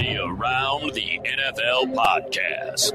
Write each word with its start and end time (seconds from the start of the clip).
The 0.00 0.16
Around 0.16 0.94
the 0.94 1.20
NFL 1.24 1.94
podcast. 1.94 2.92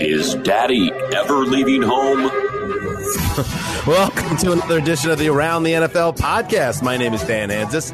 Is 0.00 0.34
Daddy 0.34 0.90
ever 0.90 1.44
leaving 1.46 1.82
home? 1.82 2.22
Welcome 3.86 4.36
to 4.38 4.50
another 4.50 4.78
edition 4.78 5.10
of 5.10 5.20
the 5.20 5.28
Around 5.28 5.62
the 5.62 5.74
NFL 5.74 6.16
podcast. 6.18 6.82
My 6.82 6.96
name 6.96 7.14
is 7.14 7.22
Dan 7.22 7.50
Hanzus, 7.50 7.92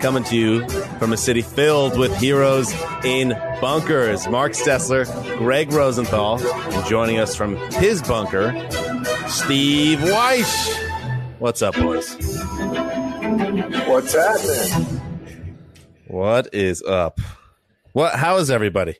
coming 0.00 0.24
to 0.24 0.36
you 0.36 0.68
from 0.98 1.12
a 1.12 1.16
city 1.16 1.42
filled 1.42 1.96
with 1.96 2.12
heroes 2.16 2.74
in 3.04 3.28
bunkers. 3.60 4.26
Marc 4.26 4.54
Sessler, 4.54 5.06
Gregg 5.38 5.72
Rosenthal, 5.72 6.40
and 6.44 6.84
joining 6.86 7.20
us 7.20 7.36
from 7.36 7.54
his 7.74 8.02
bunker, 8.02 8.50
Steve 9.28 10.00
Wyche. 10.00 10.74
What's 11.38 11.62
up, 11.62 11.76
boys? 11.76 12.16
What's 13.86 14.12
happening? 14.12 15.03
What 16.06 16.52
is 16.54 16.82
up? 16.82 17.20
What? 17.92 18.14
How 18.14 18.36
is 18.36 18.50
everybody? 18.50 18.96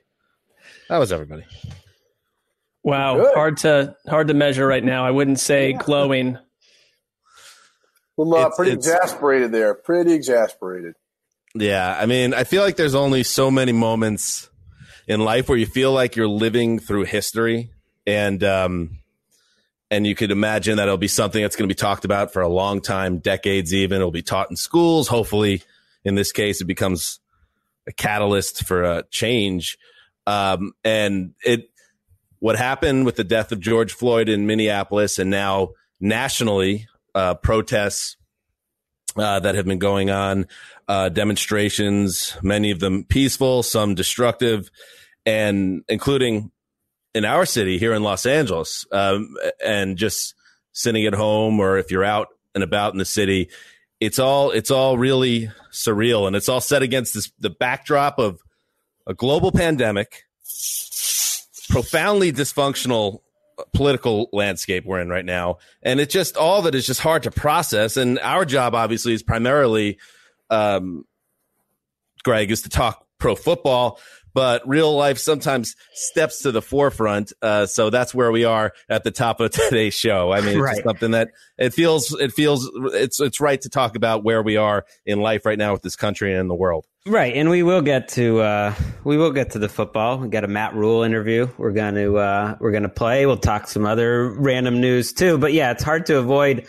How 0.89 1.01
is 1.01 1.11
everybody? 1.11 1.43
Wow, 2.83 3.15
Good. 3.17 3.33
hard 3.35 3.57
to 3.57 3.95
hard 4.07 4.27
to 4.29 4.33
measure 4.33 4.65
right 4.65 4.83
now. 4.83 5.05
I 5.05 5.11
wouldn't 5.11 5.39
say 5.39 5.73
glowing. 5.73 6.37
I'm 8.17 8.33
uh, 8.33 8.37
It's- 8.37 8.55
pretty 8.55 8.71
it's- 8.71 8.87
exasperated 8.87 9.51
there. 9.51 9.73
Pretty 9.73 10.13
exasperated. 10.13 10.95
Yeah, 11.53 11.95
I 11.97 12.05
mean, 12.05 12.33
I 12.33 12.43
feel 12.43 12.63
like 12.63 12.75
there's 12.75 12.95
only 12.95 13.23
so 13.23 13.49
many 13.49 13.71
moments 13.71 14.49
in 15.07 15.21
life 15.21 15.47
where 15.47 15.57
you 15.57 15.65
feel 15.65 15.93
like 15.93 16.15
you're 16.15 16.27
living 16.27 16.79
through 16.79 17.03
history, 17.05 17.71
and 18.05 18.43
um, 18.43 18.99
and 19.89 20.05
you 20.05 20.15
could 20.15 20.31
imagine 20.31 20.77
that 20.77 20.83
it'll 20.83 20.97
be 20.97 21.07
something 21.07 21.41
that's 21.41 21.55
going 21.55 21.67
to 21.67 21.73
be 21.73 21.77
talked 21.77 22.03
about 22.03 22.33
for 22.33 22.41
a 22.41 22.47
long 22.49 22.81
time, 22.81 23.19
decades 23.19 23.73
even. 23.73 23.97
It'll 23.97 24.11
be 24.11 24.21
taught 24.21 24.49
in 24.49 24.57
schools. 24.57 25.07
Hopefully, 25.07 25.63
in 26.05 26.15
this 26.15 26.31
case, 26.31 26.61
it 26.61 26.65
becomes 26.65 27.19
a 27.87 27.91
catalyst 27.91 28.65
for 28.65 28.83
a 28.83 29.03
change. 29.11 29.77
Um, 30.25 30.73
and 30.83 31.33
it, 31.43 31.69
what 32.39 32.55
happened 32.55 33.05
with 33.05 33.15
the 33.15 33.23
death 33.23 33.51
of 33.51 33.59
George 33.59 33.91
Floyd 33.91 34.29
in 34.29 34.47
Minneapolis, 34.47 35.19
and 35.19 35.29
now 35.29 35.69
nationally, 35.99 36.87
uh, 37.13 37.33
protests 37.35 38.17
uh, 39.17 39.39
that 39.39 39.55
have 39.55 39.65
been 39.65 39.79
going 39.79 40.09
on, 40.09 40.47
uh, 40.87 41.09
demonstrations, 41.09 42.35
many 42.41 42.71
of 42.71 42.79
them 42.79 43.03
peaceful, 43.03 43.63
some 43.63 43.95
destructive, 43.95 44.69
and 45.25 45.83
including 45.87 46.51
in 47.13 47.25
our 47.25 47.45
city 47.45 47.77
here 47.77 47.93
in 47.93 48.03
Los 48.03 48.25
Angeles, 48.25 48.85
um, 48.91 49.35
and 49.63 49.97
just 49.97 50.35
sitting 50.73 51.05
at 51.05 51.13
home 51.13 51.59
or 51.59 51.77
if 51.77 51.89
you're 51.89 52.03
out 52.03 52.27
and 52.53 52.63
about 52.63 52.93
in 52.93 52.99
the 52.99 53.05
city, 53.05 53.49
it's 53.99 54.19
all 54.19 54.51
it's 54.51 54.71
all 54.71 54.97
really 54.97 55.49
surreal, 55.71 56.27
and 56.27 56.35
it's 56.35 56.49
all 56.49 56.61
set 56.61 56.81
against 56.81 57.13
this 57.13 57.31
the 57.39 57.49
backdrop 57.49 58.19
of 58.19 58.39
a 59.07 59.13
global 59.13 59.51
pandemic, 59.51 60.23
profoundly 61.69 62.31
dysfunctional 62.31 63.19
political 63.73 64.29
landscape 64.33 64.85
we're 64.85 64.99
in 64.99 65.09
right 65.09 65.25
now. 65.25 65.57
And 65.81 65.99
it's 65.99 66.13
just, 66.13 66.37
all 66.37 66.65
it 66.67 66.75
is 66.75 66.85
just 66.85 66.99
hard 66.99 67.23
to 67.23 67.31
process. 67.31 67.97
And 67.97 68.19
our 68.19 68.45
job, 68.45 68.75
obviously, 68.75 69.13
is 69.13 69.23
primarily, 69.23 69.97
um, 70.49 71.05
Gregg, 72.23 72.51
is 72.51 72.63
to 72.63 72.69
talk 72.69 73.05
pro 73.17 73.35
football, 73.35 73.99
but 74.35 74.67
real 74.67 74.95
life 74.95 75.17
sometimes 75.17 75.75
steps 75.93 76.43
to 76.43 76.51
the 76.51 76.61
forefront. 76.61 77.33
Uh, 77.41 77.65
so 77.65 77.89
that's 77.89 78.13
where 78.13 78.31
we 78.31 78.43
are 78.45 78.73
at 78.87 79.03
the 79.03 79.09
top 79.09 79.39
of 79.39 79.49
today's 79.69 79.95
show. 79.95 80.31
I 80.31 80.41
mean, 80.41 80.49
it's 80.49 80.55
just 80.57 80.63
Right. 80.65 80.83
something 80.83 81.11
that 81.11 81.29
it 81.57 81.73
feels, 81.73 82.13
it 82.13 82.33
feels, 82.33 82.69
it's, 82.93 83.19
it's 83.19 83.39
right 83.39 83.59
to 83.61 83.69
talk 83.69 83.95
about 83.95 84.23
where 84.23 84.43
we 84.43 84.57
are 84.57 84.85
in 85.05 85.21
life 85.21 85.45
right 85.45 85.57
now 85.57 85.71
with 85.71 85.81
this 85.81 85.95
country 85.95 86.31
and 86.33 86.41
in 86.41 86.47
the 86.49 86.55
world. 86.55 86.85
Right, 87.07 87.35
and 87.35 87.49
we 87.51 87.61
will 87.63 87.81
get 87.83 88.07
to 88.09 88.39
uh, 88.41 88.73
we 89.03 89.15
will 89.15 89.31
get 89.31 89.51
to 89.51 89.59
the 89.59 89.69
football. 89.69 90.17
We 90.17 90.27
got 90.27 90.43
a 90.43 90.47
Matt 90.47 90.73
Rhule 90.73 91.03
interview. 91.03 91.47
We're 91.55 91.71
going 91.71 91.93
to 91.93 92.17
uh, 92.17 92.55
we're 92.59 92.71
going 92.71 92.81
to 92.81 92.89
play. 92.89 93.27
We'll 93.27 93.37
talk 93.37 93.67
some 93.67 93.85
other 93.85 94.31
random 94.31 94.81
news 94.81 95.13
too. 95.13 95.37
But 95.37 95.53
yeah, 95.53 95.69
it's 95.69 95.83
hard 95.83 96.07
to 96.07 96.17
avoid 96.17 96.65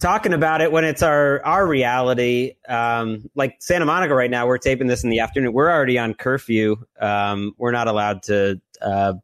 talking 0.00 0.32
about 0.32 0.60
it 0.60 0.72
when 0.72 0.84
it's 0.84 1.02
our 1.02 1.44
our 1.44 1.66
reality. 1.66 2.54
Um, 2.68 3.30
like 3.34 3.56
Santa 3.60 3.86
Monica 3.86 4.14
right 4.14 4.30
now, 4.30 4.46
we're 4.46 4.58
taping 4.58 4.86
this 4.86 5.04
in 5.04 5.10
the 5.10 5.20
afternoon. 5.20 5.52
We're 5.52 5.70
already 5.70 5.98
on 5.98 6.14
curfew. 6.14 6.76
Um, 7.00 7.54
we're 7.58 7.72
not 7.72 7.88
allowed 7.88 8.22
to 8.24 8.60
uh, 8.82 9.14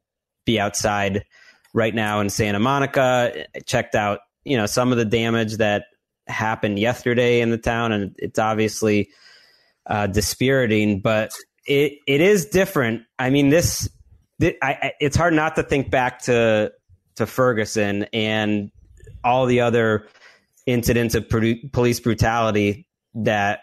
be 0.45 0.59
outside 0.59 1.25
right 1.75 1.95
now 1.95 2.21
in 2.21 2.31
Santa 2.31 2.59
Monica. 2.59 3.47
I 3.55 3.61
checked 3.61 3.95
out 3.95 4.21
you 4.45 4.57
know 4.57 4.67
some 4.67 4.93
of 4.93 4.99
the 4.99 5.05
damage 5.05 5.57
that 5.59 5.85
happened 6.27 6.79
yesterday 6.79 7.41
in 7.41 7.51
the 7.51 7.59
town, 7.59 7.93
and 7.93 8.15
it's 8.19 8.39
obviously 8.39 9.11
uh, 9.87 10.07
dispiriting, 10.07 11.01
but 11.01 11.33
it 11.67 11.95
it 12.07 12.21
is 12.21 12.47
different. 12.47 13.03
I 13.19 13.31
mean, 13.31 13.51
this, 13.51 13.89
thi- 14.41 14.57
I, 14.63 14.73
I, 14.73 14.93
it's 15.01 15.17
hard 15.17 15.35
not 15.35 15.57
to 15.57 15.63
think 15.63 15.91
back 15.91 16.21
to 16.23 16.73
to 17.17 17.27
Ferguson 17.27 18.07
and 18.13 18.71
all 19.25 19.47
the 19.47 19.61
other 19.61 20.09
incidents 20.67 21.15
of 21.15 21.29
produ- 21.29 21.71
police 21.73 22.01
brutality 22.01 22.87
that 23.15 23.61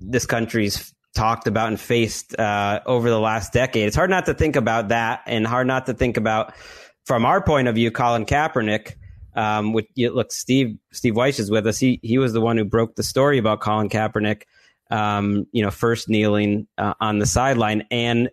this 0.00 0.26
country's 0.26 0.94
talked 1.14 1.46
about 1.46 1.68
and 1.68 1.78
faced 1.78 2.38
uh, 2.38 2.80
over 2.86 3.10
the 3.10 3.20
last 3.20 3.52
decade. 3.52 3.86
It's 3.86 3.96
hard 3.96 4.10
not 4.10 4.26
to 4.26 4.34
think 4.34 4.56
about 4.56 4.88
that, 4.88 5.22
and 5.26 5.46
hard 5.46 5.66
not 5.66 5.86
to 5.86 5.94
think 5.94 6.16
about, 6.16 6.54
from 7.04 7.24
our 7.24 7.42
point 7.42 7.68
of 7.68 7.74
view, 7.74 7.90
Colin 7.90 8.24
Kaepernick. 8.24 8.94
Um, 9.34 9.74
look, 9.96 10.32
Steve 10.32 10.78
Steve 10.92 11.14
Wyche 11.14 11.40
is 11.40 11.50
with 11.50 11.66
us. 11.66 11.78
He 11.78 12.00
he 12.02 12.18
was 12.18 12.32
the 12.32 12.40
one 12.40 12.56
who 12.56 12.64
broke 12.64 12.96
the 12.96 13.02
story 13.02 13.38
about 13.38 13.60
Colin 13.60 13.88
Kaepernick 13.88 14.42
um, 14.92 15.46
you 15.52 15.62
know, 15.64 15.70
first 15.70 16.08
kneeling 16.08 16.68
uh, 16.76 16.92
on 17.00 17.18
the 17.18 17.24
sideline, 17.24 17.86
and 17.90 18.26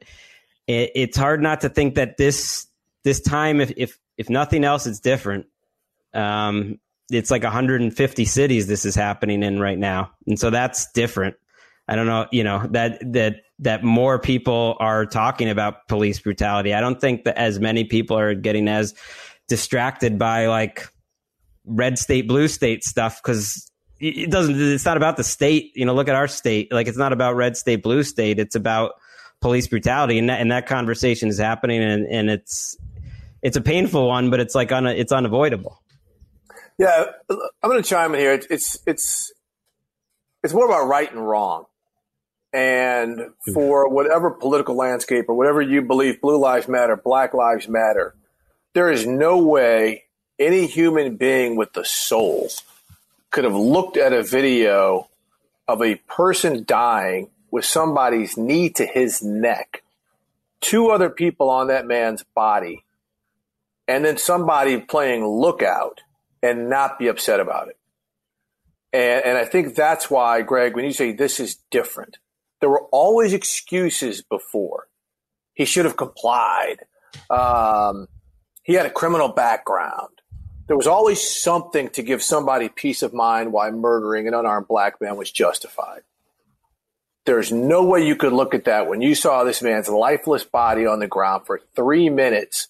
it, 0.67 0.91
it's 0.93 1.17
hard 1.17 1.41
not 1.41 1.61
to 1.61 1.69
think 1.69 1.95
that 1.95 2.17
this 2.17 2.67
this 3.03 3.21
time, 3.21 3.61
if 3.61 3.71
if 3.77 3.97
if 4.17 4.29
nothing 4.29 4.65
else, 4.65 4.85
it's 4.85 4.99
different. 4.99 5.47
Um, 6.13 6.79
it's 7.09 7.31
like 7.31 7.43
150 7.43 8.25
cities 8.25 8.67
this 8.67 8.85
is 8.85 8.95
happening 8.95 9.43
in 9.43 9.59
right 9.59 9.77
now, 9.77 10.11
and 10.27 10.39
so 10.39 10.49
that's 10.49 10.91
different. 10.91 11.35
I 11.87 11.95
don't 11.95 12.05
know, 12.05 12.27
you 12.31 12.43
know 12.43 12.67
that 12.71 12.99
that 13.13 13.37
that 13.59 13.83
more 13.83 14.19
people 14.19 14.77
are 14.79 15.05
talking 15.05 15.49
about 15.49 15.87
police 15.87 16.19
brutality. 16.19 16.73
I 16.73 16.81
don't 16.81 17.01
think 17.01 17.23
that 17.25 17.37
as 17.37 17.59
many 17.59 17.83
people 17.83 18.17
are 18.17 18.35
getting 18.35 18.67
as 18.67 18.93
distracted 19.47 20.17
by 20.17 20.47
like 20.47 20.87
red 21.65 21.97
state, 21.99 22.27
blue 22.27 22.47
state 22.47 22.83
stuff 22.83 23.21
because 23.21 23.69
it 23.99 24.31
doesn't. 24.31 24.59
It's 24.59 24.85
not 24.85 24.97
about 24.97 25.17
the 25.17 25.23
state. 25.23 25.71
You 25.75 25.85
know, 25.85 25.93
look 25.93 26.07
at 26.07 26.15
our 26.15 26.27
state. 26.27 26.71
Like 26.71 26.87
it's 26.87 26.97
not 26.97 27.11
about 27.11 27.35
red 27.35 27.57
state, 27.57 27.83
blue 27.83 28.03
state. 28.03 28.39
It's 28.39 28.55
about 28.55 28.93
police 29.41 29.67
brutality, 29.67 30.17
and 30.17 30.29
that, 30.29 30.39
and 30.41 30.51
that 30.51 30.67
conversation 30.67 31.29
is 31.29 31.37
happening, 31.37 31.81
and, 31.81 32.07
and 32.07 32.29
it's 32.29 32.77
it's 33.41 33.57
a 33.57 33.61
painful 33.61 34.07
one, 34.07 34.29
but 34.29 34.39
it's 34.39 34.55
like 34.55 34.71
un, 34.71 34.87
it's 34.87 35.11
unavoidable. 35.11 35.78
Yeah, 36.79 37.07
I'm 37.29 37.69
going 37.69 37.83
to 37.83 37.87
chime 37.87 38.13
in 38.13 38.21
here. 38.21 38.31
It's, 38.31 38.47
it's 38.49 38.79
it's 38.87 39.33
it's 40.41 40.53
more 40.53 40.65
about 40.65 40.87
right 40.87 41.11
and 41.11 41.27
wrong, 41.27 41.65
and 42.53 43.19
hmm. 43.19 43.53
for 43.53 43.89
whatever 43.89 44.31
political 44.31 44.75
landscape 44.75 45.25
or 45.27 45.35
whatever 45.35 45.61
you 45.61 45.81
believe, 45.81 46.21
Blue 46.21 46.39
Lives 46.39 46.69
Matter, 46.69 46.95
Black 46.95 47.33
Lives 47.33 47.67
Matter, 47.67 48.15
there 48.73 48.89
is 48.89 49.05
no 49.05 49.39
way 49.39 50.05
any 50.39 50.67
human 50.67 51.17
being 51.17 51.57
with 51.57 51.73
the 51.73 51.83
soul 51.83 52.49
could 53.29 53.43
have 53.43 53.55
looked 53.55 53.97
at 53.97 54.13
a 54.13 54.23
video 54.23 55.09
of 55.67 55.83
a 55.83 55.95
person 55.95 56.63
dying 56.63 57.29
with 57.51 57.65
somebody's 57.65 58.37
knee 58.37 58.69
to 58.69 58.85
his 58.85 59.21
neck, 59.21 59.83
two 60.61 60.91
other 60.91 61.09
people 61.09 61.49
on 61.49 61.67
that 61.67 61.85
man's 61.85 62.23
body, 62.23 62.85
and 63.85 64.05
then 64.05 64.17
somebody 64.17 64.79
playing 64.79 65.27
lookout 65.27 65.99
and 66.41 66.69
not 66.69 66.99
be 66.99 67.07
upset 67.07 67.39
about 67.39 67.69
it. 67.69 67.77
And, 68.91 69.25
and 69.25 69.37
I 69.37 69.45
think 69.45 69.75
that's 69.75 70.09
why, 70.09 70.41
Gregg, 70.41 70.75
when 70.75 70.85
you 70.85 70.91
say 70.91 71.11
this 71.11 71.39
is 71.39 71.57
different, 71.69 72.17
there 72.59 72.69
were 72.69 72.85
always 72.91 73.33
excuses 73.33 74.21
before. 74.21 74.87
He 75.53 75.65
should 75.65 75.85
have 75.85 75.97
complied. 75.97 76.77
Um, 77.29 78.07
he 78.63 78.73
had 78.73 78.85
a 78.85 78.91
criminal 78.91 79.29
background 79.29 80.19
there 80.69 80.77
was 80.77 80.85
always 80.85 81.27
something 81.27 81.89
to 81.89 82.03
give 82.03 82.21
somebody 82.21 82.69
peace 82.69 83.01
of 83.01 83.11
mind 83.11 83.51
why 83.51 83.71
murdering 83.71 84.27
an 84.27 84.35
unarmed 84.35 84.67
black 84.67 85.01
man 85.01 85.17
was 85.17 85.31
justified. 85.31 86.03
There's 87.25 87.51
no 87.51 87.83
way 87.83 88.05
you 88.05 88.15
could 88.15 88.33
look 88.33 88.53
at 88.53 88.65
that 88.65 88.87
when 88.87 89.01
you 89.01 89.15
saw 89.15 89.43
this 89.43 89.63
man's 89.63 89.89
lifeless 89.89 90.43
body 90.43 90.85
on 90.85 90.99
the 90.99 91.07
ground 91.07 91.47
for 91.47 91.59
three 91.75 92.07
minutes 92.07 92.67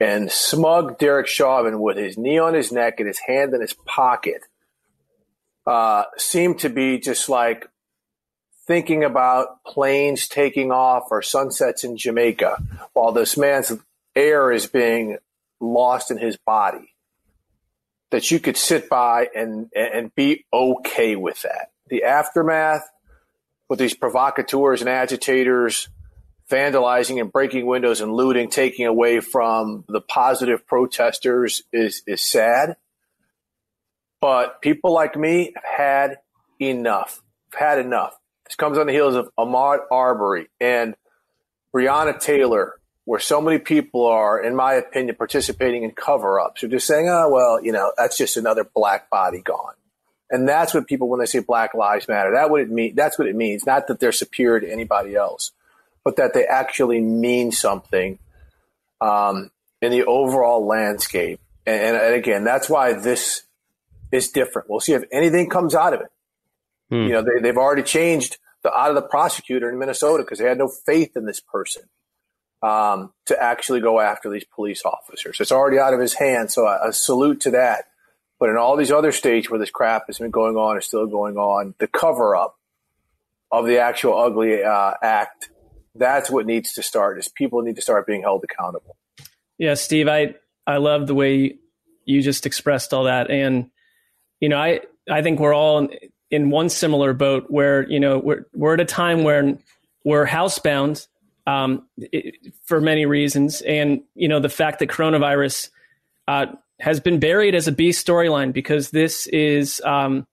and 0.00 0.32
smug 0.32 0.98
Derek 0.98 1.26
Chauvin 1.26 1.80
with 1.80 1.98
his 1.98 2.16
knee 2.16 2.38
on 2.38 2.54
his 2.54 2.72
neck 2.72 2.98
and 2.98 3.06
his 3.06 3.20
hand 3.26 3.52
in 3.54 3.60
his 3.60 3.74
pocket 3.74 4.42
uh, 5.66 6.04
seemed 6.16 6.58
to 6.60 6.70
be 6.70 6.98
just 6.98 7.28
like 7.28 7.68
thinking 8.66 9.04
about 9.04 9.62
planes 9.64 10.26
taking 10.26 10.72
off 10.72 11.04
or 11.10 11.22
sunsets 11.22 11.84
in 11.84 11.96
Jamaica 11.96 12.62
while 12.94 13.12
this 13.12 13.36
man's 13.36 13.72
air 14.16 14.50
is 14.50 14.66
being 14.66 15.18
lost 15.60 16.10
in 16.10 16.18
his 16.18 16.36
body 16.36 16.94
that 18.10 18.30
you 18.30 18.40
could 18.40 18.56
sit 18.56 18.88
by 18.88 19.28
and 19.34 19.70
and 19.74 20.14
be 20.14 20.44
okay 20.52 21.14
with 21.14 21.42
that. 21.42 21.70
The 21.88 22.04
aftermath 22.04 22.88
with 23.68 23.78
these 23.78 23.94
provocateurs 23.94 24.80
and 24.80 24.88
agitators 24.88 25.88
vandalizing 26.50 27.20
and 27.20 27.32
breaking 27.32 27.66
windows 27.66 28.00
and 28.00 28.12
looting, 28.12 28.50
taking 28.50 28.86
away 28.86 29.20
from 29.20 29.84
the 29.88 30.00
positive 30.00 30.66
protesters 30.66 31.62
is 31.72 32.02
is 32.06 32.30
sad. 32.30 32.76
But 34.20 34.60
people 34.60 34.92
like 34.92 35.16
me 35.16 35.54
have 35.54 35.64
had 35.64 36.18
enough. 36.60 37.22
Have 37.52 37.60
had 37.60 37.78
enough. 37.78 38.18
This 38.44 38.56
comes 38.56 38.76
on 38.76 38.86
the 38.86 38.92
heels 38.92 39.14
of 39.14 39.30
Ahmaud 39.38 39.78
Arbery 39.90 40.48
and 40.60 40.94
Breonna 41.74 42.20
Taylor 42.20 42.80
where 43.04 43.20
so 43.20 43.40
many 43.40 43.58
people 43.58 44.06
are, 44.06 44.40
in 44.40 44.54
my 44.54 44.74
opinion, 44.74 45.16
participating 45.16 45.82
in 45.82 45.90
cover 45.90 46.38
ups. 46.38 46.60
They're 46.60 46.70
just 46.70 46.86
saying, 46.86 47.08
oh, 47.08 47.28
well, 47.30 47.64
you 47.64 47.72
know, 47.72 47.92
that's 47.96 48.16
just 48.16 48.36
another 48.36 48.62
black 48.62 49.10
body 49.10 49.40
gone. 49.40 49.74
And 50.30 50.48
that's 50.48 50.72
what 50.72 50.86
people, 50.86 51.08
when 51.08 51.18
they 51.18 51.26
say 51.26 51.40
Black 51.40 51.74
Lives 51.74 52.06
Matter, 52.06 52.34
that 52.34 52.50
what 52.50 52.60
it 52.60 52.70
mean. 52.70 52.94
That's 52.94 53.18
what 53.18 53.26
it 53.26 53.34
means. 53.34 53.66
Not 53.66 53.88
that 53.88 53.98
they're 53.98 54.12
superior 54.12 54.60
to 54.60 54.72
anybody 54.72 55.16
else, 55.16 55.50
but 56.04 56.16
that 56.16 56.34
they 56.34 56.44
actually 56.44 57.00
mean 57.00 57.52
something 57.52 58.18
um, 59.00 59.50
in 59.80 59.90
the 59.90 60.04
overall 60.04 60.66
landscape. 60.66 61.40
And, 61.66 61.96
and, 61.96 62.14
again, 62.14 62.44
that's 62.44 62.68
why 62.68 62.94
this 62.94 63.42
is 64.10 64.30
different. 64.30 64.68
We'll 64.68 64.80
see 64.80 64.94
if 64.94 65.04
anything 65.12 65.48
comes 65.48 65.74
out 65.74 65.94
of 65.94 66.00
it. 66.00 66.12
Hmm. 66.88 67.02
You 67.02 67.12
know, 67.12 67.22
they, 67.22 67.40
they've 67.42 67.56
already 67.56 67.82
changed 67.82 68.38
the 68.62 68.72
out 68.72 68.90
of 68.90 68.94
the 68.94 69.02
prosecutor 69.02 69.70
in 69.70 69.78
Minnesota 69.78 70.22
because 70.22 70.38
they 70.38 70.46
had 70.46 70.58
no 70.58 70.68
faith 70.68 71.16
in 71.16 71.24
this 71.24 71.40
person 71.40 71.82
um, 72.62 73.12
to 73.26 73.40
actually 73.40 73.80
go 73.80 74.00
after 74.00 74.30
these 74.30 74.44
police 74.44 74.84
officers. 74.84 75.38
It's 75.40 75.52
already 75.52 75.78
out 75.78 75.94
of 75.94 76.00
his 76.00 76.14
hands, 76.14 76.54
so 76.54 76.66
a, 76.66 76.88
a 76.88 76.92
salute 76.92 77.40
to 77.42 77.52
that. 77.52 77.84
But 78.38 78.48
in 78.48 78.56
all 78.56 78.76
these 78.76 78.90
other 78.90 79.12
states 79.12 79.50
where 79.50 79.60
this 79.60 79.70
crap 79.70 80.06
has 80.06 80.18
been 80.18 80.30
going 80.30 80.56
on 80.56 80.78
is 80.78 80.86
still 80.86 81.06
going 81.06 81.36
on, 81.36 81.74
the 81.78 81.86
cover 81.86 82.34
up 82.34 82.58
of 83.52 83.66
the 83.66 83.78
actual 83.78 84.18
ugly 84.18 84.62
uh, 84.62 84.94
act, 85.02 85.50
that's 85.94 86.30
what 86.30 86.46
needs 86.46 86.72
to 86.74 86.82
start. 86.82 87.18
Is 87.18 87.28
people 87.28 87.62
need 87.62 87.76
to 87.76 87.82
start 87.82 88.06
being 88.06 88.22
held 88.22 88.44
accountable. 88.44 88.96
Yeah, 89.58 89.74
Steve, 89.74 90.08
I 90.08 90.34
I 90.66 90.78
love 90.78 91.06
the 91.06 91.14
way 91.14 91.58
you 92.04 92.22
just 92.22 92.46
expressed 92.46 92.92
all 92.92 93.04
that, 93.04 93.30
and 93.30 93.70
you 94.40 94.48
know, 94.48 94.58
I 94.58 94.80
I 95.10 95.22
think 95.22 95.40
we're 95.40 95.54
all 95.54 95.88
in, 96.30 96.50
one 96.50 96.68
similar 96.68 97.12
boat 97.12 97.46
where 97.48 97.88
you 97.90 98.00
know 98.00 98.18
we're 98.18 98.46
we're 98.54 98.74
at 98.74 98.80
a 98.80 98.84
time 98.84 99.24
where 99.24 99.58
we're 100.04 100.26
housebound 100.26 101.06
um, 101.46 101.86
it, 101.96 102.52
for 102.64 102.80
many 102.80 103.06
reasons. 103.06 103.60
And, 103.62 104.02
you 104.14 104.28
know, 104.28 104.40
the 104.40 104.48
fact 104.48 104.78
that 104.78 104.88
coronavirus 104.88 105.70
uh, 106.28 106.46
has 106.78 107.00
been 107.00 107.18
buried 107.18 107.54
as 107.54 107.68
a 107.68 107.72
B 107.72 107.90
storyline 107.90 108.52
because 108.52 108.90
this 108.90 109.26
is 109.28 109.80
um, 109.84 110.26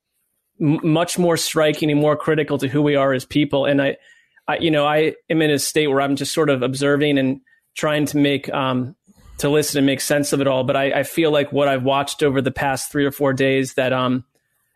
m- 0.62 0.80
much 0.84 1.18
more 1.18 1.38
striking 1.38 1.92
and 1.92 2.00
more 2.00 2.16
critical 2.16 2.58
to 2.60 2.68
who 2.68 2.82
we 2.82 2.96
are 2.96 3.14
as 3.14 3.26
people. 3.26 3.66
And 3.66 3.82
I, 3.82 3.98
I, 4.48 4.58
you 4.58 4.72
know, 4.72 4.86
I 4.86 5.16
am 5.30 5.42
in 5.42 5.52
a 5.52 5.60
state 5.60 5.88
where 5.88 6.02
I'm 6.02 6.16
just 6.16 6.34
sort 6.34 6.50
of 6.50 6.62
observing 6.62 7.18
and 7.18 7.42
trying 7.76 8.06
to 8.08 8.18
make, 8.18 8.52
um, 8.54 8.96
to 9.40 9.50
listen 9.50 9.80
and 9.80 9.86
make 9.86 10.02
sense 10.02 10.34
of 10.34 10.42
it 10.42 10.48
all. 10.48 10.64
But 10.64 10.76
I, 10.76 11.00
I, 11.00 11.04
feel 11.04 11.32
like 11.32 11.52
what 11.52 11.68
I've 11.68 11.84
watched 11.84 12.24
over 12.24 12.42
the 12.42 12.52
past 12.52 12.92
three 12.92 13.06
or 13.06 13.12
four 13.12 13.34
days 13.34 13.76
that, 13.76 13.94
um, 13.94 14.24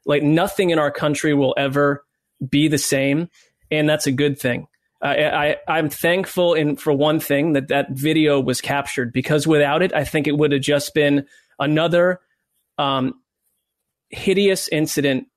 like 0.05 0.21
nothing 0.21 0.69
in 0.69 0.77
our 0.77 0.91
country 0.91 1.33
will 1.33 1.55
ever 1.57 2.03
be 2.47 2.67
the 2.67 2.77
same. 2.77 3.29
And 3.71 3.89
that's 3.89 4.07
a 4.07 4.11
good 4.11 4.39
thing. 4.39 4.67
I, 5.03 5.57
I 5.67 5.79
am 5.79 5.89
thankful 5.89 6.53
in 6.53 6.75
for 6.75 6.93
one 6.93 7.19
thing 7.19 7.53
that 7.53 7.69
that 7.69 7.91
video 7.91 8.39
was 8.39 8.61
captured 8.61 9.11
because 9.11 9.47
without 9.47 9.81
it, 9.81 9.93
I 9.95 10.03
think 10.03 10.27
it 10.27 10.37
would 10.37 10.51
have 10.51 10.61
just 10.61 10.93
been 10.93 11.25
another 11.57 12.19
um, 12.77 13.15
hideous 14.09 14.67
incident 14.67 15.27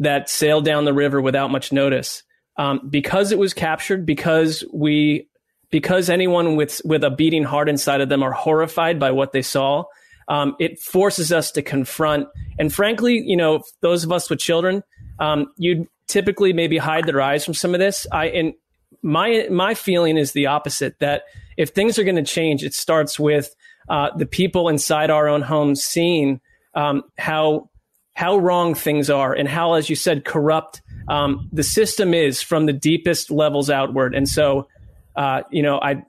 that 0.00 0.28
sailed 0.28 0.64
down 0.64 0.84
the 0.84 0.92
river 0.92 1.20
without 1.20 1.52
much 1.52 1.70
notice. 1.70 2.24
Um, 2.56 2.88
because 2.88 3.32
it 3.32 3.38
was 3.38 3.54
captured, 3.54 4.04
because 4.04 4.64
we, 4.72 5.28
because 5.70 6.10
anyone 6.10 6.54
with 6.54 6.82
with 6.84 7.02
a 7.02 7.10
beating 7.10 7.44
heart 7.44 7.68
inside 7.68 8.00
of 8.00 8.08
them 8.08 8.22
are 8.22 8.32
horrified 8.32 9.00
by 9.00 9.10
what 9.10 9.32
they 9.32 9.42
saw. 9.42 9.84
Um, 10.28 10.54
it 10.60 10.78
forces 10.78 11.32
us 11.32 11.50
to 11.52 11.62
confront, 11.62 12.28
and 12.58 12.72
frankly, 12.72 13.22
you 13.24 13.36
know, 13.36 13.62
those 13.80 14.04
of 14.04 14.12
us 14.12 14.30
with 14.30 14.38
children, 14.38 14.82
um, 15.18 15.46
you'd 15.56 15.88
typically 16.06 16.52
maybe 16.52 16.76
hide 16.76 17.06
their 17.06 17.20
eyes 17.20 17.44
from 17.44 17.54
some 17.54 17.74
of 17.74 17.80
this. 17.80 18.06
I 18.12 18.26
and 18.26 18.54
my 19.02 19.48
my 19.50 19.74
feeling 19.74 20.16
is 20.18 20.32
the 20.32 20.46
opposite. 20.46 20.98
That 21.00 21.22
if 21.56 21.70
things 21.70 21.98
are 21.98 22.04
going 22.04 22.16
to 22.16 22.22
change, 22.22 22.62
it 22.62 22.74
starts 22.74 23.18
with 23.18 23.54
uh, 23.88 24.10
the 24.16 24.26
people 24.26 24.68
inside 24.68 25.10
our 25.10 25.26
own 25.26 25.42
homes 25.42 25.82
seeing 25.82 26.40
um, 26.74 27.02
how 27.18 27.70
how 28.14 28.36
wrong 28.36 28.74
things 28.74 29.08
are 29.10 29.32
and 29.32 29.48
how, 29.48 29.74
as 29.74 29.88
you 29.88 29.96
said, 29.96 30.24
corrupt 30.24 30.81
um, 31.08 31.48
the 31.52 31.62
system 31.62 32.14
is 32.14 32.42
from 32.42 32.66
the 32.66 32.72
deepest 32.72 33.30
levels 33.30 33.70
outward. 33.70 34.14
And 34.14 34.28
so, 34.28 34.68
uh, 35.16 35.42
you 35.50 35.62
know, 35.62 35.78
I 35.80 36.04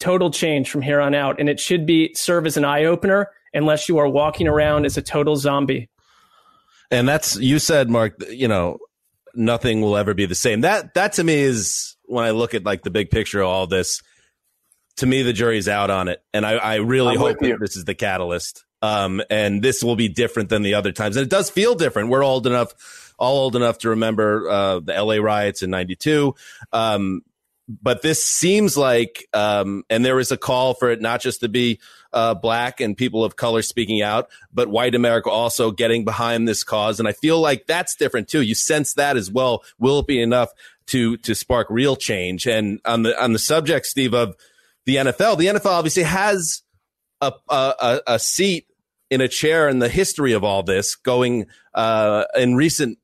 total 0.00 0.30
change 0.30 0.70
from 0.70 0.82
here 0.82 1.00
on 1.00 1.14
out, 1.14 1.40
and 1.40 1.48
it 1.48 1.58
should 1.58 1.86
be 1.86 2.12
serve 2.14 2.46
as 2.46 2.56
an 2.56 2.64
eye 2.64 2.84
opener 2.84 3.30
unless 3.54 3.88
you 3.88 3.98
are 3.98 4.08
walking 4.08 4.46
around 4.46 4.84
as 4.84 4.96
a 4.96 5.02
total 5.02 5.36
zombie. 5.36 5.88
And 6.90 7.08
that's 7.08 7.36
you 7.36 7.58
said, 7.58 7.90
Marc. 7.90 8.14
You 8.30 8.48
know, 8.48 8.78
nothing 9.34 9.80
will 9.80 9.96
ever 9.96 10.14
be 10.14 10.26
the 10.26 10.34
same. 10.34 10.62
That 10.62 10.94
that 10.94 11.14
to 11.14 11.24
me 11.24 11.34
is 11.34 11.96
when 12.04 12.24
I 12.24 12.30
look 12.30 12.54
at 12.54 12.64
like 12.64 12.82
the 12.82 12.90
big 12.90 13.10
picture 13.10 13.40
of 13.40 13.48
all 13.48 13.66
this, 13.66 14.02
to 14.96 15.06
me 15.06 15.22
the 15.22 15.32
jury's 15.32 15.68
out 15.68 15.90
on 15.90 16.08
it, 16.08 16.22
and 16.32 16.46
I, 16.46 16.52
I 16.52 16.74
really 16.76 17.14
I'm 17.14 17.18
hope 17.18 17.38
that 17.40 17.58
this 17.60 17.76
is 17.76 17.84
the 17.84 17.94
catalyst. 17.94 18.64
Um, 18.80 19.20
and 19.28 19.60
this 19.60 19.82
will 19.82 19.96
be 19.96 20.08
different 20.08 20.50
than 20.50 20.62
the 20.62 20.74
other 20.74 20.92
times, 20.92 21.16
and 21.16 21.26
it 21.26 21.30
does 21.30 21.50
feel 21.50 21.74
different. 21.74 22.10
We're 22.10 22.24
old 22.24 22.46
enough, 22.46 23.07
all 23.18 23.38
old 23.38 23.56
enough 23.56 23.78
to 23.78 23.90
remember 23.90 24.48
uh, 24.48 24.80
the 24.80 24.94
L.A. 24.94 25.20
riots 25.20 25.62
in 25.62 25.70
'92. 25.70 26.34
Um, 26.72 27.22
but 27.68 28.00
this 28.00 28.24
seems 28.24 28.78
like, 28.78 29.28
um, 29.34 29.84
and 29.90 30.02
there 30.02 30.18
is 30.18 30.32
a 30.32 30.38
call 30.38 30.72
for 30.72 30.90
it 30.90 31.02
not 31.02 31.20
just 31.20 31.40
to 31.40 31.50
be 31.50 31.80
uh, 32.14 32.32
black 32.32 32.80
and 32.80 32.96
people 32.96 33.22
of 33.22 33.36
color 33.36 33.60
speaking 33.60 34.00
out, 34.00 34.30
but 34.54 34.68
white 34.68 34.94
America 34.94 35.28
also 35.28 35.70
getting 35.70 36.02
behind 36.02 36.48
this 36.48 36.64
cause. 36.64 36.98
And 36.98 37.06
I 37.06 37.12
feel 37.12 37.38
like 37.38 37.66
that's 37.66 37.94
different 37.94 38.28
too. 38.28 38.40
You 38.40 38.54
sense 38.54 38.94
that 38.94 39.18
as 39.18 39.30
well. 39.30 39.64
Will 39.78 39.98
it 39.98 40.06
be 40.06 40.22
enough 40.22 40.48
to 40.88 41.16
to 41.18 41.34
spark 41.34 41.68
real 41.70 41.96
change. 41.96 42.46
And 42.46 42.80
on 42.84 43.02
the 43.02 43.22
on 43.22 43.32
the 43.32 43.38
subject, 43.38 43.86
Steve, 43.86 44.14
of 44.14 44.36
the 44.84 44.96
NFL, 44.96 45.38
the 45.38 45.46
NFL 45.46 45.66
obviously 45.66 46.02
has 46.02 46.62
a 47.20 47.32
a, 47.48 48.00
a 48.06 48.18
seat 48.18 48.66
in 49.10 49.20
a 49.20 49.28
chair 49.28 49.68
in 49.68 49.78
the 49.78 49.88
history 49.88 50.32
of 50.32 50.44
all 50.44 50.62
this, 50.62 50.94
going 50.96 51.46
uh, 51.74 52.24
in 52.36 52.56
recent 52.56 52.98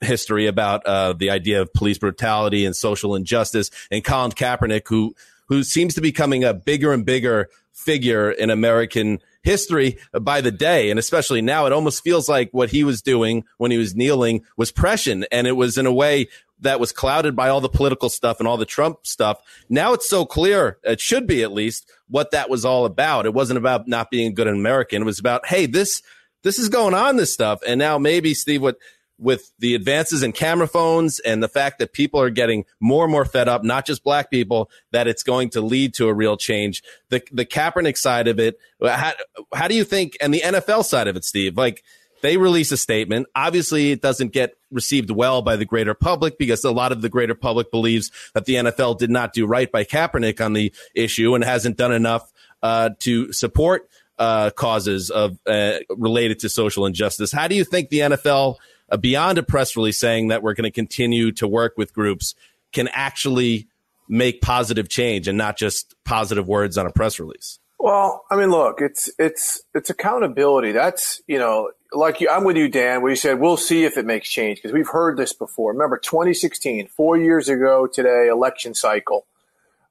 history 0.00 0.46
about 0.46 0.84
uh, 0.86 1.12
the 1.12 1.30
idea 1.30 1.60
of 1.60 1.72
police 1.72 1.98
brutality 1.98 2.64
and 2.64 2.74
social 2.74 3.14
injustice, 3.14 3.70
and 3.90 4.04
Colin 4.04 4.32
Kaepernick, 4.32 4.88
who 4.88 5.14
who 5.48 5.62
seems 5.62 5.94
to 5.94 6.00
be 6.00 6.08
becoming 6.08 6.44
a 6.44 6.52
bigger 6.52 6.92
and 6.92 7.06
bigger 7.06 7.48
figure 7.72 8.30
in 8.30 8.50
American 8.50 9.20
history 9.42 9.96
by 10.20 10.40
the 10.40 10.50
day. 10.50 10.90
And 10.90 10.98
especially 10.98 11.40
now, 11.40 11.64
it 11.64 11.72
almost 11.72 12.02
feels 12.02 12.28
like 12.28 12.50
what 12.52 12.70
he 12.70 12.84
was 12.84 13.00
doing 13.00 13.44
when 13.56 13.70
he 13.70 13.78
was 13.78 13.94
kneeling 13.94 14.44
was 14.56 14.72
prescient. 14.72 15.24
And 15.30 15.46
it 15.46 15.52
was 15.52 15.78
in 15.78 15.86
a 15.86 15.92
way 15.92 16.28
that 16.60 16.80
was 16.80 16.92
clouded 16.92 17.36
by 17.36 17.48
all 17.48 17.60
the 17.60 17.68
political 17.68 18.08
stuff 18.08 18.40
and 18.40 18.48
all 18.48 18.56
the 18.56 18.66
Trump 18.66 19.06
stuff. 19.06 19.40
Now 19.68 19.92
it's 19.92 20.08
so 20.08 20.26
clear, 20.26 20.78
it 20.82 21.00
should 21.00 21.26
be 21.26 21.42
at 21.42 21.52
least, 21.52 21.90
what 22.08 22.32
that 22.32 22.50
was 22.50 22.64
all 22.64 22.84
about. 22.84 23.26
It 23.26 23.32
wasn't 23.32 23.58
about 23.58 23.86
not 23.86 24.10
being 24.10 24.26
a 24.28 24.34
good 24.34 24.48
American. 24.48 25.02
It 25.02 25.06
was 25.06 25.20
about, 25.20 25.46
hey, 25.46 25.66
this, 25.66 26.02
this 26.42 26.58
is 26.58 26.68
going 26.68 26.94
on, 26.94 27.16
this 27.16 27.32
stuff. 27.32 27.60
And 27.66 27.78
now 27.78 27.96
maybe, 27.96 28.34
Steve, 28.34 28.60
what, 28.60 28.76
with 29.18 29.52
the 29.58 29.74
advances 29.74 30.22
in 30.22 30.32
camera 30.32 30.68
phones 30.68 31.18
and 31.20 31.42
the 31.42 31.48
fact 31.48 31.78
that 31.78 31.92
people 31.92 32.20
are 32.20 32.30
getting 32.30 32.64
more 32.80 33.04
and 33.04 33.12
more 33.12 33.24
fed 33.24 33.48
up, 33.48 33.64
not 33.64 33.84
just 33.84 34.04
black 34.04 34.30
people, 34.30 34.70
that 34.92 35.08
it's 35.08 35.22
going 35.22 35.50
to 35.50 35.60
lead 35.60 35.94
to 35.94 36.08
a 36.08 36.14
real 36.14 36.36
change. 36.36 36.82
The 37.08 37.22
the 37.32 37.44
Kaepernick 37.44 37.96
side 37.96 38.28
of 38.28 38.38
it, 38.38 38.58
how, 38.82 39.12
how 39.54 39.68
do 39.68 39.74
you 39.74 39.84
think, 39.84 40.16
and 40.20 40.32
the 40.32 40.40
NFL 40.40 40.84
side 40.84 41.08
of 41.08 41.16
it, 41.16 41.24
Steve? 41.24 41.56
Like 41.56 41.82
they 42.22 42.36
release 42.36 42.72
a 42.72 42.76
statement. 42.76 43.26
Obviously, 43.34 43.92
it 43.92 44.02
doesn't 44.02 44.32
get 44.32 44.54
received 44.70 45.10
well 45.10 45.42
by 45.42 45.56
the 45.56 45.64
greater 45.64 45.94
public 45.94 46.38
because 46.38 46.64
a 46.64 46.70
lot 46.70 46.92
of 46.92 47.02
the 47.02 47.08
greater 47.08 47.34
public 47.34 47.70
believes 47.70 48.10
that 48.34 48.44
the 48.44 48.54
NFL 48.54 48.98
did 48.98 49.10
not 49.10 49.32
do 49.32 49.46
right 49.46 49.70
by 49.70 49.84
Kaepernick 49.84 50.44
on 50.44 50.52
the 50.52 50.72
issue 50.94 51.34
and 51.34 51.44
hasn't 51.44 51.76
done 51.76 51.92
enough 51.92 52.32
uh, 52.62 52.90
to 53.00 53.32
support 53.32 53.88
uh, 54.18 54.50
causes 54.50 55.10
of 55.10 55.38
uh, 55.46 55.78
related 55.90 56.40
to 56.40 56.48
social 56.48 56.86
injustice. 56.86 57.32
How 57.32 57.48
do 57.48 57.54
you 57.54 57.64
think 57.64 57.88
the 57.88 58.00
NFL, 58.00 58.56
uh, 58.90 58.96
beyond 58.96 59.38
a 59.38 59.42
press 59.42 59.76
release 59.76 59.98
saying 59.98 60.28
that 60.28 60.42
we're 60.42 60.54
going 60.54 60.64
to 60.64 60.70
continue 60.70 61.32
to 61.32 61.46
work 61.46 61.74
with 61.76 61.92
groups, 61.92 62.34
can 62.72 62.88
actually 62.92 63.68
make 64.08 64.40
positive 64.40 64.88
change 64.88 65.28
and 65.28 65.36
not 65.36 65.56
just 65.56 65.94
positive 66.04 66.48
words 66.48 66.78
on 66.78 66.86
a 66.86 66.90
press 66.90 67.20
release? 67.20 67.58
Well, 67.78 68.24
I 68.30 68.36
mean, 68.36 68.50
look, 68.50 68.80
it's 68.80 69.10
it's 69.18 69.62
it's 69.72 69.88
accountability. 69.88 70.72
That's 70.72 71.22
you 71.28 71.38
know, 71.38 71.70
like 71.92 72.20
you, 72.20 72.28
I'm 72.28 72.42
with 72.42 72.56
you, 72.56 72.68
Dan. 72.68 73.02
Where 73.02 73.10
you 73.10 73.16
said 73.16 73.38
we'll 73.38 73.56
see 73.56 73.84
if 73.84 73.96
it 73.96 74.04
makes 74.04 74.28
change 74.28 74.58
because 74.58 74.72
we've 74.72 74.88
heard 74.88 75.16
this 75.16 75.32
before. 75.32 75.72
Remember, 75.72 75.96
2016, 75.96 76.88
four 76.88 77.16
years 77.16 77.48
ago 77.48 77.86
today, 77.86 78.28
election 78.28 78.74
cycle. 78.74 79.26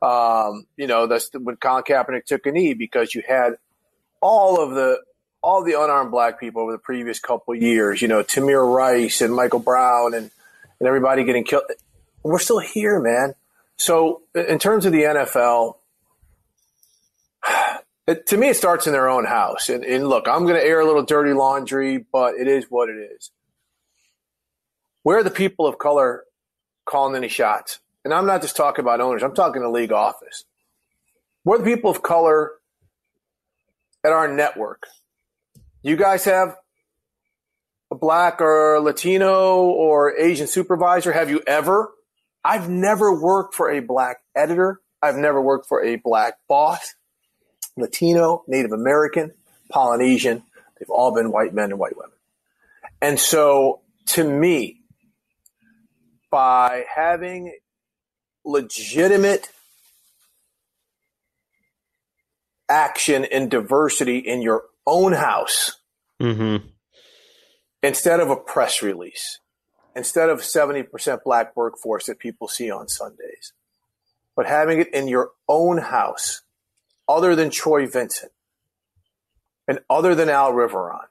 Um, 0.01 0.67
you 0.75 0.85
know, 0.85 1.07
that's 1.07 1.29
when 1.33 1.55
Colin 1.55 1.83
Kaepernick 1.83 2.25
took 2.25 2.45
a 2.45 2.51
knee 2.51 2.73
because 2.73 3.15
you 3.15 3.23
had 3.27 3.53
all 4.21 4.61
of 4.61 4.71
the 4.71 4.99
all 5.47 5.63
the 5.63 5.81
unarmed 5.81 6.11
black 6.11 6.41
people 6.41 6.61
over 6.63 6.73
the 6.73 6.77
previous 6.77 7.21
couple 7.21 7.55
years. 7.55 8.01
You 8.01 8.09
know, 8.09 8.21
Tamir 8.21 8.69
Rice 8.69 9.21
and 9.21 9.33
Michael 9.33 9.59
Brown 9.59 10.13
and 10.13 10.29
and 10.77 10.87
everybody 10.87 11.23
getting 11.23 11.45
killed. 11.45 11.63
We're 12.21 12.39
still 12.39 12.59
here, 12.59 12.99
man. 12.99 13.33
So 13.77 14.23
in 14.35 14.59
terms 14.59 14.85
of 14.85 14.91
the 14.91 15.03
NFL, 15.03 15.75
it, 18.07 18.27
to 18.27 18.35
me, 18.35 18.49
it 18.49 18.57
starts 18.57 18.87
in 18.87 18.93
their 18.93 19.07
own 19.07 19.23
house. 19.23 19.69
And, 19.69 19.85
and 19.85 20.09
look, 20.09 20.27
I'm 20.27 20.43
going 20.43 20.59
to 20.59 20.63
air 20.65 20.81
a 20.81 20.85
little 20.85 21.03
dirty 21.03 21.31
laundry, 21.31 22.05
but 22.11 22.35
it 22.35 22.49
is 22.49 22.65
what 22.69 22.89
it 22.89 22.97
is. 23.15 23.31
Where 25.03 25.19
are 25.19 25.23
the 25.23 25.31
people 25.31 25.65
of 25.65 25.77
color 25.77 26.25
calling 26.85 27.15
any 27.15 27.29
shots? 27.29 27.79
And 28.03 28.13
I'm 28.13 28.25
not 28.25 28.41
just 28.41 28.57
talking 28.57 28.83
about 28.83 28.99
owners, 28.99 29.23
I'm 29.23 29.33
talking 29.33 29.61
the 29.61 29.69
league 29.69 29.93
office. 29.93 30.43
Where 31.43 31.57
are 31.57 31.63
the 31.63 31.71
people 31.71 31.89
of 31.89 32.03
color 32.03 32.51
at 34.03 34.11
our 34.11 34.27
network? 34.27 34.83
You 35.83 35.95
guys 35.95 36.25
have 36.25 36.55
a 37.91 37.95
black 37.95 38.41
or 38.41 38.79
Latino 38.79 39.61
or 39.65 40.17
Asian 40.17 40.47
supervisor? 40.47 41.11
Have 41.11 41.29
you 41.29 41.41
ever? 41.45 41.91
I've 42.43 42.67
never 42.69 43.13
worked 43.13 43.53
for 43.53 43.69
a 43.69 43.79
black 43.79 44.17
editor. 44.35 44.81
I've 45.01 45.15
never 45.15 45.41
worked 45.41 45.67
for 45.67 45.83
a 45.83 45.97
black 45.97 46.39
boss. 46.47 46.95
Latino, 47.77 48.43
Native 48.47 48.71
American, 48.71 49.33
Polynesian. 49.69 50.41
They've 50.79 50.89
all 50.89 51.13
been 51.13 51.31
white 51.31 51.53
men 51.53 51.71
and 51.71 51.79
white 51.79 51.95
women. 51.95 52.15
And 52.99 53.19
so 53.19 53.81
to 54.07 54.23
me, 54.23 54.81
by 56.31 56.85
having 56.93 57.55
legitimate 58.43 59.49
action 62.67 63.25
and 63.25 63.51
diversity 63.51 64.17
in 64.17 64.41
your 64.41 64.63
own 64.87 65.13
house 65.13 65.73
Mm-hmm. 66.19 66.65
instead 67.83 68.19
of 68.19 68.31
a 68.31 68.35
press 68.35 68.81
release, 68.81 69.39
instead 69.95 70.29
of 70.29 70.39
70% 70.39 71.23
black 71.23 71.55
workforce 71.55 72.07
that 72.07 72.17
people 72.17 72.47
see 72.47 72.71
on 72.71 72.87
Sundays, 72.87 73.53
but 74.35 74.47
having 74.47 74.81
it 74.81 74.91
in 74.95 75.07
your 75.07 75.29
own 75.47 75.77
house 75.77 76.41
other 77.07 77.35
than 77.35 77.51
Troy 77.51 77.85
Vincent 77.85 78.31
and 79.67 79.77
other 79.91 80.15
than 80.15 80.27
Al 80.27 80.53
Riveron 80.53 81.05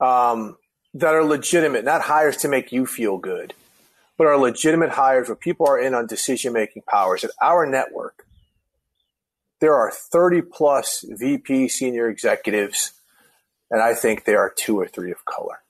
um, 0.00 0.56
that 0.94 1.14
are 1.14 1.24
legitimate, 1.24 1.84
not 1.84 2.02
hires 2.02 2.36
to 2.38 2.48
make 2.48 2.72
you 2.72 2.84
feel 2.84 3.16
good, 3.18 3.54
but 4.18 4.26
are 4.26 4.36
legitimate 4.36 4.90
hires 4.90 5.28
where 5.28 5.36
people 5.36 5.68
are 5.68 5.78
in 5.78 5.94
on 5.94 6.08
decision 6.08 6.52
making 6.52 6.82
powers. 6.82 7.22
At 7.22 7.30
our 7.40 7.64
network, 7.64 8.26
there 9.62 9.74
are 9.74 9.90
30 9.90 10.42
plus 10.42 11.04
VP 11.08 11.68
senior 11.68 12.10
executives, 12.10 12.92
and 13.70 13.80
I 13.80 13.94
think 13.94 14.24
there 14.24 14.40
are 14.40 14.52
two 14.54 14.78
or 14.78 14.86
three 14.86 15.10
of 15.10 15.24
color. 15.24 15.62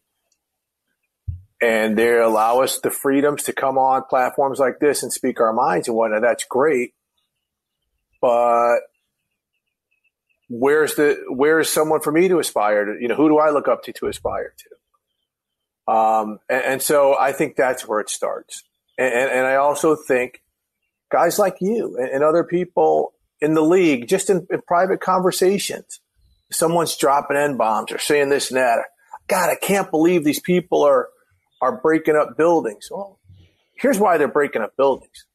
And 1.61 1.97
they 1.97 2.19
allow 2.19 2.63
us 2.63 2.81
the 2.81 2.91
freedoms 2.91 3.45
to 3.45 3.53
come 3.53 3.79
on 3.79 4.03
platforms 4.11 4.59
like 4.59 4.81
this 4.81 5.05
and 5.05 5.13
speak 5.13 5.41
our 5.41 5.53
minds 5.53 5.87
and 5.87 5.97
whatnot. 5.97 6.23
That's 6.23 6.43
great 6.43 6.95
but 8.23 8.79
where's 10.49 10.95
the 10.95 11.19
where's 11.29 11.69
someone 11.69 12.01
for 12.01 12.13
me 12.13 12.29
to 12.29 12.39
aspire 12.39 12.87
to? 12.87 12.97
You 12.99 13.09
know, 13.09 13.17
who 13.17 13.29
do 13.29 13.39
I 13.39 13.51
look 13.51 13.69
up 13.69 13.83
to 13.83 13.93
to 13.95 14.07
aspire 14.07 14.55
to? 14.57 15.93
Um, 15.93 16.39
and, 16.49 16.65
and, 16.65 16.83
so 16.83 17.19
I 17.19 17.33
think 17.33 17.57
that's 17.57 17.89
where 17.89 17.99
it 17.99 18.09
starts. 18.09 18.63
And, 18.97 19.13
and, 19.13 19.31
and 19.33 19.47
I 19.47 19.57
also 19.57 19.97
think 19.97 20.41
guys 21.11 21.41
like 21.41 21.57
you 21.61 21.97
and, 21.99 22.09
and, 22.09 22.23
other 22.23 22.45
people 22.45 23.15
in 23.43 23.55
the 23.55 23.63
league, 23.63 24.09
just 24.09 24.31
in, 24.31 24.47
in 24.51 24.63
private 24.63 25.01
conversations, 25.01 26.01
someone's 26.51 26.97
dropping 26.97 27.37
n 27.37 27.57
bombs 27.57 27.93
or 27.93 27.99
saying 27.99 28.31
this 28.31 28.51
and 28.51 28.59
that. 28.59 28.79
God, 29.29 29.51
I 29.51 29.57
can't 29.57 29.91
believe 29.91 30.25
these 30.25 30.41
people 30.41 30.83
are 30.83 31.09
are 31.61 31.81
breaking 31.81 32.17
up 32.17 32.37
buildings. 32.37 32.89
Well, 32.91 33.19
here's 33.77 33.99
why 33.99 34.19
they're 34.19 34.29
breaking 34.29 34.63
up 34.63 34.77
buildings 34.77 35.27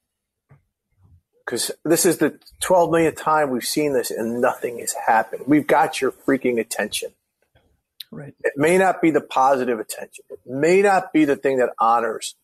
because 1.48 1.72
this 1.86 2.06
is 2.06 2.18
the 2.18 2.38
12 2.60 2.92
millionth 2.92 3.16
time 3.16 3.50
we've 3.50 3.64
seen 3.64 3.94
this 3.94 4.12
and 4.12 4.42
nothing 4.42 4.80
has 4.80 4.94
happened. 5.08 5.44
We've 5.48 5.66
got 5.66 6.02
your 6.02 6.12
freaking 6.12 6.60
attention. 6.60 7.12
Right. 8.12 8.36
It 8.44 8.54
may 8.58 8.78
not 8.78 9.02
be 9.02 9.12
the 9.12 9.22
positive 9.22 9.80
attention. 9.80 10.26
It 10.30 10.40
may 10.46 10.82
not 10.82 11.14
be 11.14 11.24
the 11.24 11.38
thing 11.38 11.58
that 11.60 11.70
honors 11.80 12.36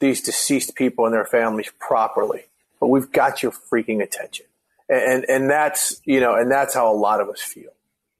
these 0.00 0.22
deceased 0.22 0.74
people 0.74 1.04
and 1.04 1.14
their 1.14 1.26
families 1.26 1.70
properly, 1.78 2.44
but 2.86 2.90
we've 2.90 3.10
got 3.10 3.42
your 3.42 3.50
freaking 3.50 4.00
attention. 4.00 4.46
And, 4.88 5.24
and 5.28 5.50
that's, 5.50 6.00
you 6.04 6.20
know, 6.20 6.36
and 6.36 6.48
that's 6.48 6.72
how 6.72 6.92
a 6.92 6.94
lot 6.94 7.20
of 7.20 7.28
us 7.28 7.40
feel. 7.40 7.72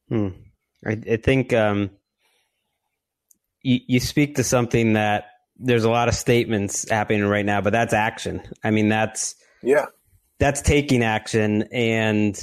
Hmm. 0.08 0.30
I, 0.84 1.00
I, 1.08 1.16
think, 1.18 1.52
um, 1.52 1.90
you, 3.62 3.78
you 3.86 4.00
speak 4.00 4.34
to 4.36 4.42
something 4.42 4.94
that 4.94 5.26
there's 5.56 5.84
a 5.84 5.90
lot 5.90 6.08
of 6.08 6.16
statements 6.16 6.90
happening 6.90 7.24
right 7.24 7.44
now, 7.44 7.60
but 7.60 7.72
that's 7.72 7.92
action. 7.92 8.42
I 8.64 8.72
mean, 8.72 8.88
that's, 8.88 9.36
yeah. 9.62 9.86
That's 10.40 10.60
taking 10.62 11.04
action. 11.04 11.68
And 11.70 12.36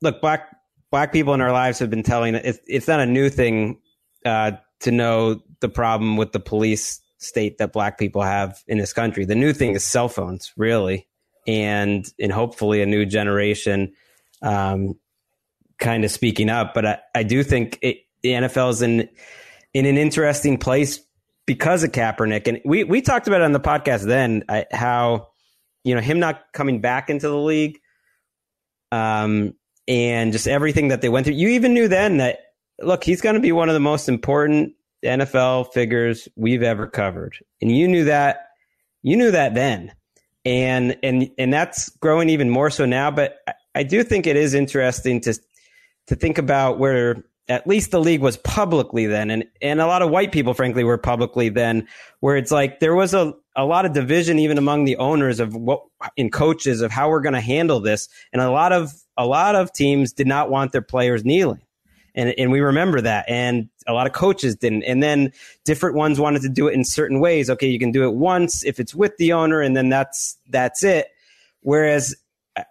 look, 0.00 0.22
black 0.22 0.56
black 0.90 1.12
people 1.12 1.34
in 1.34 1.42
our 1.42 1.52
lives 1.52 1.80
have 1.80 1.90
been 1.90 2.02
telling 2.02 2.34
it's 2.34 2.58
it's 2.66 2.88
not 2.88 2.98
a 2.98 3.06
new 3.06 3.28
thing 3.28 3.78
uh, 4.24 4.52
to 4.80 4.90
know 4.90 5.42
the 5.60 5.68
problem 5.68 6.16
with 6.16 6.32
the 6.32 6.40
police 6.40 7.00
state 7.18 7.58
that 7.58 7.72
black 7.72 7.96
people 7.96 8.22
have 8.22 8.58
in 8.66 8.78
this 8.78 8.92
country. 8.92 9.24
The 9.24 9.36
new 9.36 9.52
thing 9.52 9.74
is 9.74 9.84
cell 9.84 10.08
phones, 10.08 10.52
really, 10.56 11.06
and 11.50 12.06
and 12.18 12.32
hopefully 12.32 12.82
a 12.82 12.86
new 12.86 13.04
generation 13.04 13.92
um, 14.42 14.94
kind 15.78 16.04
of 16.04 16.10
speaking 16.10 16.48
up. 16.48 16.72
But 16.74 16.86
I, 16.86 16.98
I 17.14 17.22
do 17.22 17.42
think 17.42 17.78
it, 17.82 17.98
the 18.22 18.30
NFL 18.30 18.70
is 18.70 18.82
in 18.82 19.08
in 19.74 19.86
an 19.86 19.98
interesting 19.98 20.58
place 20.58 21.00
because 21.46 21.82
of 21.82 21.92
Kaepernick, 21.92 22.46
and 22.46 22.60
we 22.64 22.84
we 22.84 23.02
talked 23.02 23.26
about 23.26 23.40
it 23.40 23.44
on 23.44 23.52
the 23.52 23.60
podcast 23.60 24.06
then 24.06 24.44
I, 24.48 24.66
how 24.70 25.30
you 25.84 25.94
know, 25.94 26.00
him 26.00 26.18
not 26.18 26.52
coming 26.52 26.80
back 26.80 27.10
into 27.10 27.28
the 27.28 27.36
league, 27.36 27.78
um, 28.92 29.54
and 29.88 30.32
just 30.32 30.46
everything 30.46 30.88
that 30.88 31.00
they 31.00 31.08
went 31.08 31.26
through. 31.26 31.36
You 31.36 31.48
even 31.48 31.74
knew 31.74 31.88
then 31.88 32.18
that 32.18 32.38
look, 32.80 33.04
he's 33.04 33.20
going 33.20 33.34
to 33.34 33.40
be 33.40 33.52
one 33.52 33.68
of 33.68 33.74
the 33.74 33.80
most 33.80 34.08
important 34.08 34.74
NFL 35.04 35.72
figures 35.72 36.28
we've 36.36 36.62
ever 36.62 36.86
covered, 36.86 37.36
and 37.60 37.74
you 37.74 37.88
knew 37.88 38.04
that. 38.04 38.46
You 39.02 39.16
knew 39.16 39.30
that 39.30 39.54
then, 39.54 39.92
and 40.44 40.96
and 41.02 41.30
and 41.38 41.52
that's 41.52 41.88
growing 41.98 42.28
even 42.28 42.50
more 42.50 42.70
so 42.70 42.86
now. 42.86 43.10
But 43.10 43.38
I, 43.74 43.82
do 43.82 44.02
think 44.02 44.26
it 44.26 44.36
is 44.36 44.54
interesting 44.54 45.20
to 45.22 45.38
to 46.06 46.16
think 46.16 46.38
about 46.38 46.78
where 46.78 47.24
at 47.48 47.66
least 47.66 47.90
the 47.90 48.00
league 48.00 48.20
was 48.20 48.36
publicly 48.38 49.06
then, 49.06 49.30
and 49.30 49.44
and 49.60 49.80
a 49.80 49.86
lot 49.86 50.02
of 50.02 50.10
white 50.10 50.32
people, 50.32 50.54
frankly, 50.54 50.84
were 50.84 50.98
publicly 50.98 51.48
then, 51.48 51.86
where 52.20 52.36
it's 52.36 52.50
like 52.50 52.80
there 52.80 52.94
was 52.94 53.12
a 53.14 53.34
a 53.56 53.64
lot 53.64 53.84
of 53.84 53.92
division 53.92 54.38
even 54.38 54.56
among 54.56 54.84
the 54.84 54.96
owners 54.96 55.40
of 55.40 55.54
what 55.54 55.82
in 56.16 56.30
coaches 56.30 56.80
of 56.80 56.90
how 56.90 57.10
we're 57.10 57.20
going 57.20 57.34
to 57.34 57.40
handle 57.40 57.80
this, 57.80 58.08
and 58.32 58.40
a 58.40 58.50
lot 58.50 58.72
of 58.72 58.92
a 59.16 59.26
lot 59.26 59.54
of 59.54 59.72
teams 59.72 60.12
did 60.12 60.26
not 60.26 60.50
want 60.50 60.72
their 60.72 60.82
players 60.82 61.24
kneeling. 61.24 61.60
And, 62.14 62.34
and 62.38 62.50
we 62.50 62.60
remember 62.60 63.00
that. 63.00 63.24
And 63.28 63.68
a 63.86 63.92
lot 63.92 64.06
of 64.06 64.12
coaches 64.12 64.56
didn't. 64.56 64.84
And 64.84 65.02
then 65.02 65.32
different 65.64 65.96
ones 65.96 66.18
wanted 66.18 66.42
to 66.42 66.48
do 66.48 66.68
it 66.68 66.74
in 66.74 66.84
certain 66.84 67.20
ways. 67.20 67.50
Okay, 67.50 67.68
you 67.68 67.78
can 67.78 67.92
do 67.92 68.04
it 68.04 68.14
once 68.14 68.64
if 68.64 68.80
it's 68.80 68.94
with 68.94 69.16
the 69.16 69.32
owner, 69.32 69.60
and 69.60 69.76
then 69.76 69.88
that's 69.88 70.36
that's 70.48 70.82
it. 70.82 71.08
Whereas 71.60 72.14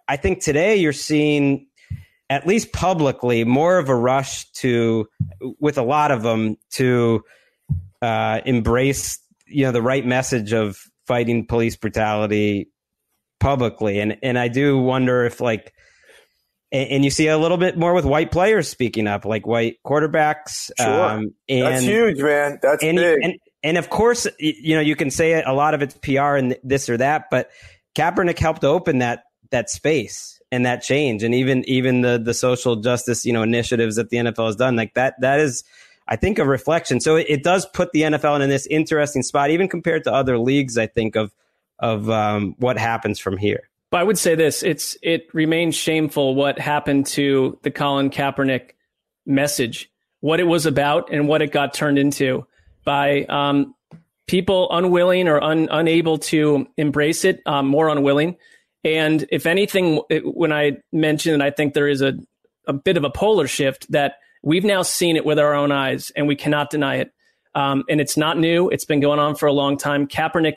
I 0.07 0.17
think 0.17 0.41
today 0.41 0.75
you're 0.75 0.93
seeing 0.93 1.67
at 2.29 2.45
least 2.45 2.71
publicly, 2.73 3.43
more 3.43 3.79
of 3.79 3.89
a 3.89 3.95
rush 3.95 4.51
to, 4.51 5.07
with 5.59 5.77
a 5.77 5.83
lot 5.83 6.11
of 6.11 6.21
them, 6.21 6.57
to 6.71 7.23
uh, 8.01 8.41
embrace, 8.45 9.17
you 9.47 9.65
know, 9.65 9.71
the 9.71 9.81
right 9.81 10.05
message 10.05 10.53
of 10.53 10.77
fighting 11.07 11.45
police 11.47 11.75
brutality 11.75 12.69
publicly. 13.39 13.99
And 13.99 14.17
and 14.21 14.37
I 14.37 14.47
do 14.47 14.77
wonder 14.77 15.25
if 15.25 15.41
like, 15.41 15.73
and, 16.71 16.89
and 16.89 17.05
you 17.05 17.11
see 17.11 17.27
a 17.27 17.37
little 17.37 17.57
bit 17.57 17.77
more 17.77 17.93
with 17.93 18.05
white 18.05 18.31
players 18.31 18.67
speaking 18.67 19.07
up, 19.07 19.25
like 19.25 19.47
white 19.47 19.77
quarterbacks. 19.85 20.71
Sure. 20.79 21.03
Um, 21.03 21.33
and, 21.47 21.65
That's 21.65 21.83
huge, 21.83 22.19
man. 22.19 22.59
That's 22.61 22.83
and, 22.83 22.97
big. 22.97 23.17
And, 23.23 23.33
and 23.63 23.77
of 23.77 23.89
course, 23.89 24.27
you 24.39 24.75
know, 24.75 24.81
you 24.81 24.95
can 24.95 25.11
say 25.11 25.41
a 25.41 25.53
lot 25.53 25.73
of 25.73 25.81
it's 25.81 25.95
PR 25.95 26.35
and 26.35 26.57
this 26.63 26.89
or 26.89 26.97
that, 26.97 27.25
but 27.29 27.49
Kaepernick 27.95 28.39
helped 28.39 28.63
open 28.63 28.99
that 28.99 29.23
that 29.51 29.69
space 29.69 30.39
and 30.51 30.65
that 30.65 30.81
change 30.81 31.23
and 31.23 31.33
even 31.33 31.63
even 31.67 32.01
the 32.01 32.19
the 32.23 32.33
social 32.33 32.75
justice 32.75 33.25
you 33.25 33.33
know 33.33 33.43
initiatives 33.43 33.95
that 33.95 34.09
the 34.09 34.17
NFL 34.17 34.47
has 34.47 34.55
done 34.55 34.75
like 34.75 34.93
that 34.93 35.15
that 35.21 35.39
is 35.39 35.63
I 36.07 36.15
think 36.15 36.39
a 36.39 36.45
reflection 36.45 36.99
so 36.99 37.15
it, 37.15 37.27
it 37.29 37.43
does 37.43 37.65
put 37.65 37.91
the 37.91 38.01
NFL 38.01 38.41
in 38.41 38.49
this 38.49 38.67
interesting 38.67 39.23
spot 39.23 39.49
even 39.49 39.67
compared 39.67 40.03
to 40.05 40.13
other 40.13 40.37
leagues 40.37 40.77
I 40.77 40.87
think 40.87 41.15
of 41.15 41.33
of 41.79 42.09
um, 42.09 42.55
what 42.57 42.77
happens 42.77 43.19
from 43.19 43.37
here 43.37 43.68
but 43.91 43.99
I 43.99 44.03
would 44.03 44.17
say 44.17 44.35
this 44.35 44.63
it's 44.63 44.97
it 45.01 45.27
remains 45.33 45.75
shameful 45.75 46.35
what 46.35 46.59
happened 46.59 47.07
to 47.07 47.57
the 47.63 47.71
Colin 47.71 48.09
Kaepernick 48.09 48.71
message 49.25 49.91
what 50.21 50.39
it 50.39 50.45
was 50.45 50.65
about 50.65 51.11
and 51.13 51.27
what 51.27 51.41
it 51.41 51.51
got 51.51 51.73
turned 51.73 51.97
into 51.97 52.45
by 52.83 53.23
um, 53.29 53.73
people 54.27 54.67
unwilling 54.71 55.27
or 55.27 55.41
un, 55.41 55.69
unable 55.71 56.17
to 56.17 56.67
embrace 56.77 57.23
it 57.23 57.41
um, 57.45 57.67
more 57.67 57.89
unwilling 57.89 58.35
and 58.83 59.25
if 59.29 59.45
anything, 59.45 60.01
when 60.23 60.53
I 60.53 60.77
mentioned, 60.91 61.43
I 61.43 61.51
think 61.51 61.73
there 61.73 61.87
is 61.87 62.01
a, 62.01 62.13
a 62.67 62.73
bit 62.73 62.97
of 62.97 63.03
a 63.03 63.09
polar 63.09 63.47
shift 63.47 63.91
that 63.91 64.15
we've 64.41 64.63
now 64.63 64.83
seen 64.83 65.17
it 65.17 65.25
with 65.25 65.37
our 65.37 65.53
own 65.53 65.71
eyes 65.71 66.11
and 66.15 66.27
we 66.27 66.35
cannot 66.35 66.69
deny 66.69 66.97
it. 66.97 67.13
Um, 67.55 67.83
and 67.89 67.99
it's 67.99 68.15
not 68.15 68.37
new. 68.37 68.69
It's 68.69 68.85
been 68.85 69.01
going 69.01 69.19
on 69.19 69.35
for 69.35 69.47
a 69.47 69.53
long 69.53 69.77
time. 69.77 70.07
Kaepernick 70.07 70.55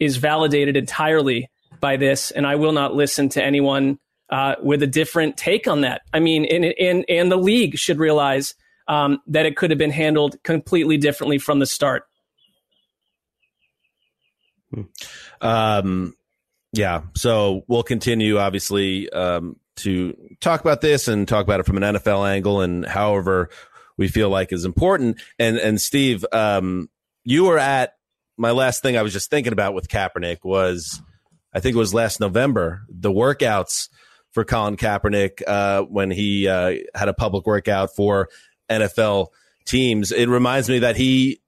is 0.00 0.16
validated 0.16 0.76
entirely 0.76 1.50
by 1.82 1.98
this, 1.98 2.30
and 2.30 2.46
I 2.46 2.56
will 2.56 2.72
not 2.72 2.94
listen 2.94 3.28
to 3.30 3.44
anyone 3.44 3.98
uh, 4.30 4.54
with 4.62 4.82
a 4.82 4.86
different 4.86 5.36
take 5.36 5.68
on 5.68 5.82
that. 5.82 6.00
I 6.14 6.20
mean, 6.20 6.46
and, 6.46 6.64
and, 6.64 7.04
and 7.06 7.30
the 7.30 7.36
league 7.36 7.76
should 7.76 7.98
realize 7.98 8.54
um, 8.88 9.20
that 9.26 9.44
it 9.44 9.58
could 9.58 9.70
have 9.70 9.78
been 9.78 9.90
handled 9.90 10.42
completely 10.42 10.96
differently 10.96 11.38
from 11.38 11.58
the 11.58 11.66
start. 11.66 12.04
Um, 15.42 16.14
yeah. 16.72 17.02
So 17.14 17.64
we'll 17.68 17.82
continue, 17.82 18.38
obviously, 18.38 19.10
um, 19.10 19.56
to 19.76 20.16
talk 20.40 20.62
about 20.62 20.80
this 20.80 21.08
and 21.08 21.28
talk 21.28 21.44
about 21.44 21.60
it 21.60 21.66
from 21.66 21.76
an 21.76 21.96
NFL 21.96 22.26
angle 22.26 22.62
and 22.62 22.86
however 22.86 23.50
we 23.98 24.08
feel 24.08 24.30
like 24.30 24.50
is 24.50 24.64
important. 24.64 25.20
And, 25.38 25.58
and 25.58 25.78
Steve, 25.78 26.24
um, 26.32 26.88
you 27.24 27.44
were 27.44 27.58
at 27.58 27.94
my 28.38 28.52
last 28.52 28.82
thing 28.82 28.96
I 28.96 29.02
was 29.02 29.12
just 29.12 29.28
thinking 29.28 29.52
about 29.52 29.74
with 29.74 29.88
Kaepernick 29.88 30.38
was, 30.42 31.02
I 31.52 31.60
think 31.60 31.76
it 31.76 31.78
was 31.78 31.94
last 31.94 32.20
November, 32.20 32.82
the 32.88 33.10
workouts 33.10 33.88
for 34.30 34.44
Colin 34.44 34.76
Kaepernick, 34.76 35.42
uh, 35.46 35.82
when 35.82 36.10
he, 36.10 36.48
uh, 36.48 36.74
had 36.94 37.08
a 37.08 37.14
public 37.14 37.46
workout 37.46 37.94
for 37.94 38.28
NFL 38.70 39.28
teams. 39.66 40.10
It 40.12 40.28
reminds 40.28 40.68
me 40.68 40.78
that 40.80 40.96
he 40.96 41.42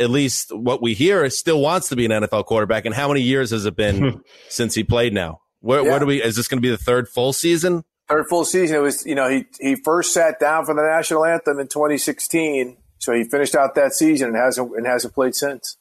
at 0.00 0.10
least 0.10 0.50
what 0.56 0.82
we 0.82 0.94
hear, 0.94 1.28
still 1.28 1.60
wants 1.60 1.90
to 1.90 1.96
be 1.96 2.06
an 2.06 2.10
NFL 2.10 2.46
quarterback. 2.46 2.86
And 2.86 2.94
how 2.94 3.08
many 3.08 3.20
years 3.20 3.50
has 3.50 3.66
it 3.66 3.76
been 3.76 4.22
since 4.48 4.74
he 4.74 4.82
played 4.82 5.12
now? 5.12 5.42
Where, 5.60 5.84
yeah. 5.84 5.90
where 5.90 5.98
do 6.00 6.06
we, 6.06 6.22
is 6.22 6.36
this 6.36 6.48
going 6.48 6.56
to 6.56 6.62
be 6.62 6.70
the 6.70 6.78
third 6.78 7.06
full 7.06 7.34
season? 7.34 7.84
Third 8.08 8.26
full 8.28 8.46
season. 8.46 8.76
It 8.76 8.80
was, 8.80 9.04
you 9.04 9.14
know, 9.14 9.28
he, 9.28 9.44
he 9.60 9.76
first 9.76 10.14
sat 10.14 10.40
down 10.40 10.64
for 10.64 10.74
the 10.74 10.82
national 10.82 11.26
anthem 11.26 11.60
in 11.60 11.68
2016. 11.68 12.78
So 12.98 13.12
he 13.12 13.24
finished 13.24 13.54
out 13.54 13.74
that 13.74 13.92
season 13.92 14.28
and 14.28 14.36
hasn't, 14.36 14.74
and 14.74 14.86
hasn't 14.86 15.14
played 15.14 15.34
since. 15.34 15.76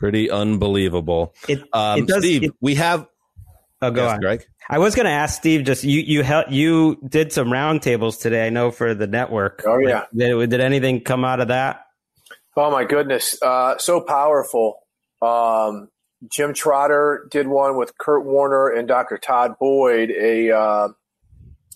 Pretty 0.00 0.30
unbelievable. 0.30 1.34
It, 1.46 1.62
um, 1.72 2.00
it 2.00 2.06
does, 2.08 2.24
Steve, 2.24 2.44
it, 2.44 2.52
we 2.60 2.74
have, 2.76 3.06
Oh, 3.82 3.90
go 3.90 4.04
yes, 4.04 4.14
on, 4.14 4.20
Gregg. 4.20 4.46
I 4.68 4.78
was 4.78 4.94
going 4.94 5.06
to 5.06 5.12
ask 5.12 5.38
Steve. 5.38 5.64
Just 5.64 5.84
you, 5.84 6.00
you 6.00 6.22
help, 6.22 6.50
you 6.50 6.98
did 7.06 7.32
some 7.32 7.48
roundtables 7.48 8.20
today. 8.20 8.46
I 8.46 8.50
know 8.50 8.70
for 8.70 8.94
the 8.94 9.06
network. 9.06 9.62
Oh 9.66 9.78
yeah. 9.78 10.04
Did, 10.14 10.50
did 10.50 10.60
anything 10.60 11.00
come 11.00 11.24
out 11.24 11.40
of 11.40 11.48
that? 11.48 11.86
Oh 12.56 12.70
my 12.70 12.84
goodness, 12.84 13.40
uh, 13.42 13.78
so 13.78 14.00
powerful. 14.00 14.80
Um, 15.22 15.88
Jim 16.28 16.52
Trotter 16.52 17.26
did 17.30 17.46
one 17.46 17.78
with 17.78 17.96
Kurt 17.96 18.24
Warner 18.24 18.68
and 18.68 18.86
Dr. 18.86 19.16
Todd 19.16 19.54
Boyd, 19.58 20.10
a 20.10 20.50
uh, 20.50 20.88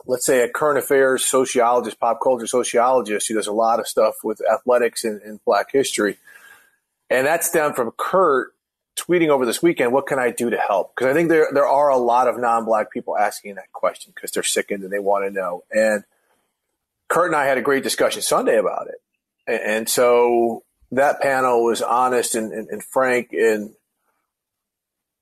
let's 0.06 0.26
say 0.26 0.42
a 0.42 0.48
current 0.48 0.78
affairs 0.78 1.24
sociologist, 1.24 1.98
pop 1.98 2.18
culture 2.22 2.46
sociologist 2.46 3.28
who 3.28 3.34
does 3.34 3.46
a 3.46 3.52
lot 3.52 3.80
of 3.80 3.86
stuff 3.86 4.14
with 4.22 4.42
athletics 4.52 5.04
and, 5.04 5.22
and 5.22 5.42
Black 5.44 5.72
history. 5.72 6.18
And 7.10 7.26
that 7.26 7.44
stemmed 7.44 7.76
from 7.76 7.92
Kurt 7.96 8.54
tweeting 8.96 9.28
over 9.28 9.44
this 9.44 9.62
weekend, 9.62 9.92
"What 9.92 10.06
can 10.06 10.18
I 10.18 10.30
do 10.30 10.50
to 10.50 10.56
help?" 10.56 10.94
Because 10.94 11.10
I 11.10 11.14
think 11.14 11.28
there 11.28 11.48
there 11.52 11.66
are 11.66 11.88
a 11.88 11.96
lot 11.96 12.28
of 12.28 12.38
non-black 12.38 12.90
people 12.90 13.16
asking 13.16 13.56
that 13.56 13.72
question 13.72 14.12
because 14.14 14.30
they're 14.30 14.42
sickened 14.42 14.82
and 14.84 14.92
they 14.92 14.98
want 14.98 15.24
to 15.24 15.30
know. 15.30 15.64
And 15.72 16.04
Kurt 17.08 17.26
and 17.26 17.36
I 17.36 17.46
had 17.46 17.58
a 17.58 17.62
great 17.62 17.82
discussion 17.82 18.22
Sunday 18.22 18.58
about 18.58 18.88
it. 18.88 19.00
And 19.46 19.88
so 19.88 20.64
that 20.92 21.20
panel 21.20 21.64
was 21.64 21.82
honest 21.82 22.34
and, 22.34 22.52
and, 22.52 22.68
and 22.68 22.82
frank 22.82 23.32
in 23.32 23.74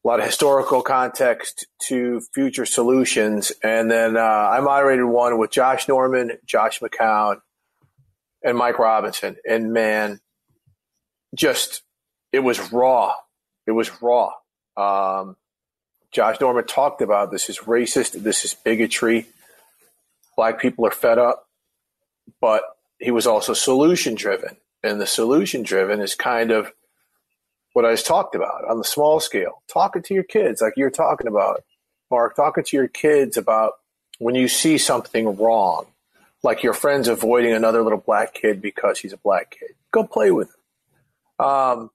a 0.05 0.09
lot 0.09 0.21
of 0.21 0.27
historical 0.27 0.83
context 0.83 1.67
to 1.89 2.21
future 2.35 2.67
solutions. 2.67 3.53
And 3.63 3.91
then 3.91 4.17
uh, 4.17 4.21
I 4.21 4.61
moderated 4.61 5.05
one 5.05 5.39
with 5.39 5.51
Josh 5.51 5.89
Norman, 5.89 6.39
Josh 6.45 6.81
McCown, 6.81 7.41
and 8.45 8.57
Mike 8.57 8.79
Robinson. 8.79 9.37
And 9.49 9.73
man, 9.73 10.21
just 11.35 11.83
it 12.33 12.41
was 12.41 12.73
raw. 12.73 13.15
It 13.67 13.73
was 13.73 13.91
raw. 14.03 14.33
Um, 14.77 15.37
Josh 16.11 16.41
Norman 16.41 16.67
talked 16.67 17.01
about 17.01 17.31
this 17.31 17.49
is 17.49 17.59
racist, 17.61 18.13
this 18.13 18.45
is 18.45 18.55
bigotry. 18.55 19.27
Black 20.37 20.61
people 20.61 20.87
are 20.87 20.91
fed 20.91 21.19
up, 21.19 21.47
but 22.41 22.63
he 22.99 23.11
was 23.11 23.27
also 23.27 23.55
solution 23.55 24.15
driven. 24.15 24.57
And 24.83 25.01
the 25.01 25.07
solution 25.07 25.63
driven 25.63 26.01
is 26.01 26.15
kind 26.15 26.51
of 26.51 26.73
what 27.73 27.85
I 27.85 27.93
just 27.93 28.07
talked 28.07 28.35
about 28.35 28.69
on 28.69 28.79
the 28.79 28.85
small 28.85 29.21
scale. 29.21 29.63
Talking 29.73 30.03
to 30.03 30.15
your 30.15 30.25
kids, 30.25 30.61
like 30.61 30.75
you're 30.77 30.91
talking 30.91 31.27
about, 31.27 31.63
Marc, 32.11 32.37
talking 32.37 32.65
to 32.65 32.77
your 32.77 32.89
kids 32.89 33.37
about 33.37 33.75
when 34.19 34.35
you 34.35 34.49
see 34.49 34.79
something 34.79 35.37
wrong, 35.37 35.87
like 36.43 36.63
your 36.63 36.75
friend's 36.75 37.09
avoiding 37.09 37.53
another 37.53 37.83
little 37.83 37.99
black 37.99 38.35
kid 38.35 38.61
because 38.61 38.99
he's 38.99 39.13
a 39.13 39.19
black 39.19 39.57
kid. 39.59 39.71
Go 39.93 40.05
play 40.05 40.31
with 40.31 40.49
him. 40.49 40.62
Um, 41.43 41.91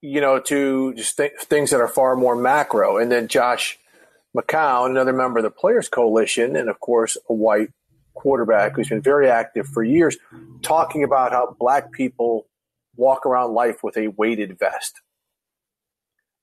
you 0.00 0.20
know, 0.20 0.38
to 0.38 0.94
just 0.94 1.16
th- 1.16 1.32
things 1.40 1.70
that 1.70 1.80
are 1.80 1.88
far 1.88 2.16
more 2.16 2.36
macro. 2.36 2.98
And 2.98 3.10
then 3.10 3.28
Josh 3.28 3.78
McCown, 4.36 4.90
another 4.90 5.12
member 5.12 5.38
of 5.38 5.44
the 5.44 5.50
Players 5.50 5.88
Coalition, 5.88 6.56
and 6.56 6.68
of 6.68 6.78
course, 6.80 7.16
a 7.28 7.32
white 7.32 7.70
quarterback 8.14 8.76
who's 8.76 8.88
been 8.88 9.02
very 9.02 9.28
active 9.28 9.66
for 9.66 9.82
years, 9.82 10.16
talking 10.62 11.02
about 11.04 11.32
how 11.32 11.56
black 11.58 11.92
people 11.92 12.46
walk 12.96 13.26
around 13.26 13.54
life 13.54 13.82
with 13.82 13.96
a 13.96 14.08
weighted 14.08 14.58
vest. 14.58 15.00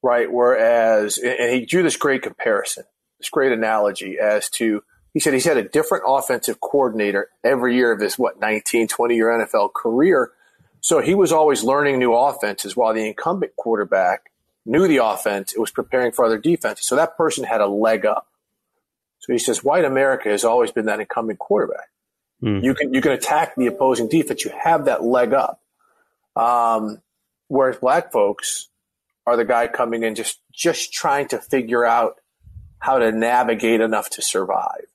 Right. 0.02 0.32
Whereas, 0.32 1.18
and 1.18 1.54
he 1.54 1.66
drew 1.66 1.84
this 1.84 1.98
great 1.98 2.22
comparison, 2.22 2.84
this 3.20 3.30
great 3.30 3.52
analogy 3.52 4.18
as 4.20 4.50
to, 4.52 4.84
he 5.14 5.20
said 5.20 5.34
he's 5.34 5.46
had 5.46 5.58
a 5.58 5.68
different 5.68 6.04
offensive 6.08 6.60
coordinator 6.60 7.30
every 7.44 7.76
year 7.76 7.92
of 7.92 8.02
his, 8.02 8.20
what, 8.20 8.40
19, 8.40 8.88
20 8.88 9.16
year 9.16 9.28
NFL 9.28 9.70
career. 9.74 10.32
So 10.84 11.00
he 11.00 11.16
was 11.16 11.32
always 11.32 11.64
learning 11.64 11.98
new 11.98 12.14
offenses 12.14 12.76
while 12.76 12.94
the 12.94 13.08
incumbent 13.08 13.56
quarterback 13.56 14.30
knew 14.66 14.86
the 14.86 14.98
offense. 14.98 15.54
It 15.54 15.60
was 15.60 15.72
preparing 15.72 16.12
for 16.12 16.26
other 16.26 16.38
defenses. 16.38 16.86
So 16.86 16.98
that 16.98 17.16
person 17.16 17.46
had 17.46 17.62
a 17.62 17.68
leg 17.68 18.06
up. 18.06 18.28
So 19.20 19.32
he 19.32 19.40
says, 19.40 19.64
white 19.64 19.86
America 19.86 20.28
has 20.28 20.44
always 20.44 20.72
been 20.72 20.88
that 20.88 21.00
incumbent 21.00 21.40
quarterback. 21.40 21.90
Mm. 22.44 22.66
You 22.66 22.74
can 22.74 22.94
you 22.94 23.00
can 23.00 23.14
attack 23.14 23.56
the 23.56 23.68
opposing 23.68 24.10
defense. 24.10 24.44
You 24.44 24.52
have 24.62 24.84
that 24.86 25.02
leg 25.02 25.34
up. 25.34 25.62
Um, 26.36 27.02
whereas 27.48 27.78
black 27.78 28.12
folks 28.12 28.68
are 29.26 29.38
the 29.38 29.46
guy 29.46 29.68
coming 29.68 30.04
in 30.04 30.16
just 30.16 30.42
just 30.52 30.92
trying 30.92 31.30
to 31.30 31.40
figure 31.40 31.86
out 31.86 32.18
how 32.80 33.00
to 33.00 33.14
navigate 33.14 33.80
enough 33.80 34.10
to 34.10 34.22
survive. 34.22 34.88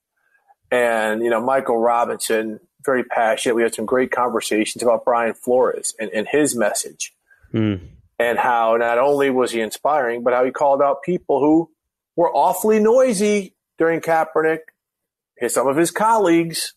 And, 0.69 1.23
you 1.23 1.31
know, 1.31 1.41
Michael 1.41 1.79
Robinson, 1.79 2.59
very 2.89 3.03
passionate. 3.03 3.55
We 3.55 3.61
had 3.61 3.75
some 3.75 3.85
great 3.85 4.09
conversations 4.09 4.81
about 4.81 5.05
Brian 5.05 5.35
Flores 5.35 5.93
and, 5.99 6.09
and 6.11 6.27
his 6.27 6.55
message. 6.55 7.13
Mm. 7.53 7.89
And 8.17 8.37
how 8.39 8.77
not 8.77 8.97
only 8.97 9.29
was 9.29 9.51
he 9.51 9.61
inspiring, 9.61 10.23
but 10.23 10.33
how 10.33 10.43
he 10.43 10.51
called 10.51 10.81
out 10.81 11.03
people 11.03 11.39
who 11.39 11.69
were 12.15 12.33
awfully 12.33 12.79
noisy 12.79 13.55
during 13.77 14.01
Kaepernick, 14.01 14.59
his, 15.37 15.53
some 15.53 15.67
of 15.67 15.77
his 15.77 15.91
colleagues, 15.91 16.73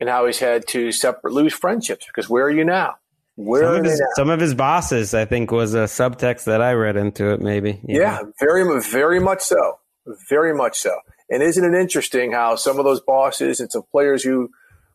and 0.00 0.08
how 0.08 0.26
he's 0.26 0.38
had 0.38 0.66
to 0.68 0.92
separate 0.92 1.34
lose 1.34 1.52
friendships 1.52 2.06
because 2.06 2.30
where 2.30 2.46
are 2.46 2.50
you 2.50 2.64
now? 2.64 2.94
Where 3.34 3.62
Some 3.62 3.72
are 3.72 3.78
of, 3.78 3.84
his, 3.84 4.02
some 4.14 4.30
of 4.30 4.40
his 4.40 4.54
bosses, 4.54 5.14
I 5.14 5.24
think, 5.24 5.50
was 5.50 5.74
a 5.74 5.84
subtext 5.84 6.44
that 6.44 6.62
I 6.62 6.72
read 6.72 6.96
into 6.96 7.32
it. 7.32 7.40
Maybe. 7.40 7.80
Yeah, 7.84 8.20
know. 8.22 8.32
very, 8.38 8.80
very 8.80 9.20
much 9.20 9.42
so. 9.42 9.78
Very 10.28 10.54
much 10.54 10.78
so. 10.78 10.96
And 11.30 11.42
isn't 11.42 11.64
it 11.64 11.78
interesting 11.80 12.32
how 12.32 12.56
some 12.56 12.78
of 12.78 12.84
those 12.84 13.00
bosses 13.00 13.60
and 13.60 13.70
some 13.70 13.84
players 13.90 14.22
who, 14.22 14.50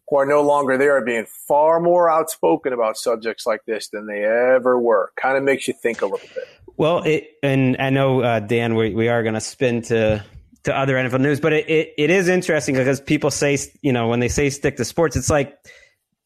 who 0.09 0.17
are 0.17 0.25
no 0.25 0.41
longer 0.41 0.77
there 0.77 0.95
are 0.97 1.03
being 1.03 1.25
far 1.25 1.79
more 1.79 2.09
outspoken 2.09 2.73
about 2.73 2.97
subjects 2.97 3.45
like 3.45 3.65
this 3.65 3.89
than 3.89 4.07
they 4.07 4.23
ever 4.23 4.79
were? 4.79 5.11
Kind 5.15 5.37
of 5.37 5.43
makes 5.43 5.67
you 5.67 5.73
think 5.73 6.01
a 6.01 6.05
little 6.05 6.27
bit. 6.33 6.45
Well, 6.77 7.03
it, 7.03 7.31
and 7.41 7.75
I 7.79 7.89
know 7.89 8.21
uh, 8.21 8.39
Dan, 8.39 8.75
we, 8.75 8.93
we 8.93 9.09
are 9.09 9.23
going 9.23 9.33
to 9.33 9.41
spin 9.41 9.81
to 9.83 10.23
to 10.63 10.77
other 10.77 10.95
NFL 10.95 11.21
news, 11.21 11.39
but 11.39 11.53
it, 11.53 11.69
it, 11.69 11.93
it 11.97 12.09
is 12.09 12.27
interesting 12.27 12.75
because 12.75 12.99
people 12.99 13.31
say, 13.31 13.57
you 13.81 13.93
know, 13.93 14.09
when 14.09 14.19
they 14.19 14.27
say 14.27 14.49
stick 14.49 14.75
to 14.77 14.83
sports, 14.83 15.15
it's 15.15 15.29
like 15.29 15.57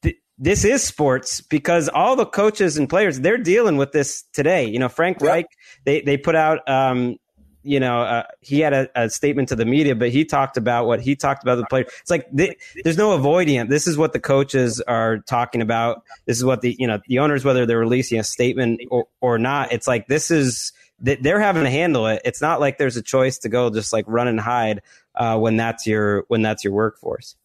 th- 0.01 0.15
this 0.39 0.65
is 0.65 0.83
sports 0.83 1.41
because 1.41 1.89
all 1.89 2.15
the 2.15 2.25
coaches 2.25 2.75
and 2.75 2.89
players 2.89 3.19
they're 3.19 3.37
dealing 3.37 3.77
with 3.77 3.91
this 3.91 4.23
today. 4.33 4.65
You 4.65 4.79
know, 4.79 4.89
Frank 4.89 5.21
Yep. 5.21 5.29
Reich, 5.29 5.45
they 5.85 6.01
they 6.01 6.17
put 6.17 6.35
out. 6.35 6.67
Um, 6.67 7.17
you 7.63 7.79
know, 7.79 8.01
uh, 8.01 8.23
he 8.39 8.59
had 8.59 8.73
a, 8.73 8.89
a 8.95 9.09
statement 9.09 9.49
to 9.49 9.55
the 9.55 9.65
media, 9.65 9.95
but 9.95 10.09
he 10.09 10.25
talked 10.25 10.57
about 10.57 10.87
what 10.87 11.01
he 11.01 11.15
talked 11.15 11.43
about 11.43 11.55
the 11.55 11.65
player. 11.65 11.85
It's 12.01 12.09
like 12.09 12.25
th- 12.35 12.57
there's 12.83 12.97
no 12.97 13.11
avoiding 13.11 13.55
it. 13.55 13.69
This 13.69 13.87
is 13.87 13.97
what 13.97 14.13
the 14.13 14.19
coaches 14.19 14.81
are 14.81 15.19
talking 15.19 15.61
about. 15.61 16.03
This 16.25 16.37
is 16.37 16.43
what 16.43 16.61
the 16.61 16.75
you 16.79 16.87
know 16.87 16.99
the 17.07 17.19
owners, 17.19 17.45
whether 17.45 17.65
they're 17.65 17.79
releasing 17.79 18.19
a 18.19 18.23
statement 18.23 18.81
or, 18.89 19.07
or 19.19 19.37
not. 19.37 19.71
It's 19.71 19.87
like 19.87 20.07
this 20.07 20.31
is 20.31 20.73
th- 21.03 21.19
they're 21.21 21.39
having 21.39 21.63
to 21.63 21.69
handle 21.69 22.07
it. 22.07 22.21
It's 22.25 22.41
not 22.41 22.59
like 22.59 22.77
there's 22.77 22.97
a 22.97 23.03
choice 23.03 23.37
to 23.39 23.49
go 23.49 23.69
just 23.69 23.93
like 23.93 24.05
run 24.07 24.27
and 24.27 24.39
hide 24.39 24.81
uh, 25.15 25.37
when 25.37 25.57
that's 25.57 25.85
your 25.85 26.25
when 26.27 26.41
that's 26.41 26.63
your 26.63 26.73
workforce. 26.73 27.35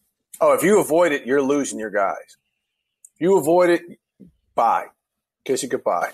Oh, 0.40 0.52
if 0.52 0.62
you 0.62 0.80
avoid 0.80 1.12
it, 1.12 1.26
you're 1.26 1.42
losing 1.42 1.78
your 1.78 1.90
guys. 1.90 2.36
If 3.14 3.20
you 3.20 3.38
avoid 3.38 3.70
it, 3.70 3.82
bye. 4.54 4.86
Kiss 5.44 5.62
you 5.62 5.68
goodbye. 5.68 6.10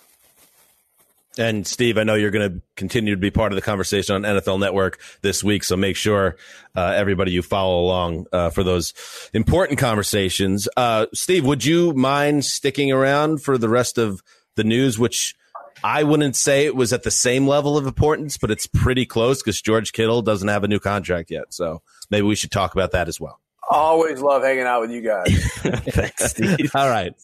And 1.38 1.66
Steve, 1.66 1.96
I 1.96 2.04
know 2.04 2.14
you're 2.14 2.30
going 2.30 2.52
to 2.52 2.62
continue 2.76 3.14
to 3.14 3.20
be 3.20 3.30
part 3.30 3.52
of 3.52 3.56
the 3.56 3.62
conversation 3.62 4.14
on 4.14 4.22
NFL 4.22 4.60
Network 4.60 5.00
this 5.22 5.42
week, 5.42 5.64
so 5.64 5.76
make 5.76 5.96
sure 5.96 6.36
uh, 6.76 6.92
everybody 6.94 7.32
you 7.32 7.40
follow 7.40 7.80
along 7.80 8.26
uh, 8.32 8.50
for 8.50 8.62
those 8.62 8.92
important 9.32 9.78
conversations. 9.78 10.68
Uh, 10.76 11.06
Steve, 11.14 11.46
would 11.46 11.64
you 11.64 11.94
mind 11.94 12.44
sticking 12.44 12.92
around 12.92 13.42
for 13.42 13.56
the 13.56 13.68
rest 13.68 13.96
of 13.96 14.22
the 14.56 14.64
news, 14.64 14.98
which 14.98 15.34
I 15.82 16.02
wouldn't 16.04 16.36
say 16.36 16.66
it 16.66 16.76
was 16.76 16.92
at 16.92 17.02
the 17.02 17.10
same 17.10 17.48
level 17.48 17.78
of 17.78 17.86
importance, 17.86 18.36
but 18.36 18.50
it's 18.50 18.66
pretty 18.66 19.06
close 19.06 19.42
because 19.42 19.60
George 19.62 19.92
Kittle 19.92 20.20
doesn't 20.20 20.48
have 20.48 20.64
a 20.64 20.68
new 20.68 20.78
contract 20.78 21.30
yet, 21.30 21.54
so 21.54 21.80
maybe 22.10 22.26
we 22.26 22.34
should 22.34 22.50
talk 22.50 22.74
about 22.74 22.92
that 22.92 23.08
as 23.08 23.18
well. 23.18 23.40
Always 23.70 24.20
love 24.20 24.42
hanging 24.42 24.64
out 24.64 24.82
with 24.82 24.90
you 24.90 25.00
guys. 25.00 25.28
Thanks, 25.54 26.32
Steve. 26.32 26.70
All 26.74 26.90
right. 26.90 27.14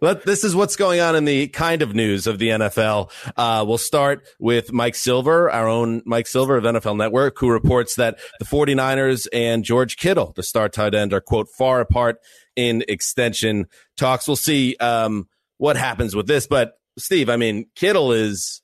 Let, 0.00 0.24
this 0.24 0.44
is 0.44 0.54
what's 0.54 0.76
going 0.76 1.00
on 1.00 1.14
in 1.14 1.24
the 1.24 1.48
kind 1.48 1.82
of 1.82 1.94
news 1.94 2.26
of 2.26 2.38
the 2.38 2.48
NFL. 2.48 3.10
Uh, 3.36 3.64
we'll 3.66 3.78
start 3.78 4.26
with 4.38 4.72
Mike 4.72 4.94
Silver, 4.94 5.50
our 5.50 5.68
own 5.68 6.02
Mike 6.04 6.26
Silver 6.26 6.56
of 6.56 6.64
NFL 6.64 6.96
Network, 6.96 7.38
who 7.38 7.50
reports 7.50 7.96
that 7.96 8.18
the 8.38 8.44
49ers 8.44 9.26
and 9.32 9.64
George 9.64 9.96
Kittle, 9.96 10.32
the 10.34 10.42
star 10.42 10.68
tight 10.68 10.94
end, 10.94 11.12
are, 11.12 11.20
quote, 11.20 11.48
far 11.56 11.80
apart 11.80 12.16
in 12.56 12.84
extension 12.88 13.66
talks. 13.96 14.26
We'll 14.26 14.36
see 14.36 14.76
um, 14.76 15.28
what 15.58 15.76
happens 15.76 16.16
with 16.16 16.26
this. 16.26 16.46
But, 16.46 16.72
Steve, 16.98 17.28
I 17.28 17.36
mean, 17.36 17.66
Kittle 17.76 18.12
is 18.12 18.61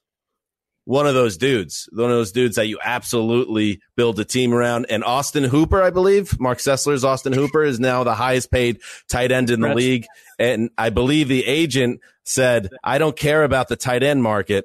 one 0.88 1.06
of 1.06 1.12
those 1.12 1.36
dudes, 1.36 1.86
one 1.92 2.10
of 2.10 2.16
those 2.16 2.32
dudes 2.32 2.56
that 2.56 2.66
you 2.66 2.78
absolutely 2.82 3.78
build 3.94 4.18
a 4.18 4.24
team 4.24 4.54
around. 4.54 4.86
And 4.88 5.04
Austin 5.04 5.44
Hooper, 5.44 5.82
I 5.82 5.90
believe, 5.90 6.40
Marc 6.40 6.60
Sessler's 6.60 7.04
Austin 7.04 7.34
Hooper 7.34 7.62
is 7.62 7.78
now 7.78 8.04
the 8.04 8.14
highest 8.14 8.50
paid 8.50 8.80
tight 9.06 9.30
end 9.30 9.50
in 9.50 9.60
the 9.60 9.66
Correct. 9.66 9.76
league. 9.76 10.06
And 10.38 10.70
I 10.78 10.88
believe 10.88 11.28
the 11.28 11.44
agent 11.44 12.00
said, 12.24 12.70
I 12.82 12.96
don't 12.96 13.14
care 13.14 13.44
about 13.44 13.68
the 13.68 13.76
tight 13.76 14.02
end 14.02 14.22
market. 14.22 14.64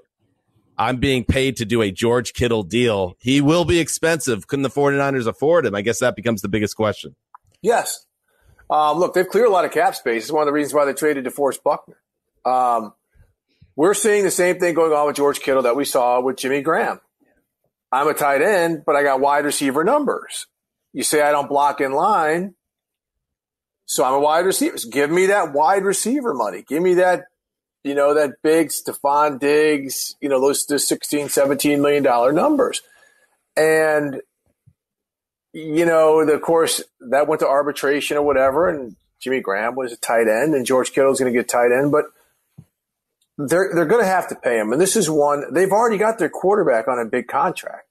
I'm 0.78 0.96
being 0.96 1.26
paid 1.26 1.58
to 1.58 1.66
do 1.66 1.82
a 1.82 1.92
George 1.92 2.32
Kittle 2.32 2.64
deal. 2.64 3.18
He 3.20 3.42
will 3.42 3.66
be 3.66 3.80
expensive. 3.80 4.48
Couldn't 4.48 4.64
the 4.64 4.70
49ers 4.70 5.28
afford 5.28 5.66
him? 5.66 5.76
I 5.76 5.82
guess 5.82 6.00
that 6.00 6.16
becomes 6.16 6.42
the 6.42 6.48
biggest 6.48 6.78
question. 6.78 7.18
Yes. 7.62 8.06
Um, 8.70 8.98
look, 8.98 9.14
they've 9.14 9.28
cleared 9.28 9.50
a 9.50 9.52
lot 9.52 9.66
of 9.66 9.72
cap 9.72 9.94
space. 9.94 10.24
It's 10.24 10.32
one 10.32 10.44
of 10.44 10.48
the 10.48 10.54
reasons 10.54 10.74
why 10.74 10.86
they 10.86 10.94
traded 10.94 11.26
DeForest 11.26 11.64
Buckner. 11.64 11.98
Um, 12.46 12.94
we're 13.76 13.94
seeing 13.94 14.24
the 14.24 14.32
same 14.32 14.60
thing 14.60 14.74
going 14.74 14.94
on 14.94 15.08
with 15.08 15.16
George 15.16 15.40
Kittle 15.40 15.64
that 15.64 15.76
we 15.76 15.86
saw 15.86 16.22
with 16.22 16.38
Jimmy 16.38 16.62
Graham. 16.62 17.00
I'm 17.92 18.08
a 18.08 18.14
tight 18.14 18.42
end, 18.42 18.84
but 18.86 18.96
I 18.96 19.04
got 19.04 19.20
wide 19.20 19.46
receiver 19.46 19.84
numbers. 19.84 20.48
You 20.94 21.04
say 21.04 21.22
I 21.22 21.32
don't 21.32 21.50
block 21.50 21.82
in 21.82 21.92
line, 21.92 22.56
so 23.86 24.04
I'm 24.04 24.14
a 24.14 24.20
wide 24.20 24.46
receiver. 24.46 24.78
Give 24.92 25.10
me 25.10 25.28
that 25.28 25.54
wide 25.54 25.84
receiver 25.84 26.34
money. 26.34 26.64
Give 26.68 26.82
me 26.82 26.96
that, 26.96 27.26
you 27.84 27.96
know, 27.96 28.14
that 28.14 28.42
big 28.42 28.70
Stefon 28.70 29.40
Diggs, 29.40 30.16
you 30.22 30.30
know, 30.30 30.40
those, 30.40 30.66
those 30.66 30.88
16, 30.88 31.30
17 31.30 31.82
million 31.82 32.04
dollar 32.04 32.32
numbers. 32.32 32.82
And 33.56 34.22
you 35.54 35.86
know, 35.86 36.26
the, 36.26 36.34
of 36.34 36.42
course, 36.42 36.84
that 37.12 37.28
went 37.28 37.40
to 37.42 37.48
arbitration 37.48 38.18
or 38.18 38.24
whatever, 38.24 38.70
and 38.70 38.96
Jimmy 39.20 39.40
Graham 39.40 39.76
was 39.76 39.94
a 39.94 39.98
tight 39.98 40.28
end, 40.28 40.56
and 40.56 40.66
George 40.66 40.92
Kittle's 40.92 41.20
going 41.20 41.32
to 41.32 41.38
get 41.38 41.48
tight 41.48 41.72
end, 41.72 41.92
but 41.92 42.06
they're 43.38 43.72
they're 43.74 43.86
going 43.86 44.02
to 44.04 44.08
have 44.10 44.28
to 44.30 44.36
pay 44.36 44.58
him, 44.60 44.72
and 44.72 44.82
this 44.82 44.96
is 44.96 45.10
one 45.10 45.54
they've 45.54 45.72
already 45.72 45.98
got 45.98 46.20
their 46.20 46.30
quarterback 46.30 46.88
on 46.88 47.00
a 47.00 47.06
big 47.06 47.28
contract. 47.28 47.88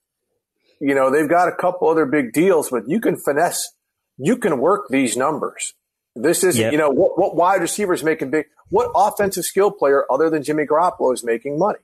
You 0.80 0.94
know, 0.94 1.10
they've 1.10 1.28
got 1.28 1.48
a 1.48 1.52
couple 1.52 1.88
other 1.88 2.06
big 2.06 2.32
deals, 2.32 2.70
but 2.70 2.88
you 2.88 3.00
can 3.00 3.16
finesse, 3.16 3.72
you 4.18 4.36
can 4.36 4.58
work 4.58 4.88
these 4.88 5.16
numbers. 5.16 5.74
This 6.14 6.42
is, 6.44 6.58
Yep. 6.58 6.72
you 6.72 6.78
know, 6.78 6.90
what, 6.90 7.16
what 7.18 7.36
wide 7.36 7.60
receiver 7.60 7.94
is 7.94 8.02
making 8.02 8.30
big? 8.30 8.46
What 8.68 8.90
offensive 8.94 9.44
skill 9.44 9.70
player 9.70 10.04
other 10.10 10.28
than 10.28 10.42
Jimmy 10.42 10.64
Garoppolo 10.66 11.14
is 11.14 11.22
making 11.24 11.58
money? 11.58 11.78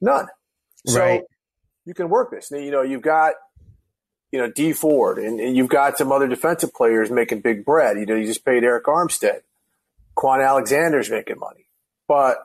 None. 0.00 0.28
So 0.84 1.00
Right. 1.00 1.22
you 1.84 1.94
can 1.94 2.08
work 2.10 2.30
this. 2.30 2.50
You 2.50 2.70
know, 2.70 2.82
you've 2.82 3.02
got 3.02 3.34
you 4.32 4.40
know, 4.40 4.50
Dee 4.50 4.72
Ford, 4.72 5.18
and, 5.18 5.40
and 5.40 5.56
you've 5.56 5.68
got 5.68 5.96
some 5.96 6.10
other 6.12 6.26
defensive 6.28 6.74
players 6.74 7.10
making 7.10 7.40
big 7.40 7.64
bread. 7.64 7.96
You 7.96 8.04
know, 8.06 8.16
you 8.16 8.26
just 8.26 8.44
paid 8.44 8.64
Arik 8.64 8.82
Armstead. 8.82 9.40
Kwon 10.16 10.46
Alexander's 10.46 11.08
making 11.08 11.38
money. 11.38 11.66
But 12.08 12.38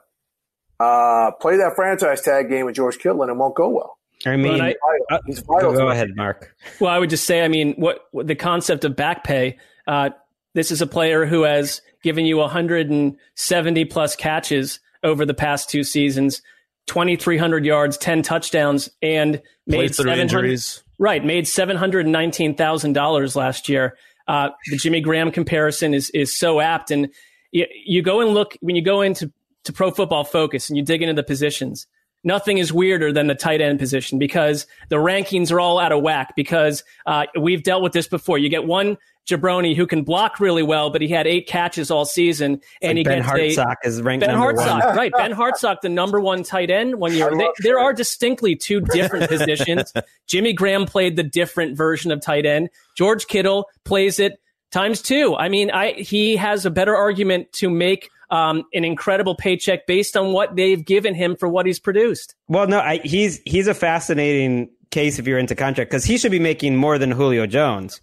uh, 0.81 1.31
play 1.39 1.57
that 1.57 1.73
franchise 1.75 2.21
tag 2.21 2.49
game 2.49 2.65
with 2.65 2.75
George 2.75 2.97
Kittle 2.97 3.21
and 3.21 3.29
it 3.31 3.35
won't 3.35 3.55
go 3.55 3.69
well. 3.69 3.97
I 4.25 4.35
mean, 4.37 4.53
Well, 4.53 4.61
I- 4.61 4.75
Vital. 5.09 5.23
He's 5.25 5.39
vital. 5.39 5.71
go, 5.71 5.77
go 5.77 5.89
ahead, 5.89 6.15
Marc. 6.15 6.55
Well, 6.79 6.91
I 6.91 6.99
would 6.99 7.09
just 7.09 7.25
say, 7.25 7.43
I 7.43 7.47
mean, 7.47 7.73
what, 7.73 8.05
what 8.11 8.27
the 8.27 8.35
concept 8.35 8.85
of 8.85 8.95
back 8.95 9.23
pay. 9.23 9.57
Uh, 9.87 10.11
this 10.53 10.71
is 10.71 10.81
a 10.81 10.87
player 10.87 11.25
who 11.25 11.43
has 11.43 11.81
given 12.03 12.25
you 12.25 12.37
170 12.37 13.85
plus 13.85 14.15
catches 14.15 14.79
over 15.03 15.25
the 15.25 15.33
past 15.33 15.69
two 15.69 15.83
seasons, 15.83 16.41
2,300 16.87 17.65
yards, 17.65 17.97
10 17.97 18.21
touchdowns, 18.21 18.89
and 19.01 19.41
made 19.65 19.87
through 19.95 20.05
700 20.11 20.21
injuries. 20.21 20.83
Right, 20.99 21.25
made 21.25 21.47
seven 21.47 21.77
hundred 21.77 22.05
nineteen 22.05 22.53
thousand 22.53 22.93
dollars 22.93 23.35
last 23.35 23.67
year. 23.67 23.97
Uh, 24.27 24.49
the 24.69 24.77
Jimmy 24.77 25.01
Graham 25.01 25.31
comparison 25.31 25.95
is 25.95 26.11
is 26.11 26.37
so 26.37 26.59
apt, 26.59 26.91
and 26.91 27.09
you, 27.51 27.65
you 27.85 28.03
go 28.03 28.21
and 28.21 28.35
look 28.35 28.55
when 28.61 28.75
you 28.75 28.83
go 28.83 29.01
into 29.01 29.31
to 29.65 29.73
Pro 29.73 29.91
Football 29.91 30.23
Focus 30.23 30.69
and 30.69 30.77
you 30.77 30.83
dig 30.83 31.01
into 31.01 31.13
the 31.13 31.23
positions. 31.23 31.87
Nothing 32.23 32.59
is 32.59 32.71
weirder 32.71 33.11
than 33.11 33.27
the 33.27 33.35
tight 33.35 33.61
end 33.61 33.79
position 33.79 34.19
because 34.19 34.67
the 34.89 34.97
rankings 34.97 35.51
are 35.51 35.59
all 35.59 35.79
out 35.79 35.91
of 35.91 36.03
whack. 36.03 36.33
Because 36.35 36.83
uh, 37.07 37.25
we've 37.39 37.63
dealt 37.63 37.81
with 37.81 37.93
this 37.93 38.07
before. 38.07 38.37
You 38.37 38.47
get 38.47 38.65
one 38.65 38.97
jabroni 39.27 39.75
who 39.75 39.87
can 39.87 40.03
block 40.03 40.39
really 40.39 40.63
well, 40.63 40.89
but 40.89 41.01
he 41.01 41.07
had 41.07 41.25
eight 41.25 41.47
catches 41.47 41.89
all 41.89 42.05
season, 42.05 42.61
and 42.81 42.97
he 42.97 43.03
ben 43.03 43.21
gets 43.21 43.57
a, 43.57 43.61
Hartsock 43.61 43.75
is 43.83 44.01
ranked 44.01 44.25
Ben 44.25 44.35
number 44.35 44.53
Hartsock, 44.53 44.85
one. 44.85 44.95
right? 44.95 45.11
Ben 45.13 45.33
Hartsock, 45.33 45.81
the 45.81 45.89
number 45.89 46.19
one 46.19 46.43
tight 46.43 46.69
end 46.69 46.95
one 46.95 47.13
year. 47.13 47.31
They, 47.35 47.49
there 47.59 47.79
are 47.79 47.93
distinctly 47.93 48.55
two 48.55 48.81
different 48.81 49.29
positions. 49.29 49.91
Jimmy 50.27 50.53
Graham 50.53 50.85
played 50.85 51.15
the 51.15 51.23
different 51.23 51.77
version 51.77 52.11
of 52.11 52.21
tight 52.21 52.45
end. 52.45 52.69
George 52.95 53.27
Kittle 53.27 53.67
plays 53.83 54.19
it 54.19 54.39
times 54.71 55.01
two. 55.01 55.35
I 55.35 55.49
mean, 55.49 55.71
I 55.71 55.93
he 55.93 56.35
has 56.37 56.65
a 56.65 56.71
better 56.71 56.95
argument 56.95 57.51
to 57.53 57.69
make 57.69 58.09
um, 58.29 58.63
an 58.73 58.85
incredible 58.85 59.35
paycheck 59.35 59.85
based 59.85 60.15
on 60.15 60.31
what 60.31 60.55
they've 60.55 60.83
given 60.83 61.13
him 61.13 61.35
for 61.35 61.47
what 61.49 61.65
he's 61.65 61.79
produced. 61.79 62.35
Well, 62.47 62.67
no, 62.67 62.79
I, 62.79 62.97
he's 63.03 63.41
he's 63.45 63.67
a 63.67 63.73
fascinating 63.73 64.69
case 64.89 65.19
if 65.19 65.27
you're 65.27 65.39
into 65.39 65.55
contract 65.55 65.91
because 65.91 66.05
he 66.05 66.17
should 66.17 66.31
be 66.31 66.39
making 66.39 66.75
more 66.75 66.97
than 66.97 67.11
Julio 67.11 67.45
Jones. 67.45 68.01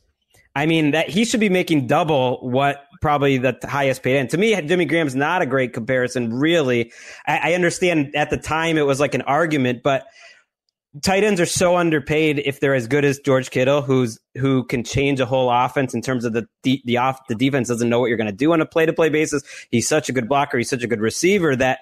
I 0.54 0.66
mean 0.66 0.90
that 0.92 1.08
he 1.08 1.24
should 1.24 1.40
be 1.40 1.48
making 1.48 1.86
double 1.86 2.38
what 2.40 2.84
probably 3.00 3.38
the 3.38 3.56
highest 3.62 4.02
paid 4.02 4.16
end. 4.16 4.30
To 4.30 4.38
me, 4.38 4.60
Jimmy 4.62 4.84
Graham's 4.86 5.14
not 5.14 5.40
a 5.40 5.46
great 5.46 5.72
comparison, 5.72 6.32
really. 6.32 6.92
I, 7.26 7.50
I 7.50 7.54
understand 7.54 8.16
at 8.16 8.30
the 8.30 8.36
time 8.36 8.76
it 8.76 8.86
was 8.86 8.98
like 8.98 9.14
an 9.14 9.22
argument, 9.22 9.82
but 9.82 10.06
tight 11.02 11.24
ends 11.24 11.40
are 11.40 11.46
so 11.46 11.76
underpaid 11.76 12.40
if 12.44 12.60
they're 12.60 12.74
as 12.74 12.86
good 12.86 13.04
as 13.04 13.18
George 13.18 13.50
Kittle, 13.50 13.82
who's 13.82 14.18
who 14.36 14.64
can 14.64 14.84
change 14.84 15.20
a 15.20 15.26
whole 15.26 15.50
offense 15.50 15.94
in 15.94 16.02
terms 16.02 16.24
of 16.24 16.32
the 16.32 16.46
the 16.62 16.96
off 16.96 17.26
the 17.28 17.34
defense 17.34 17.68
doesn't 17.68 17.88
know 17.88 18.00
what 18.00 18.06
you're 18.06 18.16
going 18.16 18.30
to 18.30 18.36
do 18.36 18.52
on 18.52 18.60
a 18.60 18.66
play 18.66 18.86
to 18.86 18.92
play 18.92 19.08
basis. 19.08 19.42
He's 19.70 19.88
such 19.88 20.08
a 20.08 20.12
good 20.12 20.28
blocker. 20.28 20.58
He's 20.58 20.70
such 20.70 20.82
a 20.82 20.88
good 20.88 21.00
receiver 21.00 21.54
that. 21.56 21.80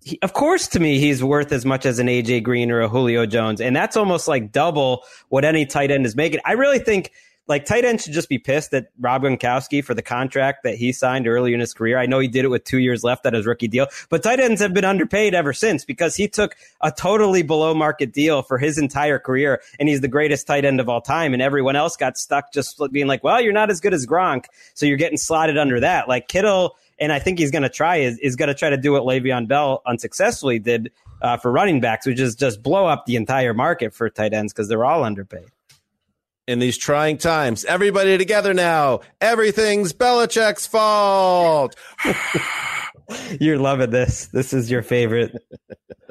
He, 0.00 0.16
of 0.22 0.32
course, 0.32 0.68
to 0.68 0.80
me, 0.80 1.00
he's 1.00 1.24
worth 1.24 1.50
as 1.50 1.66
much 1.66 1.84
as 1.84 1.98
an 1.98 2.06
AJ 2.06 2.44
Green 2.44 2.70
or 2.70 2.80
a 2.80 2.88
Julio 2.88 3.26
Jones, 3.26 3.60
and 3.60 3.74
that's 3.74 3.96
almost 3.96 4.28
like 4.28 4.52
double 4.52 5.02
what 5.28 5.44
any 5.44 5.66
tight 5.66 5.90
end 5.90 6.06
is 6.06 6.14
making. 6.14 6.38
I 6.44 6.52
really 6.52 6.78
think 6.78 7.10
like 7.48 7.64
tight 7.64 7.84
end 7.84 8.00
should 8.00 8.12
just 8.12 8.28
be 8.28 8.38
pissed 8.38 8.74
at 8.74 8.88
Rob 9.00 9.22
Gronkowski 9.22 9.82
for 9.82 9.94
the 9.94 10.02
contract 10.02 10.62
that 10.64 10.76
he 10.76 10.92
signed 10.92 11.26
earlier 11.26 11.54
in 11.54 11.60
his 11.60 11.72
career. 11.72 11.98
I 11.98 12.06
know 12.06 12.18
he 12.18 12.28
did 12.28 12.44
it 12.44 12.48
with 12.48 12.64
two 12.64 12.78
years 12.78 13.02
left 13.02 13.24
at 13.24 13.32
his 13.32 13.46
rookie 13.46 13.68
deal, 13.68 13.86
but 14.10 14.22
tight 14.22 14.38
ends 14.38 14.60
have 14.60 14.74
been 14.74 14.84
underpaid 14.84 15.34
ever 15.34 15.54
since 15.54 15.84
because 15.84 16.14
he 16.14 16.28
took 16.28 16.56
a 16.82 16.92
totally 16.92 17.42
below 17.42 17.74
market 17.74 18.12
deal 18.12 18.42
for 18.42 18.58
his 18.58 18.76
entire 18.78 19.18
career, 19.18 19.62
and 19.80 19.88
he's 19.88 20.02
the 20.02 20.08
greatest 20.08 20.46
tight 20.46 20.64
end 20.64 20.78
of 20.78 20.88
all 20.88 21.00
time. 21.00 21.32
And 21.32 21.42
everyone 21.42 21.74
else 21.74 21.96
got 21.96 22.18
stuck 22.18 22.52
just 22.52 22.80
being 22.92 23.06
like, 23.06 23.24
"Well, 23.24 23.40
you're 23.40 23.52
not 23.52 23.70
as 23.70 23.80
good 23.80 23.94
as 23.94 24.06
Gronk, 24.06 24.44
so 24.74 24.84
you're 24.84 24.98
getting 24.98 25.18
slotted 25.18 25.56
under 25.56 25.80
that." 25.80 26.06
Like 26.06 26.28
Kittle, 26.28 26.76
and 26.98 27.12
I 27.12 27.18
think 27.18 27.38
he's 27.38 27.50
going 27.50 27.62
to 27.62 27.70
try 27.70 27.96
is 27.96 28.18
is 28.18 28.36
going 28.36 28.48
to 28.48 28.54
try 28.54 28.70
to 28.70 28.76
do 28.76 28.92
what 28.92 29.04
Le'Veon 29.04 29.48
Bell 29.48 29.82
unsuccessfully 29.86 30.58
did 30.58 30.92
uh, 31.22 31.38
for 31.38 31.50
running 31.50 31.80
backs, 31.80 32.06
which 32.06 32.20
is 32.20 32.34
just 32.34 32.62
blow 32.62 32.86
up 32.86 33.06
the 33.06 33.16
entire 33.16 33.54
market 33.54 33.94
for 33.94 34.10
tight 34.10 34.34
ends 34.34 34.52
because 34.52 34.68
they're 34.68 34.84
all 34.84 35.02
underpaid 35.02 35.46
in 36.48 36.58
these 36.58 36.78
trying 36.78 37.18
times. 37.18 37.64
Everybody 37.66 38.16
together 38.16 38.54
now. 38.54 39.00
Everything's 39.20 39.92
Belichick's 39.92 40.66
fault. 40.66 41.76
You're 43.40 43.58
loving 43.58 43.90
this. 43.90 44.26
This 44.28 44.54
is 44.54 44.70
your 44.70 44.82
favorite 44.82 45.36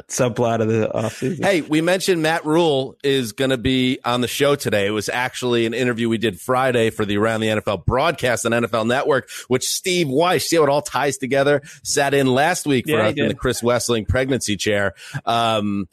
subplot 0.10 0.62
of 0.62 0.68
the 0.68 0.90
offseason. 0.94 1.44
Hey, 1.44 1.62
we 1.62 1.82
mentioned 1.82 2.22
Matt 2.22 2.46
Rhule 2.46 2.96
is 3.04 3.34
going 3.34 3.50
to 3.50 3.58
be 3.58 4.00
on 4.06 4.22
the 4.22 4.28
show 4.28 4.56
today. 4.56 4.86
It 4.86 4.92
was 4.92 5.10
actually 5.10 5.66
an 5.66 5.74
interview 5.74 6.08
we 6.08 6.20
did 6.20 6.40
Friday 6.40 6.92
for 6.92 7.04
the 7.04 7.18
Around 7.18 7.42
the 7.42 7.48
NFL 7.48 7.86
broadcast 7.86 8.46
on 8.46 8.52
NFL 8.52 8.88
Network, 8.88 9.30
which 9.48 9.68
Steve 9.68 10.08
Wyche, 10.08 10.48
see 10.48 10.56
how 10.58 10.64
it 10.64 10.70
all 10.70 10.84
ties 10.84 11.18
together, 11.18 11.62
sat 11.84 12.14
in 12.14 12.28
last 12.28 12.68
week 12.68 12.86
for 12.86 12.98
yeah, 12.98 13.08
us 13.08 13.16
in 13.18 13.28
the 13.28 13.36
Chris 13.36 13.62
Wesseling 13.62 14.08
pregnancy 14.08 14.56
chair. 14.56 14.94
Um, 15.26 15.88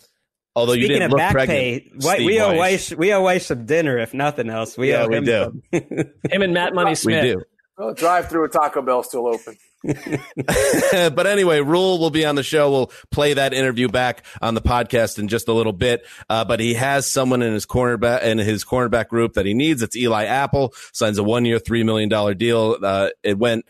Although 0.56 0.74
Speaking 0.74 0.90
you 0.90 0.98
didn't 0.98 1.10
look 1.10 1.18
back 1.18 1.32
pregnant, 1.32 2.00
pay, 2.00 2.24
we 2.24 2.40
owe 2.40 2.52
Wyche, 2.52 2.96
we 2.96 3.12
owe 3.12 3.22
Wyche 3.22 3.42
some 3.42 3.66
dinner, 3.66 3.98
if 3.98 4.14
nothing 4.14 4.50
else. 4.50 4.78
We 4.78 4.90
yeah, 4.90 5.02
owe 5.02 5.08
we 5.08 5.16
him 5.16 5.24
do. 5.24 5.62
him 5.72 6.42
and 6.42 6.54
Matt 6.54 6.74
Money 6.74 6.94
Smith. 6.94 7.24
We 7.24 7.30
do. 7.30 7.42
Well, 7.76 7.92
drive 7.92 8.28
through 8.28 8.44
a 8.44 8.48
Taco 8.48 8.82
Bell 8.82 9.02
still 9.02 9.26
open. 9.26 9.56
but 9.84 11.26
anyway, 11.26 11.60
Rhule 11.60 11.98
will 11.98 12.10
be 12.10 12.24
on 12.24 12.36
the 12.36 12.44
show. 12.44 12.70
We'll 12.70 12.92
play 13.10 13.34
that 13.34 13.52
interview 13.52 13.88
back 13.88 14.24
on 14.40 14.54
the 14.54 14.62
podcast 14.62 15.18
in 15.18 15.26
just 15.26 15.48
a 15.48 15.52
little 15.52 15.72
bit. 15.72 16.06
Uh, 16.30 16.44
but 16.44 16.60
he 16.60 16.74
has 16.74 17.06
someone 17.06 17.42
in 17.42 17.52
his 17.52 17.66
cornerback 17.66 18.22
in 18.22 18.38
his 18.38 18.64
cornerback 18.64 19.08
group 19.08 19.34
that 19.34 19.44
he 19.44 19.54
needs. 19.54 19.82
It's 19.82 19.96
Eli 19.96 20.24
Apple. 20.24 20.72
Signs 20.92 21.18
a 21.18 21.24
one 21.24 21.44
year, 21.44 21.58
three 21.58 21.82
million 21.82 22.08
dollar 22.08 22.34
deal. 22.34 22.76
Uh, 22.80 23.10
it 23.24 23.38
went 23.38 23.66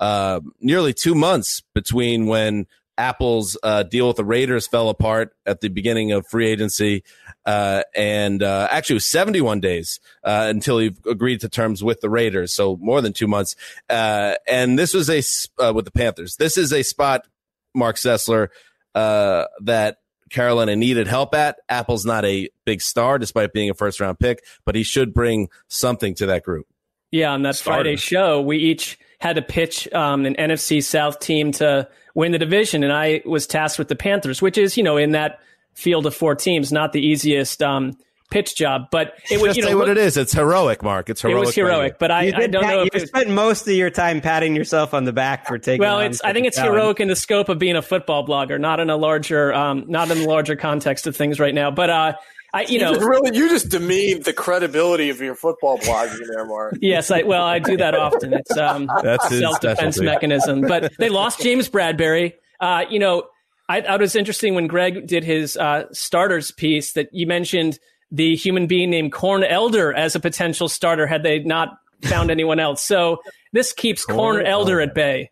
uh, 0.00 0.40
nearly 0.60 0.92
two 0.92 1.14
months 1.14 1.62
between 1.74 2.26
when 2.26 2.66
Apple's 2.96 3.56
uh, 3.62 3.82
deal 3.82 4.08
with 4.08 4.16
the 4.16 4.24
Raiders 4.24 4.66
fell 4.66 4.88
apart 4.88 5.34
at 5.46 5.60
the 5.60 5.68
beginning 5.68 6.12
of 6.12 6.26
free 6.26 6.48
agency, 6.48 7.02
uh, 7.44 7.82
and 7.94 8.42
uh, 8.42 8.68
actually 8.70 8.94
it 8.94 8.96
was 8.96 9.06
71 9.06 9.60
days 9.60 10.00
uh, 10.22 10.46
until 10.48 10.78
he 10.78 10.94
agreed 11.08 11.40
to 11.40 11.48
terms 11.48 11.82
with 11.82 12.00
the 12.00 12.10
Raiders, 12.10 12.54
so 12.54 12.76
more 12.80 13.00
than 13.00 13.12
two 13.12 13.26
months. 13.26 13.56
Uh, 13.90 14.34
and 14.46 14.78
this 14.78 14.94
was 14.94 15.10
a 15.10 15.22
uh, 15.62 15.72
with 15.72 15.84
the 15.84 15.90
Panthers. 15.90 16.36
This 16.36 16.56
is 16.56 16.72
a 16.72 16.82
spot, 16.82 17.26
Marc 17.74 17.96
Sessler, 17.96 18.48
that 18.94 19.96
Carolina 20.30 20.76
needed 20.76 21.06
help 21.06 21.34
at. 21.34 21.58
Apple's 21.68 22.04
not 22.04 22.24
a 22.24 22.48
big 22.64 22.80
star, 22.80 23.18
despite 23.18 23.52
being 23.52 23.70
a 23.70 23.74
first 23.74 24.00
round 24.00 24.18
pick, 24.18 24.44
but 24.64 24.74
he 24.74 24.82
should 24.82 25.14
bring 25.14 25.48
something 25.68 26.14
to 26.16 26.26
that 26.26 26.42
group. 26.42 26.66
Yeah, 27.10 27.30
on 27.30 27.42
that 27.42 27.54
Starter. 27.54 27.84
Friday 27.84 27.96
show, 27.96 28.40
we 28.40 28.58
each 28.58 28.98
had 29.20 29.36
to 29.36 29.42
pitch 29.42 29.90
um, 29.92 30.26
an 30.26 30.34
NFC 30.34 30.82
South 30.82 31.20
team 31.20 31.52
to 31.52 31.88
win 32.14 32.32
the 32.32 32.38
division, 32.38 32.82
and 32.82 32.92
I 32.92 33.22
was 33.24 33.46
tasked 33.46 33.78
with 33.78 33.88
the 33.88 33.96
Panthers, 33.96 34.40
which 34.40 34.58
is 34.58 34.76
you 34.76 34.82
know 34.82 34.96
in 34.96 35.12
that 35.12 35.40
field 35.74 36.06
of 36.06 36.14
four 36.14 36.34
teams, 36.34 36.72
not 36.72 36.92
the 36.92 37.04
easiest 37.04 37.62
um, 37.62 37.96
pitch 38.30 38.56
job, 38.56 38.88
but 38.90 39.14
it 39.30 39.40
was. 39.40 39.48
Just 39.48 39.56
you 39.56 39.62
know, 39.62 39.68
say 39.68 39.74
what 39.74 39.88
it 39.88 39.98
is. 39.98 40.16
It's 40.16 40.32
heroic, 40.32 40.82
Marc. 40.82 41.10
It's 41.10 41.22
heroic. 41.22 41.36
It 41.36 41.46
was 41.46 41.54
heroic, 41.54 41.98
but 41.98 42.10
I, 42.10 42.32
I 42.34 42.46
don't 42.46 42.62
pat, 42.62 42.74
know. 42.74 42.82
You 42.82 42.90
if 42.92 43.08
spent 43.08 43.30
most 43.30 43.66
of 43.66 43.74
your 43.74 43.90
time 43.90 44.20
patting 44.20 44.56
yourself 44.56 44.94
on 44.94 45.04
the 45.04 45.12
back 45.12 45.46
for 45.46 45.58
taking. 45.58 45.80
Well, 45.80 46.00
it's. 46.00 46.22
I 46.22 46.32
think 46.32 46.46
it's 46.46 46.58
heroic 46.58 47.00
in 47.00 47.08
the 47.08 47.16
scope 47.16 47.48
of 47.48 47.58
being 47.58 47.76
a 47.76 47.82
football 47.82 48.26
blogger, 48.26 48.60
not 48.60 48.80
in 48.80 48.90
a 48.90 48.96
larger, 48.96 49.52
um, 49.52 49.84
not 49.88 50.10
in 50.10 50.18
the 50.18 50.28
larger 50.28 50.56
context 50.56 51.06
of 51.06 51.16
things 51.16 51.38
right 51.38 51.54
now. 51.54 51.70
But 51.70 51.90
uh, 51.90 52.12
I, 52.54 52.62
you, 52.62 52.74
you 52.74 52.78
know, 52.78 52.94
really, 52.94 53.36
you 53.36 53.48
just 53.48 53.68
demeaned 53.68 54.24
the 54.24 54.32
credibility 54.32 55.10
of 55.10 55.20
your 55.20 55.34
football 55.34 55.76
blogging 55.76 56.24
there, 56.28 56.46
Marc. 56.46 56.76
yes, 56.80 57.10
I 57.10 57.22
well, 57.22 57.42
I 57.42 57.58
do 57.58 57.76
that 57.78 57.96
often. 57.96 58.32
It's 58.32 58.56
um, 58.56 58.88
that's 59.02 59.28
self 59.28 59.58
defense 59.58 60.00
mechanism. 60.00 60.60
But 60.60 60.92
they 61.00 61.08
lost 61.08 61.40
James 61.40 61.68
Bradberry. 61.68 62.34
Uh, 62.60 62.84
you 62.88 63.00
know, 63.00 63.24
I 63.68 63.80
thought 63.80 64.00
it 64.00 64.00
was 64.00 64.14
interesting 64.14 64.54
when 64.54 64.68
Gregg 64.68 65.08
did 65.08 65.24
his 65.24 65.56
uh, 65.56 65.86
starters 65.90 66.52
piece 66.52 66.92
that 66.92 67.08
you 67.10 67.26
mentioned 67.26 67.80
the 68.12 68.36
human 68.36 68.68
being 68.68 68.88
named 68.88 69.12
Corn 69.12 69.42
Elder 69.42 69.92
as 69.92 70.14
a 70.14 70.20
potential 70.20 70.68
starter 70.68 71.08
had 71.08 71.24
they 71.24 71.40
not 71.40 71.70
found 72.02 72.30
anyone 72.30 72.60
else. 72.60 72.84
So 72.84 73.18
this 73.52 73.72
keeps 73.72 74.04
Corn, 74.04 74.16
Corn 74.36 74.46
Elder 74.46 74.80
at 74.80 74.94
bay. 74.94 75.28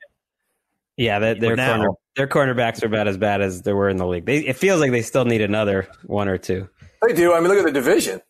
Yeah, 0.97 1.21
their 1.21 1.57
corner, 1.57 1.89
their 2.17 2.27
cornerbacks 2.27 2.83
are 2.83 2.87
about 2.87 3.07
as 3.07 3.17
bad 3.17 3.41
as 3.43 3.63
there 3.63 3.77
were 3.77 3.89
in 3.89 3.97
the 3.97 4.07
league. 4.09 4.27
They, 4.27 4.39
it 4.39 4.57
feels 4.57 4.81
like 4.81 4.91
they 4.91 5.03
still 5.03 5.25
need 5.25 5.41
another 5.41 5.87
one 6.05 6.27
or 6.27 6.37
two. 6.37 6.69
They 7.03 7.13
do. 7.13 7.33
I 7.33 7.41
mean, 7.41 7.49
look 7.49 7.59
at 7.59 7.65
the 7.65 7.73
division. 7.73 8.21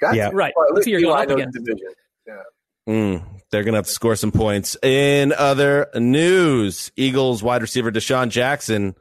That's, 0.00 0.16
yeah, 0.16 0.30
right. 0.32 0.52
Well, 0.56 0.66
at 0.68 0.74
least 0.74 0.88
you're 0.88 1.00
going 1.00 1.22
up 1.22 1.30
against. 1.30 1.58
Division. 1.58 1.88
Yeah. 2.26 2.42
Mm, 2.88 3.22
they're 3.50 3.62
going 3.62 3.72
to 3.72 3.78
have 3.78 3.86
to 3.86 3.92
score 3.92 4.16
some 4.16 4.32
points. 4.32 4.76
In 4.82 5.32
other 5.32 5.88
news, 5.94 6.92
Eagles 6.96 7.42
wide 7.42 7.62
receiver 7.62 7.90
DeSean 7.90 8.28
Jackson 8.28 8.94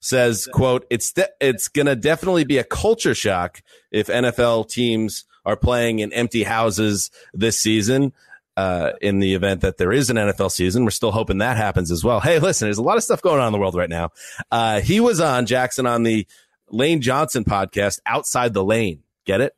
says, 0.00 0.48
"quote 0.52 0.86
It's 0.90 1.12
de- 1.12 1.28
it's 1.40 1.68
going 1.68 1.86
to 1.86 1.96
definitely 1.96 2.44
be 2.44 2.58
a 2.58 2.64
culture 2.64 3.14
shock 3.14 3.62
if 3.90 4.08
NFL 4.08 4.68
teams 4.68 5.24
are 5.44 5.56
playing 5.56 5.98
in 5.98 6.12
empty 6.12 6.44
houses 6.44 7.10
this 7.34 7.60
season." 7.60 8.12
Uh, 8.56 8.90
in 9.00 9.20
the 9.20 9.34
event 9.34 9.60
that 9.60 9.76
there 9.76 9.92
is 9.92 10.10
an 10.10 10.16
NFL 10.16 10.50
season, 10.50 10.82
we're 10.82 10.90
still 10.90 11.12
hoping 11.12 11.38
that 11.38 11.56
happens 11.56 11.92
as 11.92 12.02
well. 12.02 12.18
Hey, 12.18 12.40
listen, 12.40 12.66
there's 12.66 12.78
a 12.78 12.82
lot 12.82 12.96
of 12.96 13.04
stuff 13.04 13.22
going 13.22 13.38
on 13.38 13.46
in 13.46 13.52
the 13.52 13.58
world 13.60 13.76
right 13.76 13.88
now. 13.88 14.10
Uh, 14.50 14.80
he 14.80 14.98
was 14.98 15.20
on 15.20 15.46
Jackson 15.46 15.86
on 15.86 16.02
the 16.02 16.26
Lane 16.70 17.00
Johnson 17.00 17.44
podcast, 17.44 18.00
Outside 18.06 18.54
the 18.54 18.64
Lane. 18.64 19.02
Get 19.24 19.40
it? 19.40 19.54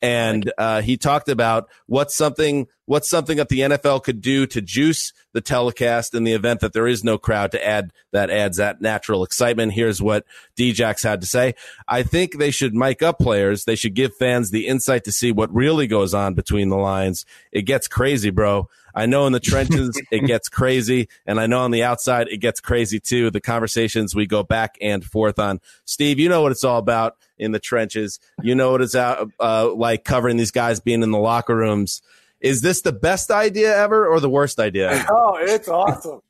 And 0.00 0.52
uh, 0.58 0.82
he 0.82 0.96
talked 0.96 1.28
about 1.28 1.68
what's 1.86 2.14
something 2.14 2.66
what's 2.86 3.08
something 3.08 3.36
that 3.36 3.48
the 3.48 3.60
NFL 3.60 4.02
could 4.02 4.20
do 4.20 4.46
to 4.46 4.60
juice 4.60 5.12
the 5.32 5.40
telecast 5.40 6.14
in 6.14 6.24
the 6.24 6.32
event 6.32 6.60
that 6.60 6.72
there 6.72 6.86
is 6.86 7.04
no 7.04 7.18
crowd 7.18 7.52
to 7.52 7.66
add 7.66 7.92
that 8.12 8.30
adds 8.30 8.58
that 8.58 8.80
natural 8.80 9.24
excitement. 9.24 9.72
Here's 9.72 10.02
what 10.02 10.24
Djax 10.56 11.02
had 11.02 11.20
to 11.20 11.26
say. 11.26 11.54
I 11.88 12.02
think 12.02 12.38
they 12.38 12.50
should 12.50 12.74
mic 12.74 13.02
up 13.02 13.18
players. 13.18 13.64
They 13.64 13.76
should 13.76 13.94
give 13.94 14.14
fans 14.16 14.50
the 14.50 14.66
insight 14.66 15.04
to 15.04 15.12
see 15.12 15.32
what 15.32 15.52
really 15.54 15.86
goes 15.86 16.12
on 16.12 16.34
between 16.34 16.68
the 16.68 16.76
lines. 16.76 17.24
It 17.50 17.62
gets 17.62 17.88
crazy, 17.88 18.30
bro. 18.30 18.68
I 18.94 19.06
know 19.06 19.26
in 19.26 19.32
the 19.32 19.40
trenches 19.40 20.00
it 20.10 20.26
gets 20.26 20.48
crazy, 20.48 21.08
and 21.24 21.40
I 21.40 21.46
know 21.46 21.60
on 21.60 21.70
the 21.70 21.82
outside 21.82 22.28
it 22.28 22.38
gets 22.38 22.60
crazy 22.60 23.00
too. 23.00 23.30
The 23.30 23.40
conversations 23.40 24.14
we 24.14 24.26
go 24.26 24.42
back 24.42 24.76
and 24.80 25.04
forth 25.04 25.38
on. 25.38 25.60
Steve, 25.84 26.18
you 26.18 26.28
know 26.28 26.42
what 26.42 26.52
it's 26.52 26.64
all 26.64 26.78
about 26.78 27.16
in 27.38 27.52
the 27.52 27.58
trenches. 27.58 28.20
You 28.42 28.54
know 28.54 28.72
what 28.72 28.82
it's 28.82 28.94
out 28.94 29.30
uh, 29.40 29.72
like 29.72 30.04
covering 30.04 30.36
these 30.36 30.50
guys 30.50 30.80
being 30.80 31.02
in 31.02 31.10
the 31.10 31.18
locker 31.18 31.56
rooms. 31.56 32.02
Is 32.42 32.60
this 32.60 32.82
the 32.82 32.92
best 32.92 33.30
idea 33.30 33.76
ever 33.76 34.06
or 34.06 34.20
the 34.20 34.30
worst 34.30 34.58
idea? 34.58 35.04
Oh, 35.08 35.36
it's 35.40 35.68
awesome. 35.68 36.20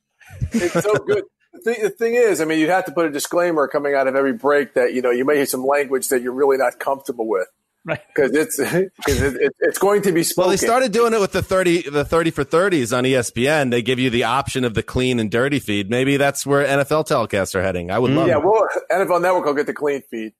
it's 0.52 0.74
so 0.74 0.94
good. 0.98 1.24
The 1.52 1.60
thing, 1.60 1.82
the 1.82 1.90
thing 1.90 2.14
is, 2.14 2.40
I 2.40 2.44
mean, 2.44 2.58
you'd 2.58 2.70
have 2.70 2.86
to 2.86 2.92
put 2.92 3.06
a 3.06 3.10
disclaimer 3.10 3.68
coming 3.68 3.94
out 3.94 4.06
of 4.06 4.16
every 4.16 4.32
break 4.32 4.74
that 4.74 4.94
you 4.94 5.02
know 5.02 5.10
you 5.10 5.24
may 5.24 5.36
hear 5.36 5.46
some 5.46 5.64
language 5.64 6.08
that 6.08 6.22
you're 6.22 6.32
really 6.32 6.56
not 6.56 6.78
comfortable 6.78 7.28
with 7.28 7.48
right? 7.84 8.00
Because 8.14 8.34
it's 8.34 8.56
because 8.96 9.22
it, 9.22 9.40
it, 9.40 9.52
it's 9.60 9.78
going 9.78 10.02
to 10.02 10.12
be 10.12 10.22
spoken. 10.22 10.48
Well, 10.48 10.50
they 10.50 10.64
started 10.64 10.92
doing 10.92 11.12
it 11.12 11.20
with 11.20 11.32
the 11.32 11.42
thirty 11.42 11.82
the 11.88 12.04
thirty 12.04 12.30
for 12.30 12.44
thirties 12.44 12.92
on 12.92 13.04
ESPN. 13.04 13.70
They 13.70 13.82
give 13.82 13.98
you 13.98 14.10
the 14.10 14.24
option 14.24 14.64
of 14.64 14.74
the 14.74 14.82
clean 14.82 15.18
and 15.18 15.30
dirty 15.30 15.58
feed. 15.58 15.90
Maybe 15.90 16.16
that's 16.16 16.46
where 16.46 16.66
NFL 16.66 17.06
telecasts 17.06 17.54
are 17.54 17.62
heading. 17.62 17.90
I 17.90 17.98
would 17.98 18.10
mm-hmm. 18.10 18.18
love. 18.18 18.28
Yeah, 18.28 18.36
well, 18.36 18.66
NFL 18.90 19.22
Network 19.22 19.44
will 19.44 19.54
get 19.54 19.66
the 19.66 19.74
clean 19.74 20.02
feed. 20.10 20.32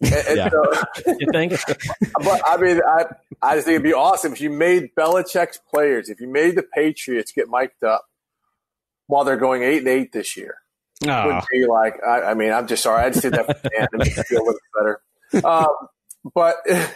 And, 0.00 0.12
and 0.12 0.36
yeah. 0.36 0.48
So, 0.48 1.14
you 1.18 1.28
think? 1.32 1.52
but 2.24 2.42
I 2.46 2.56
mean, 2.56 2.80
I 2.86 3.04
I 3.42 3.54
just 3.54 3.66
think 3.66 3.76
it'd 3.76 3.82
be 3.82 3.92
awesome 3.92 4.32
if 4.32 4.40
you 4.40 4.50
made 4.50 4.94
Belichick's 4.94 5.58
players, 5.70 6.08
if 6.08 6.20
you 6.20 6.28
made 6.28 6.56
the 6.56 6.62
Patriots 6.62 7.32
get 7.32 7.48
mic'd 7.48 7.84
up 7.84 8.06
while 9.06 9.24
they're 9.24 9.36
going 9.36 9.62
eight 9.62 9.78
and 9.78 9.88
eight 9.88 10.12
this 10.12 10.36
year. 10.36 10.56
Oh. 11.06 11.26
Would 11.26 11.44
be 11.50 11.66
like, 11.66 12.02
I, 12.06 12.22
I, 12.22 12.34
mean, 12.34 12.52
I'm 12.52 12.66
just 12.66 12.82
sorry. 12.82 13.04
I 13.04 13.10
just 13.10 13.22
did 13.22 13.34
that 13.34 13.46
for 13.46 13.68
Dan 13.68 13.88
to 13.90 13.98
make 13.98 14.16
me 14.16 14.22
feel 14.22 14.42
a 14.42 14.44
little 14.44 14.60
better. 14.76 15.00
Um, 15.44 15.88
but 16.34 16.56
I, 16.68 16.92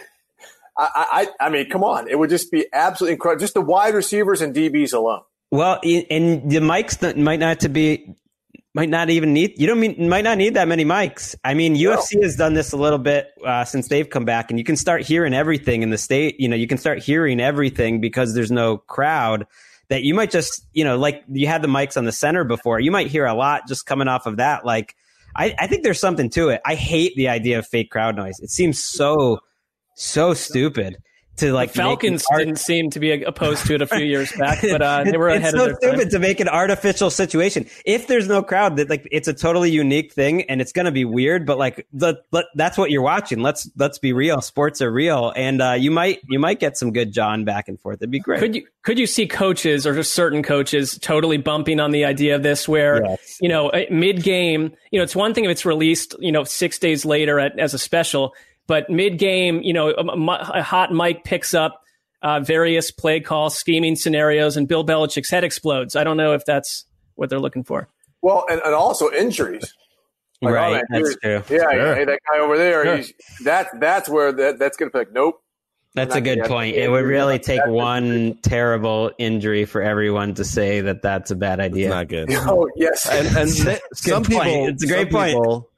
I, 0.77 1.27
I 1.39 1.49
mean, 1.49 1.69
come 1.69 1.83
on, 1.83 2.07
it 2.07 2.17
would 2.17 2.29
just 2.29 2.51
be 2.51 2.65
absolutely 2.71 3.13
incredible. 3.13 3.41
Just 3.41 3.53
the 3.53 3.61
wide 3.61 3.93
receivers 3.93 4.41
and 4.41 4.55
DBs 4.55 4.93
alone. 4.93 5.21
Well, 5.51 5.79
and 5.83 6.49
the 6.49 6.59
mics 6.59 7.17
might 7.17 7.39
not 7.39 7.61
to 7.61 7.69
be 7.69 8.15
might 8.73 8.89
not 8.89 9.09
even 9.09 9.33
need 9.33 9.59
you 9.59 9.65
don't 9.67 9.79
mean 9.79 10.09
might 10.09 10.23
not 10.23 10.37
need 10.37 10.53
that 10.53 10.67
many 10.67 10.85
mics. 10.85 11.35
I 11.43 11.53
mean, 11.53 11.75
UFC 11.75 12.21
has 12.21 12.35
done 12.35 12.53
this 12.53 12.71
a 12.71 12.77
little 12.77 12.99
bit 12.99 13.29
uh, 13.43 13.65
since 13.65 13.87
they've 13.87 14.09
come 14.09 14.25
back, 14.25 14.51
and 14.51 14.59
you 14.59 14.63
can 14.63 14.75
start 14.75 15.01
hearing 15.01 15.33
everything 15.33 15.81
in 15.81 15.89
the 15.89 15.97
state. 15.97 16.39
You 16.39 16.47
know, 16.47 16.55
you 16.55 16.67
can 16.67 16.77
start 16.77 16.99
hearing 16.99 17.39
everything 17.39 17.99
because 17.99 18.33
there's 18.33 18.51
no 18.51 18.77
crowd. 18.77 19.47
That 19.89 20.03
you 20.03 20.13
might 20.13 20.29
just 20.29 20.67
you 20.73 20.83
know 20.83 20.97
like 20.97 21.23
you 21.27 21.47
had 21.47 21.63
the 21.63 21.67
mics 21.67 21.97
on 21.97 22.05
the 22.05 22.11
center 22.11 22.43
before. 22.43 22.79
You 22.79 22.91
might 22.91 23.07
hear 23.07 23.25
a 23.25 23.33
lot 23.33 23.67
just 23.67 23.87
coming 23.87 24.07
off 24.07 24.27
of 24.27 24.37
that. 24.37 24.63
Like 24.63 24.95
I, 25.35 25.55
I 25.57 25.67
think 25.67 25.83
there's 25.83 25.99
something 25.99 26.29
to 26.31 26.49
it. 26.49 26.61
I 26.63 26.75
hate 26.75 27.15
the 27.15 27.29
idea 27.29 27.57
of 27.57 27.67
fake 27.67 27.89
crowd 27.89 28.15
noise. 28.15 28.39
It 28.39 28.51
seems 28.51 28.83
so 28.83 29.39
so 29.95 30.35
stupid 30.35 30.97
to 31.39 31.53
like 31.53 31.73
the 31.73 31.79
Falcons 31.79 32.23
didn't 32.37 32.57
seem 32.57 32.89
to 32.91 32.99
be 32.99 33.23
opposed 33.23 33.65
to 33.67 33.75
it 33.75 33.81
a 33.81 33.87
few 33.87 34.05
years 34.05 34.31
back, 34.33 34.59
but 34.69 34.81
uh, 34.81 35.03
they 35.03 35.17
were 35.17 35.29
it's 35.29 35.39
ahead 35.39 35.53
so 35.53 35.59
of 35.61 35.65
their 35.79 35.91
stupid 35.91 36.03
time. 36.03 36.09
to 36.11 36.19
make 36.19 36.39
an 36.39 36.47
artificial 36.47 37.09
situation. 37.09 37.67
If 37.85 38.07
there's 38.07 38.27
no 38.27 38.43
crowd, 38.43 38.77
that 38.77 38.89
like 38.89 39.07
it's 39.11 39.27
a 39.27 39.33
totally 39.33 39.71
unique 39.71 40.13
thing, 40.13 40.43
and 40.43 40.61
it's 40.61 40.71
gonna 40.71 40.91
be 40.91 41.05
weird. 41.05 41.45
But 41.45 41.57
like, 41.57 41.87
let, 41.93 42.17
let, 42.31 42.45
that's 42.55 42.77
what 42.77 42.91
you're 42.91 43.01
watching. 43.01 43.39
Let's 43.41 43.69
let's 43.77 43.99
be 43.99 44.13
real. 44.13 44.41
Sports 44.41 44.81
are 44.81 44.91
real, 44.91 45.33
and 45.35 45.61
uh, 45.61 45.71
you 45.73 45.91
might 45.91 46.19
you 46.27 46.39
might 46.39 46.59
get 46.59 46.77
some 46.77 46.91
good 46.93 47.11
John 47.11 47.45
back 47.45 47.67
and 47.67 47.79
forth. 47.79 47.97
It'd 47.97 48.11
be 48.11 48.19
great. 48.19 48.39
Could 48.39 48.55
you 48.55 48.65
could 48.83 48.99
you 48.99 49.07
see 49.07 49.27
coaches 49.27 49.85
or 49.85 49.93
just 49.95 50.13
certain 50.13 50.43
coaches 50.43 50.97
totally 51.01 51.37
bumping 51.37 51.79
on 51.79 51.91
the 51.91 52.05
idea 52.05 52.35
of 52.35 52.43
this, 52.43 52.67
where 52.67 53.03
Yes. 53.03 53.37
you 53.41 53.49
know 53.49 53.71
mid 53.89 54.23
game, 54.23 54.73
you 54.91 54.99
know, 54.99 55.03
it's 55.03 55.15
one 55.15 55.33
thing 55.33 55.45
if 55.45 55.51
it's 55.51 55.65
released, 55.65 56.15
you 56.19 56.31
know, 56.31 56.43
six 56.43 56.79
days 56.79 57.05
later 57.05 57.39
at, 57.39 57.57
as 57.59 57.73
a 57.73 57.79
special, 57.79 58.33
but 58.69 58.89
mid 58.89 59.17
game, 59.17 59.61
you 59.63 59.73
know, 59.73 59.89
a, 59.89 60.03
a 60.59 60.63
hot 60.63 60.93
mic 60.93 61.25
picks 61.25 61.53
up 61.53 61.81
uh, 62.21 62.39
various 62.39 62.91
play 62.91 63.19
calls, 63.19 63.57
scheming 63.57 63.95
scenarios, 63.95 64.55
and 64.57 64.67
Bill 64.67 64.85
Belichick's 64.85 65.29
head 65.29 65.43
explodes. 65.43 65.95
I 65.95 66.03
don't 66.03 66.17
know 66.17 66.33
if 66.33 66.45
that's 66.45 66.85
what 67.15 67.29
they're 67.29 67.39
looking 67.39 67.63
for. 67.63 67.87
Well, 68.21 68.45
and, 68.49 68.61
and 68.63 68.75
also 68.75 69.09
injuries. 69.11 69.73
Like, 70.41 70.51
oh, 70.51 70.55
right, 70.55 70.83
man, 70.89 71.01
that's 71.03 71.15
true. 71.17 71.43
Yeah, 71.49 71.69
Sure. 71.71 71.95
hey, 71.95 72.05
that 72.05 72.19
guy 72.31 72.39
over 72.39 72.57
there. 72.57 72.83
Sure. 72.85 72.97
He's, 72.97 73.13
that 73.43 73.67
that's 73.79 74.07
where 74.07 74.31
that, 74.31 74.59
that's 74.59 74.77
going 74.77 74.89
to 74.91 74.93
be 74.93 74.99
like, 74.99 75.11
nope. 75.11 75.41
That's 75.95 76.13
a 76.15 76.21
good 76.21 76.43
point. 76.43 76.75
It 76.75 76.89
would 76.89 77.03
really 77.05 77.39
take 77.39 77.65
one 77.65 78.37
terrible 78.43 79.11
injury 79.17 79.65
for 79.65 79.81
everyone 79.81 80.35
to 80.35 80.45
say 80.45 80.81
that 80.81 81.01
that's 81.01 81.31
a 81.31 81.35
bad 81.35 81.59
idea. 81.59 81.87
It's 81.87 81.93
not 81.93 82.07
good. 82.07 82.29
Oh 82.33 82.69
yes, 82.77 83.09
and, 83.09 83.27
and 83.35 83.51
th- 83.55 83.81
some 83.95 84.23
point. 84.23 84.27
people, 84.43 84.67
It's 84.67 84.83
a 84.83 84.87
great 84.87 85.09
point. 85.09 85.33
people, 85.33 85.69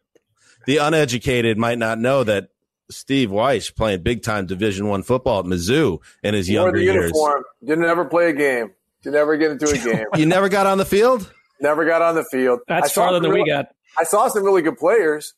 the 0.66 0.78
uneducated 0.78 1.58
might 1.58 1.78
not 1.78 1.98
know 1.98 2.24
that 2.26 2.50
Steve 2.92 3.30
Wyche 3.30 3.76
playing 3.76 4.04
big 4.04 4.22
time 4.24 4.46
Division 4.46 4.88
One 4.88 5.04
football 5.04 5.40
at 5.40 5.46
Mizzou 5.46 6.00
in 6.24 6.34
his 6.34 6.50
wore 6.50 6.54
younger 6.54 6.78
the 6.80 6.84
years. 6.86 6.96
uniform. 7.06 7.44
Didn't 7.66 7.86
ever 7.86 8.06
play 8.06 8.30
a 8.30 8.34
game. 8.34 8.72
Didn't 9.04 9.16
ever 9.18 9.38
get 9.38 9.52
into 9.52 9.70
a 9.70 9.78
game. 9.96 10.06
You 10.16 10.26
never 10.26 10.50
got 10.50 10.68
on 10.68 10.78
the 10.78 10.86
field. 10.86 11.32
never 11.60 11.86
got 11.86 12.02
on 12.02 12.16
the 12.16 12.26
field. 12.26 12.60
I 12.70 12.82
That's 12.82 12.94
saw 12.94 13.04
farther 13.06 13.18
some 13.18 13.24
than 13.24 13.34
we 13.34 13.46
got. 13.50 13.68
I 14.00 14.04
saw 14.04 14.28
some 14.28 14.44
really 14.44 14.62
good 14.62 14.78
players. 14.78 15.34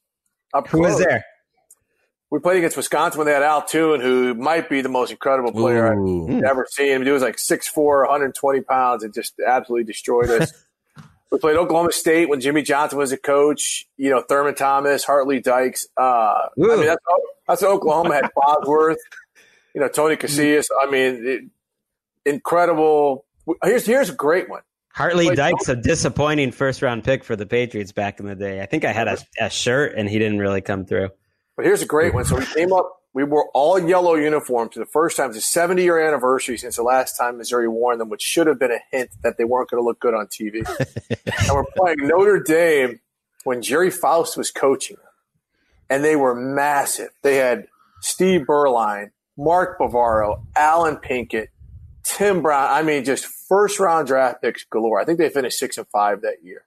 Up 0.54 0.68
Who 0.68 0.80
was 0.80 1.00
there? 1.00 1.24
We 2.30 2.40
played 2.40 2.58
against 2.58 2.76
Wisconsin 2.78 3.20
when 3.20 3.28
they 3.28 3.34
had 3.34 3.44
Al 3.44 3.64
Toon, 3.64 4.02
who 4.02 4.34
might 4.34 4.68
be 4.68 4.82
the 4.82 4.90
most 4.90 5.12
incredible 5.12 5.52
player 5.52 5.94
Ooh. 5.94 6.38
I've 6.38 6.44
ever 6.44 6.66
seen. 6.70 7.04
He 7.06 7.12
was 7.12 7.22
like 7.22 7.36
6'4", 7.38 7.76
120 8.08 8.62
pounds, 8.62 9.04
and 9.04 9.14
just 9.14 9.34
absolutely 9.46 9.84
destroyed 9.86 10.30
us. 10.30 10.52
we 11.34 11.40
played 11.40 11.58
Oklahoma 11.58 11.92
State 11.92 12.30
when 12.30 12.40
Jimmy 12.40 12.62
Johnson 12.62 13.00
was 13.00 13.12
a 13.12 13.18
coach. 13.18 13.88
You 13.98 14.12
know, 14.12 14.22
Thurman 14.22 14.54
Thomas, 14.54 15.04
Hart 15.04 15.28
Lee 15.28 15.40
Dykes. 15.40 15.88
Uh, 15.98 16.02
I 16.02 16.50
mean, 16.58 16.86
that's, 16.86 17.04
that's 17.48 17.64
Oklahoma 17.64 18.14
had. 18.14 18.30
Bosworth, 18.36 19.00
you 19.74 19.82
know, 19.82 19.88
Tony 19.88 20.16
Casillas. 20.16 20.68
I 20.80 20.90
mean, 20.92 21.26
it, 21.26 22.32
incredible. 22.32 23.26
Here's 23.64 23.84
here's 23.84 24.12
a 24.12 24.16
great 24.16 24.48
one. 24.48 24.62
Hart 24.94 25.16
Lee 25.16 25.34
Dykes, 25.34 25.70
a 25.70 25.76
disappointing 25.76 26.52
first 26.52 26.84
round 26.84 27.04
pick 27.04 27.24
for 27.24 27.36
the 27.36 27.48
Patriots 27.48 27.92
back 27.92 28.20
in 28.20 28.28
the 28.28 28.36
day. 28.36 28.62
I 28.62 28.68
think 28.68 28.86
I 28.86 28.92
had 28.92 29.08
a, 29.08 29.18
a 29.42 29.50
shirt 29.50 29.96
and 29.98 30.08
he 30.08 30.20
didn't 30.20 30.38
really 30.38 30.62
come 30.62 30.86
through. 30.86 31.10
But 31.58 31.66
here's 31.66 31.82
a 31.82 31.88
great 31.88 32.14
one. 32.14 32.26
So 32.26 32.38
we 32.38 32.46
came 32.46 32.72
up, 32.72 33.02
we 33.14 33.24
wore 33.24 33.50
all 33.54 33.80
yellow 33.80 34.16
uniforms 34.16 34.74
for 34.74 34.80
the 34.80 34.86
first 34.88 35.18
time. 35.18 35.30
It's 35.30 35.38
a 35.38 35.42
70 35.42 35.84
year 35.84 36.00
anniversary 36.00 36.58
since 36.58 36.76
the 36.76 36.84
last 36.84 37.16
time 37.16 37.38
Missouri 37.38 37.68
wore 37.68 37.96
them, 37.96 38.10
which 38.10 38.22
should 38.22 38.48
have 38.48 38.60
been 38.60 38.72
a 38.72 38.80
hint 38.92 39.12
that 39.22 39.38
they 39.38 39.44
weren't 39.44 39.70
going 39.70 39.82
to 39.82 39.86
look 39.86 40.00
good 40.00 40.16
on 40.16 40.28
TV. 40.28 40.66
and 41.48 41.56
we're 41.56 41.66
playing 41.76 41.98
Notre 42.08 42.40
Dame 42.40 43.00
when 43.44 43.62
Gerry 43.62 43.92
Faust 43.92 44.36
was 44.36 44.50
coaching. 44.50 44.98
And 45.90 46.04
they 46.04 46.16
were 46.16 46.34
massive. 46.34 47.10
They 47.22 47.36
had 47.36 47.68
Steve 48.02 48.42
Beuerlein, 48.48 49.12
Mark 49.38 49.78
Bavaro, 49.78 50.44
Allen 50.56 50.98
Pinkett, 50.98 51.50
Tim 52.04 52.42
Brown. 52.42 52.70
I 52.72 52.82
mean, 52.82 53.04
just 53.04 53.26
first 53.26 53.80
round 53.80 54.08
draft 54.08 54.42
picks 54.42 54.64
galore. 54.64 55.00
I 55.00 55.06
think 55.06 55.20
they 55.20 55.30
finished 55.30 55.60
six 55.60 55.78
and 55.78 55.88
five 55.88 56.22
that 56.22 56.44
year. 56.44 56.66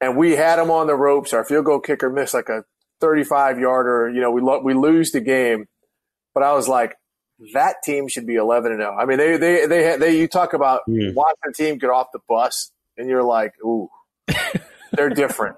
And 0.00 0.16
we 0.16 0.32
had 0.32 0.56
them 0.56 0.70
on 0.70 0.86
the 0.88 0.94
ropes. 0.96 1.32
Our 1.32 1.44
field 1.44 1.66
goal 1.66 1.80
kicker 1.80 2.10
missed 2.10 2.34
like 2.34 2.48
a 2.48 2.64
35 3.00 3.58
yarder. 3.58 4.10
You 4.10 4.20
know, 4.20 4.30
we 4.30 4.40
lo- 4.40 4.60
we 4.62 4.74
lose 4.74 5.12
the 5.12 5.20
game, 5.20 5.66
but 6.34 6.42
I 6.42 6.52
was 6.54 6.68
like, 6.68 6.96
that 7.54 7.76
team 7.84 8.08
should 8.08 8.26
be 8.26 8.34
11 8.34 8.72
and 8.72 8.80
0. 8.80 8.96
I 8.98 9.04
mean, 9.04 9.18
they 9.18 9.36
they 9.36 9.66
they 9.66 9.82
had- 9.84 10.00
they 10.00 10.16
you 10.18 10.26
talk 10.28 10.52
about 10.54 10.82
Hmm. 10.86 11.14
watching 11.14 11.36
a 11.48 11.52
team 11.52 11.78
get 11.78 11.90
off 11.90 12.08
the 12.12 12.18
bus, 12.28 12.70
and 12.96 13.08
you're 13.08 13.22
like, 13.22 13.52
ooh, 13.64 13.88
they're 14.92 15.10
different. 15.10 15.56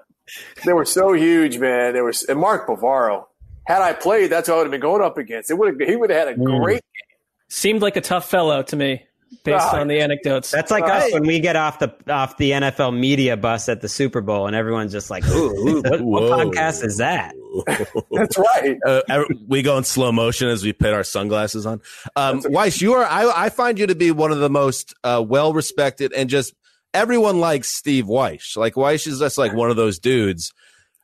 they 0.65 0.73
were 0.73 0.85
so 0.85 1.13
huge, 1.13 1.57
man. 1.57 1.93
There 1.93 2.03
was 2.03 2.23
and 2.23 2.39
Mark 2.39 2.67
Bavaro. 2.67 3.25
Had 3.67 3.81
I 3.81 3.93
played, 3.93 4.31
that's 4.31 4.47
who 4.47 4.53
I 4.53 4.57
would 4.57 4.63
have 4.65 4.71
been 4.71 4.81
going 4.81 5.01
up 5.03 5.17
against. 5.17 5.51
It 5.51 5.55
would 5.57 5.79
have 5.79 5.89
he 5.89 5.95
would 5.95 6.09
have 6.09 6.27
had 6.27 6.37
a 6.37 6.39
Hmm. 6.39 6.61
great. 6.63 6.81
Game. 6.81 7.17
Seemed 7.49 7.81
like 7.81 7.95
a 7.97 8.01
tough 8.01 8.29
fellow 8.29 8.63
to 8.63 8.75
me, 8.75 9.05
based 9.43 9.73
on 9.73 9.87
the 9.87 9.99
anecdotes. 10.01 10.51
That's 10.51 10.71
like 10.71 10.83
Right. 10.83 11.07
us 11.07 11.13
when 11.13 11.23
we 11.25 11.39
get 11.39 11.55
off 11.55 11.79
the 11.79 11.93
off 12.09 12.37
the 12.37 12.51
NFL 12.51 12.97
media 12.97 13.37
bus 13.37 13.69
at 13.69 13.81
the 13.81 13.89
Super 13.89 14.21
Bowl 14.21 14.47
and 14.47 14.55
everyone's 14.55 14.91
just 14.91 15.09
like, 15.09 15.25
"Ooh, 15.27 15.51
ooh 15.69 15.81
what, 15.81 16.01
what 16.01 16.23
podcast 16.47 16.83
is 16.83 16.97
that?" 16.97 17.33
That's 18.11 18.37
right. 18.37 18.77
uh, 18.85 19.23
we 19.47 19.61
go 19.61 19.77
in 19.77 19.83
slow 19.83 20.11
motion 20.11 20.47
as 20.47 20.63
we 20.63 20.73
put 20.73 20.93
our 20.93 21.03
sunglasses 21.03 21.65
on. 21.65 21.81
Um, 22.15 22.41
Wyche, 22.43 22.81
you 22.81 22.93
are. 22.93 23.03
I, 23.03 23.45
I 23.45 23.49
find 23.49 23.77
you 23.77 23.87
to 23.87 23.95
be 23.95 24.11
one 24.11 24.31
of 24.31 24.39
the 24.39 24.49
most 24.49 24.93
uh, 25.03 25.23
well 25.25 25.53
respected 25.53 26.13
and 26.13 26.29
just 26.29 26.53
everyone 26.93 27.39
likes 27.39 27.69
Steve 27.69 28.05
Wyche. 28.05 28.55
Like 28.57 28.75
Wyche 28.75 29.07
is 29.07 29.19
just 29.19 29.37
like 29.37 29.53
one 29.53 29.69
of 29.69 29.75
those 29.75 29.99
dudes. 29.99 30.53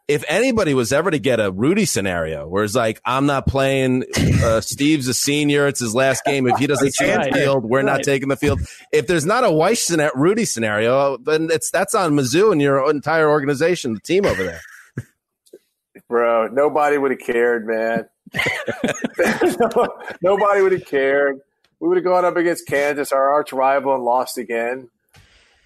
If 0.08 0.24
anybody 0.30 0.74
was 0.74 0.94
ever 0.94 1.12
to 1.12 1.20
get 1.20 1.42
a 1.42 1.52
Rudy 1.52 1.84
scenario, 1.84 2.48
where 2.48 2.64
it's 2.64 2.76
like, 2.76 3.02
I'm 3.04 3.26
not 3.26 3.46
playing, 3.46 4.06
uh, 4.42 4.62
Steve's 4.62 5.10
a 5.10 5.14
senior, 5.14 5.68
it's 5.68 5.82
his 5.82 5.94
last 5.94 6.24
game. 6.24 6.48
If 6.48 6.58
he 6.58 6.68
doesn't 6.68 6.94
see 6.94 7.14
right. 7.14 7.32
the 7.32 7.38
field, 7.38 7.66
we're 7.66 7.82
not 7.82 8.04
taking 8.04 8.30
the 8.30 8.38
field. 8.38 8.62
If 8.94 9.08
there's 9.08 9.26
not 9.26 9.44
a 9.44 9.48
Wyche 9.48 9.80
scena- 9.80 10.12
Rudy 10.16 10.46
scenario, 10.46 11.18
then 11.18 11.50
it's 11.52 11.70
that's 11.72 11.94
on 11.94 12.14
Mizzou 12.14 12.54
and 12.54 12.62
your 12.62 12.90
entire 12.90 13.30
organization, 13.30 13.96
the 13.96 14.00
team 14.00 14.26
over 14.26 14.44
there. 14.44 14.62
Bro, 16.08 16.50
nobody 16.54 16.98
would 16.98 17.12
have 17.12 17.20
cared, 17.20 17.68
man. 17.68 18.08
nobody 20.22 20.62
would 20.62 20.72
have 20.72 20.86
cared. 20.86 21.42
We 21.82 21.90
would 21.90 21.98
have 21.98 22.06
gone 22.06 22.24
up 22.24 22.38
against 22.38 22.66
Kansas, 22.66 23.12
our 23.12 23.30
arch 23.30 23.52
rival, 23.52 23.94
and 23.94 24.04
lost 24.04 24.38
again. 24.38 24.90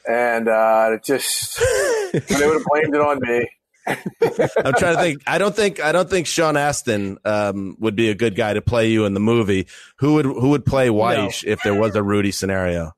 And 0.08 0.48
uh, 0.48 0.92
it 0.94 1.04
just 1.04 1.60
they 1.60 2.48
would 2.48 2.56
have 2.56 2.66
blamed 2.66 2.96
it 2.96 3.02
on 3.02 3.20
me. 3.22 3.48
I'm 3.88 4.74
trying 4.74 4.96
to 4.96 5.02
think. 5.02 5.24
I 5.26 5.38
don't 5.38 5.56
think 5.56 5.80
I 5.80 5.92
don't 5.92 6.10
think 6.10 6.28
Sean 6.28 6.56
Astin 6.56 7.18
um, 7.26 7.76
would 7.80 7.96
be 7.96 8.10
a 8.10 8.16
good 8.16 8.36
guy 8.36 8.54
to 8.54 8.62
play 8.62 8.90
you 8.90 9.06
in 9.06 9.14
the 9.14 9.20
movie. 9.20 9.68
Who 9.98 10.16
would 10.16 10.26
who 10.26 10.50
would 10.50 10.66
play 10.66 10.90
Wyche 10.90 11.44
if 11.44 11.62
there 11.64 11.74
was 11.74 11.96
a 11.96 12.04
Rudy 12.04 12.32
scenario? 12.32 12.92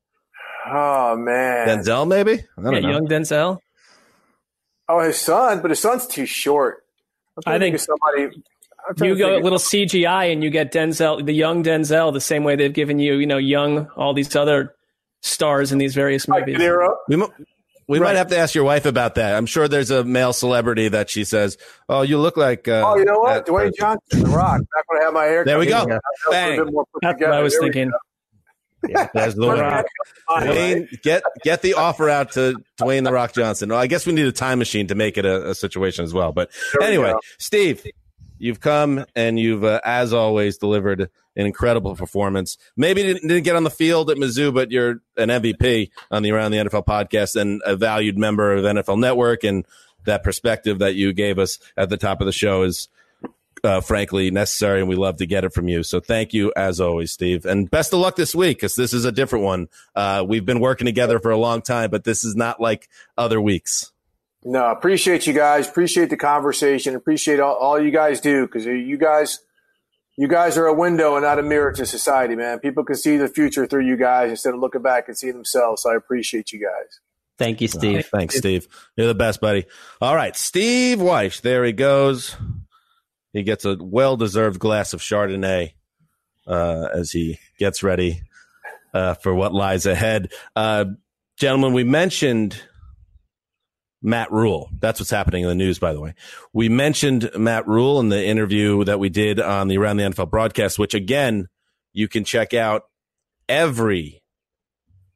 Oh 0.66 1.16
man. 1.16 1.68
Denzel, 1.68 2.08
maybe. 2.08 2.44
I 2.58 2.62
don't 2.62 2.74
yeah, 2.74 2.80
know. 2.82 2.90
young 2.92 3.08
Denzel. 3.08 3.60
Oh, 4.90 5.00
his 5.00 5.18
son, 5.18 5.62
but 5.62 5.72
his 5.72 5.80
son's 5.80 6.06
too 6.08 6.26
short. 6.26 6.84
I'm 7.38 7.44
trying 7.44 7.56
I 7.56 7.58
to 7.60 7.78
think 7.78 7.80
somebody. 7.80 8.44
You 8.98 9.14
to 9.14 9.16
go 9.16 9.38
a 9.38 9.40
little 9.40 9.60
CGI 9.60 10.34
and 10.34 10.44
you 10.44 10.50
get 10.50 10.74
Denzel, 10.74 11.26
the 11.26 11.34
young 11.34 11.64
Denzel, 11.64 12.12
the 12.12 12.20
same 12.20 12.44
way 12.44 12.58
they've 12.58 12.74
given 12.74 13.00
you, 13.00 13.16
you 13.16 13.26
know, 13.26 13.38
young 13.38 13.88
all 13.96 14.14
these 14.14 14.36
other 14.36 14.76
stars 15.22 15.72
in 15.72 15.78
these 15.78 15.96
various 15.96 16.28
like 16.28 16.42
movies. 16.42 16.58
De 16.58 16.66
Niro. 16.66 16.94
We, 17.08 17.16
mo- 17.16 17.34
we 17.88 18.00
might 18.00 18.16
have 18.16 18.28
to 18.28 18.38
ask 18.38 18.56
your 18.56 18.64
wife 18.64 18.86
about 18.86 19.16
that. 19.16 19.36
I'm 19.36 19.46
sure 19.46 19.68
there's 19.68 19.92
a 19.92 20.04
male 20.04 20.34
celebrity 20.34 20.88
that 20.90 21.10
she 21.10 21.24
says, 21.24 21.58
"Oh, 21.90 22.02
you 22.02 22.18
look 22.20 22.38
like." 22.38 22.68
Uh, 22.68 22.84
Oh, 22.86 22.98
you 22.98 23.06
know 23.06 23.20
what? 23.20 23.46
Dwayne 23.46 23.72
person." 23.72 23.74
Johnson, 23.80 24.24
The 24.24 24.30
Rock. 24.30 24.62
Back 24.76 24.84
when 24.88 25.02
I 25.02 25.06
had 25.06 25.14
my 25.14 25.24
hair. 25.26 25.46
There 25.46 25.60
we 25.60 25.66
go. 25.66 25.86
That 25.86 25.88
was 25.88 26.02
a 26.28 26.32
Bang. 26.32 26.64
bit 26.64 26.74
more 26.74 26.86
put 26.94 27.02
That's 27.02 27.20
what. 27.22 27.32
I 27.32 27.42
was 27.42 27.54
There 27.54 27.62
thinking. 27.62 27.90
go. 27.90 27.98
There's 29.14 29.36
the 29.36 29.48
Rock. 29.50 29.86
Dwayne, 30.30 31.02
get 31.04 31.24
get 31.44 31.62
the 31.62 31.76
offer 31.76 32.10
out 32.10 32.34
to 32.34 32.56
Dwayne 32.82 33.04
the 33.06 33.14
Rock 33.14 33.34
Johnson. 33.34 33.70
Well, 33.70 33.80
I 33.80 33.88
guess 33.88 34.06
we 34.06 34.12
need 34.14 34.26
a 34.26 34.32
time 34.34 34.60
machine 34.60 34.88
to 34.88 34.96
make 34.96 35.18
it 35.18 35.26
a, 35.26 35.52
a 35.52 35.56
situation 35.56 36.04
as 36.04 36.14
well. 36.14 36.34
But 36.34 36.52
There 36.78 36.88
anyway, 36.90 37.12
go. 37.12 37.20
Steve, 37.38 37.86
you've 38.44 38.60
come 38.60 39.06
and 39.16 39.40
you've, 39.40 39.64
uh, 39.64 39.80
as 39.86 40.14
always, 40.14 40.58
delivered 40.58 41.10
an 41.36 41.46
incredible 41.46 41.96
performance. 41.96 42.58
Maybe 42.76 43.02
didn't, 43.02 43.28
didn't 43.28 43.44
get 43.44 43.56
on 43.56 43.64
the 43.64 43.70
field 43.70 44.12
at 44.12 44.18
Mizzou, 44.18 44.54
but 44.54 44.70
you're 44.70 45.02
an 45.18 45.30
MVP 45.30 45.90
on 46.12 46.24
the 46.24 46.32
Around 46.32 46.52
the 46.52 46.58
NFL 46.58 46.86
podcast 46.86 47.40
and 47.40 47.62
a 47.66 47.76
valued 47.76 48.18
member 48.18 48.54
of 48.54 48.66
NFL 48.66 49.00
Network. 49.00 49.44
And 49.44 49.66
that 50.06 50.24
perspective 50.24 50.80
that 50.80 50.96
you 50.96 51.14
gave 51.14 51.40
us 51.40 51.58
at 51.78 51.90
the 51.90 51.98
top 51.98 52.20
of 52.20 52.26
the 52.26 52.34
show 52.34 52.64
is 52.64 52.90
uh, 53.64 53.80
frankly 53.80 54.30
necessary, 54.30 54.82
and 54.82 54.90
we 54.90 54.96
love 54.96 55.18
to 55.18 55.26
get 55.26 55.46
it 55.46 55.54
from 55.54 55.70
you. 55.70 55.84
So 55.84 56.02
thank 56.02 56.34
you 56.34 56.52
as 56.56 56.82
always, 56.82 57.14
Steve, 57.14 57.46
and 57.46 57.72
best 57.72 57.94
of 57.94 58.00
luck 58.00 58.18
this 58.18 58.36
week 58.36 58.58
because 58.58 58.76
this 58.76 58.94
is 58.94 59.06
a 59.06 59.12
different 59.12 59.46
one. 59.46 59.70
Uh, 59.96 60.26
we've 60.28 60.46
been 60.46 60.60
working 60.60 60.86
together 60.86 61.18
for 61.18 61.32
a 61.32 61.38
long 61.38 61.62
time, 61.62 61.90
but 61.90 62.04
this 62.04 62.26
is 62.26 62.36
not 62.36 62.60
like 62.60 62.90
other 63.18 63.40
weeks. 63.40 63.94
No, 64.46 64.72
appreciate 64.72 65.26
you 65.26 65.34
guys. 65.34 65.68
Appreciate 65.70 66.10
the 66.10 66.18
conversation. 66.18 66.96
Appreciate 66.96 67.40
all, 67.40 67.56
all 67.56 67.82
you 67.82 67.92
guys 67.92 68.20
do 68.20 68.46
because 68.46 68.66
you 68.66 68.98
guys, 68.98 69.40
you 70.18 70.28
guys 70.28 70.58
are 70.58 70.66
a 70.68 70.74
window 70.74 71.16
and 71.16 71.24
not 71.24 71.40
a 71.40 71.44
mirror 71.44 71.72
to 71.72 71.86
society, 71.86 72.36
man. 72.36 72.60
People 72.60 72.84
can 72.84 72.96
see 72.96 73.18
the 73.18 73.30
future 73.30 73.66
through 73.66 73.86
you 73.86 73.96
guys 73.96 74.30
instead 74.30 74.54
of 74.54 74.60
looking 74.60 74.82
back 74.82 75.08
and 75.08 75.18
seeing 75.18 75.34
themselves. 75.34 75.84
So 75.84 75.92
I 75.92 75.96
appreciate 75.96 76.52
you 76.52 76.60
guys. 76.60 77.00
Thank 77.38 77.62
you, 77.62 77.68
Steve. 77.68 78.06
Oh, 78.14 78.18
thanks, 78.18 78.36
Steve. 78.36 78.68
You're 78.96 79.08
the 79.08 79.16
best, 79.16 79.42
buddy. 79.42 79.66
All 80.02 80.16
right, 80.16 80.36
Steve 80.36 81.00
Wyche. 81.00 81.42
There 81.42 81.64
he 81.64 81.72
goes. 81.72 82.36
He 83.32 83.42
gets 83.42 83.66
a 83.66 83.76
well-deserved 83.80 84.60
glass 84.60 84.94
of 84.94 85.02
Chardonnay 85.02 85.74
uh, 86.46 86.90
as 86.94 87.12
he 87.12 87.40
gets 87.58 87.82
ready 87.82 88.22
uh, 88.94 89.16
for 89.16 89.34
what 89.34 89.52
lies 89.52 89.88
ahead. 89.88 90.32
Uh, 90.56 90.86
gentlemen, 91.38 91.74
we 91.74 91.84
mentioned 91.84 92.62
Matt 94.04 94.32
Rhule. 94.32 94.70
That's 94.80 95.00
what's 95.00 95.10
happening 95.10 95.44
in 95.44 95.50
the 95.50 95.56
news, 95.56 95.80
by 95.80 95.94
the 95.94 96.02
way. 96.02 96.14
We 96.52 96.70
mentioned 96.70 97.32
Matt 97.36 97.68
Rhule 97.68 98.00
in 98.02 98.10
the 98.10 98.24
interview 98.24 98.84
that 98.84 99.00
we 99.00 99.10
did 99.10 99.40
on 99.40 99.70
the 99.70 99.78
Around 99.78 99.98
the 99.98 100.04
NFL 100.04 100.30
broadcast, 100.30 100.78
which 100.78 100.94
again, 100.94 101.48
you 101.94 102.08
can 102.08 102.26
check 102.26 102.54
out 102.54 102.84
every 103.48 104.22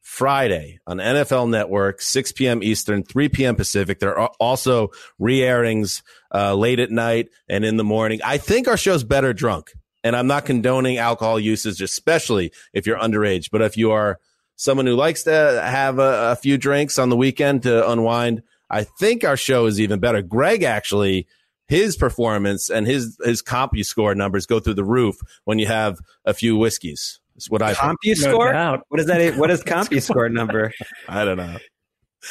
Friday 0.02 0.80
on 0.88 0.98
NFL 0.98 1.50
Network, 1.50 2.02
6 2.02 2.32
p.m. 2.32 2.64
Eastern, 2.64 3.04
3 3.04 3.28
p.m. 3.28 3.56
Pacific. 3.58 4.00
There 4.00 4.18
are 4.18 4.32
also 4.40 4.92
re 5.20 5.44
airings 5.44 6.02
uh, 6.34 6.56
late 6.56 6.80
at 6.80 6.90
night 6.90 7.28
and 7.50 7.66
in 7.66 7.76
the 7.76 7.84
morning. 7.84 8.22
I 8.24 8.38
think 8.38 8.70
our 8.70 8.78
show's 8.78 9.04
better 9.04 9.34
drunk, 9.34 9.74
and 10.06 10.16
I'm 10.16 10.28
not 10.28 10.46
condoning 10.46 10.98
alcohol 10.98 11.40
usage, 11.40 11.82
especially 11.82 12.54
if 12.74 12.88
you're 12.88 12.98
underage. 12.98 13.52
But 13.52 13.62
if 13.62 13.76
you 13.76 13.92
are 13.92 14.20
someone 14.56 14.88
who 14.88 14.96
likes 14.96 15.24
to 15.24 15.32
have 15.32 16.00
a, 16.00 16.32
a 16.32 16.36
few 16.38 16.58
drinks 16.58 16.98
on 16.98 17.10
the 17.10 17.18
weekend 17.18 17.64
to 17.64 17.90
unwind, 17.90 18.44
I 18.70 18.84
think 18.84 19.24
our 19.24 19.38
show 19.38 19.66
is 19.66 19.80
even 19.80 20.00
better. 20.00 20.22
Greg 20.22 20.64
actually 20.64 21.28
his 21.68 21.98
performance 21.98 22.70
and 22.70 22.88
his 22.88 23.18
his 23.24 23.42
CompuScore 23.42 24.16
numbers 24.16 24.46
go 24.46 24.60
through 24.60 24.76
the 24.76 24.86
roof 24.86 25.18
when 25.46 25.60
you 25.60 25.68
have 25.68 26.00
a 26.26 26.34
few 26.34 26.58
whiskeys. 26.58 27.20
Is 27.36 27.50
what 27.50 27.62
I 27.62 27.74
CompuScore. 27.74 28.54
No 28.54 28.82
what 28.90 29.00
is 29.00 29.06
that? 29.08 29.38
What 29.38 29.52
is 29.52 29.64
CompuScore 29.66 30.32
number? 30.32 30.74
I 31.08 31.24
don't 31.24 31.38
know. 31.38 31.58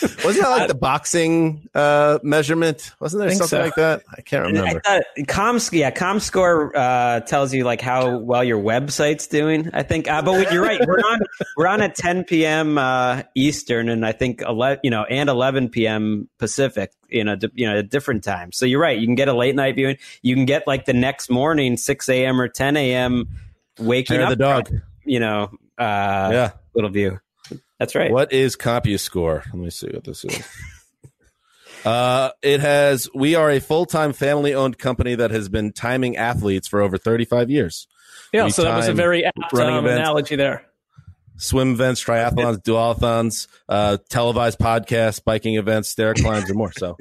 Wasn't 0.02 0.42
that 0.42 0.50
like 0.50 0.68
the 0.68 0.74
boxing 0.74 1.68
uh, 1.74 2.18
measurement? 2.22 2.92
Wasn't 3.00 3.20
there 3.20 3.30
something 3.30 3.46
so. 3.48 3.60
like 3.62 3.74
that? 3.76 4.02
I 4.16 4.20
can't 4.20 4.46
remember. 4.46 4.80
I 4.84 5.00
yeah, 5.16 5.90
ComScore 5.90 6.70
uh, 6.74 7.20
tells 7.20 7.54
you 7.54 7.64
like 7.64 7.80
how 7.80 8.18
well 8.18 8.44
your 8.44 8.62
website's 8.62 9.26
doing. 9.26 9.70
I 9.72 9.82
think, 9.82 10.08
uh, 10.08 10.22
but 10.22 10.52
you're 10.52 10.62
right. 10.62 10.80
We're 10.86 10.98
on 10.98 11.20
we're 11.56 11.66
on 11.66 11.82
at 11.82 11.94
10 11.94 12.24
p.m. 12.24 12.78
Uh, 12.78 13.22
Eastern, 13.34 13.88
and 13.88 14.04
I 14.04 14.12
think 14.12 14.42
11, 14.42 14.80
you 14.82 14.90
know, 14.90 15.04
and 15.04 15.28
11 15.28 15.70
p.m. 15.70 16.28
Pacific. 16.38 16.92
You 17.08 17.24
know, 17.24 17.36
d- 17.36 17.50
you 17.54 17.66
know, 17.68 17.78
at 17.78 17.90
different 17.90 18.24
times. 18.24 18.56
So 18.56 18.66
you're 18.66 18.80
right. 18.80 18.98
You 18.98 19.06
can 19.06 19.14
get 19.14 19.28
a 19.28 19.32
late 19.36 19.54
night 19.54 19.76
viewing. 19.76 19.96
You 20.22 20.34
can 20.34 20.44
get 20.44 20.66
like 20.66 20.84
the 20.86 20.92
next 20.92 21.30
morning, 21.30 21.76
6 21.76 22.08
a.m. 22.08 22.40
or 22.40 22.48
10 22.48 22.76
a.m. 22.76 23.28
Waking 23.78 24.20
up 24.20 24.30
the 24.30 24.36
dog. 24.36 24.68
You 25.04 25.20
know, 25.20 25.42
uh, 25.78 26.30
Yeah. 26.32 26.50
little 26.74 26.90
view. 26.90 27.20
That's 27.78 27.94
right. 27.94 28.10
What 28.10 28.32
is 28.32 28.56
CompuScore? 28.56 29.44
Let 29.46 29.54
me 29.54 29.70
see 29.70 29.88
what 29.88 30.04
this 30.04 30.24
is. 30.24 30.46
Uh, 31.84 32.30
it 32.42 32.58
has. 32.58 33.08
We 33.14 33.36
are 33.36 33.48
a 33.48 33.60
full-time 33.60 34.12
family-owned 34.12 34.76
company 34.76 35.14
that 35.14 35.30
has 35.30 35.48
been 35.48 35.72
timing 35.72 36.16
athletes 36.16 36.66
for 36.66 36.80
over 36.80 36.98
35 36.98 37.48
years. 37.48 37.86
Yeah, 38.32 38.46
We 38.46 38.50
so 38.50 38.64
that 38.64 38.74
was 38.76 38.88
a 38.88 38.92
very 38.92 39.24
apt 39.24 39.54
um, 39.54 39.84
events. 39.86 40.00
analogy 40.00 40.34
there. 40.34 40.66
Swim 41.36 41.70
events, 41.72 42.02
triathlons, 42.02 42.56
duathlons, 42.62 43.46
uh, 43.68 43.98
televised 44.08 44.58
podcasts, 44.58 45.22
biking 45.22 45.54
events, 45.54 45.88
stair 45.88 46.12
climbs, 46.14 46.48
and 46.48 46.58
more. 46.58 46.72
So, 46.72 46.96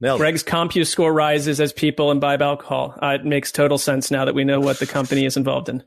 nailed 0.00 0.20
it. 0.20 0.22
Greg's 0.22 0.42
CompuScore 0.44 1.14
rises 1.14 1.60
as 1.60 1.74
people 1.74 2.10
imbibe 2.10 2.40
alcohol. 2.40 2.96
Uh, 3.02 3.18
it 3.20 3.26
makes 3.26 3.52
total 3.52 3.76
sense 3.76 4.10
now 4.10 4.24
that 4.24 4.34
we 4.34 4.44
know 4.44 4.58
what 4.60 4.78
the 4.78 4.86
company 4.86 5.26
is 5.26 5.36
involved 5.36 5.68
in. 5.68 5.82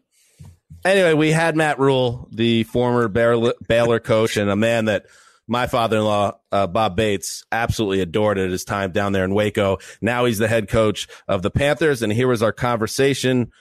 Anyway, 0.88 1.14
we 1.14 1.32
had 1.32 1.58
Matt 1.58 1.80
Rhule, 1.80 2.30
the 2.32 2.64
former 2.64 3.10
Baylor, 3.10 4.00
coach, 4.00 4.38
and 4.38 4.50
a 4.50 4.56
man 4.56 4.86
that 4.86 5.06
my 5.46 5.68
father-in-law 5.68 6.40
uh, 6.52 6.68
Bob 6.68 6.96
Bates 6.96 7.44
absolutely 7.52 8.00
adored 8.00 8.38
at 8.38 8.50
his 8.50 8.64
time 8.64 8.92
down 8.92 9.12
there 9.12 9.26
in 9.26 9.34
Waco. 9.34 9.80
Now 10.02 10.26
he's 10.26 10.38
the 10.38 10.48
head 10.48 10.70
coach 10.70 11.08
of 11.28 11.42
the 11.42 11.52
Panthers, 11.52 12.02
and 12.02 12.12
here 12.14 12.30
was 12.30 12.42
our 12.42 12.54
conversation 12.54 13.52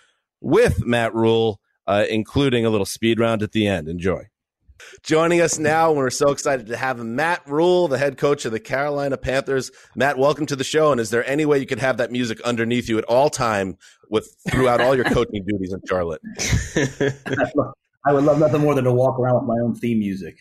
with 0.41 0.87
Matt 0.87 1.15
Rhule, 1.15 1.61
uh, 1.87 2.05
including 2.09 2.65
a 2.65 2.71
little 2.71 2.87
speed 2.87 3.19
round 3.19 3.43
at 3.43 3.51
the 3.51 3.67
end. 3.67 3.89
Enjoy. 3.89 4.29
Joining 5.03 5.41
us 5.41 5.59
now, 5.59 5.93
we're 5.93 6.11
so 6.11 6.31
excited 6.31 6.67
to 6.67 6.77
have 6.77 6.99
Matt 6.99 7.43
Rhule, 7.47 7.89
the 7.89 7.99
head 7.99 8.19
coach 8.19 8.45
of 8.45 8.53
the 8.53 8.61
Carolina 8.61 9.17
Panthers. 9.17 9.71
Matt, 9.95 10.19
welcome 10.19 10.47
to 10.47 10.57
the 10.57 10.65
show. 10.65 10.93
And 10.93 11.01
is 11.01 11.11
there 11.11 11.29
any 11.29 11.45
way 11.45 11.59
you 11.59 11.67
could 11.67 11.81
have 11.81 11.97
that 11.99 12.11
music 12.11 12.41
underneath 12.43 12.89
you 12.89 12.99
at 12.99 13.05
all 13.05 13.31
time 13.31 13.77
with 14.11 14.35
throughout 14.51 14.81
all 14.81 14.95
your 14.95 15.05
coaching 15.05 15.45
duties 15.47 15.73
in 15.73 15.81
Charlotte? 15.89 16.21
I 18.07 18.13
would 18.13 18.25
love 18.25 18.39
nothing 18.39 18.61
more 18.61 18.75
than 18.75 18.85
to 18.85 18.93
walk 18.93 19.19
around 19.19 19.35
with 19.35 19.57
my 19.57 19.61
own 19.63 19.75
theme 19.75 19.99
music. 19.99 20.39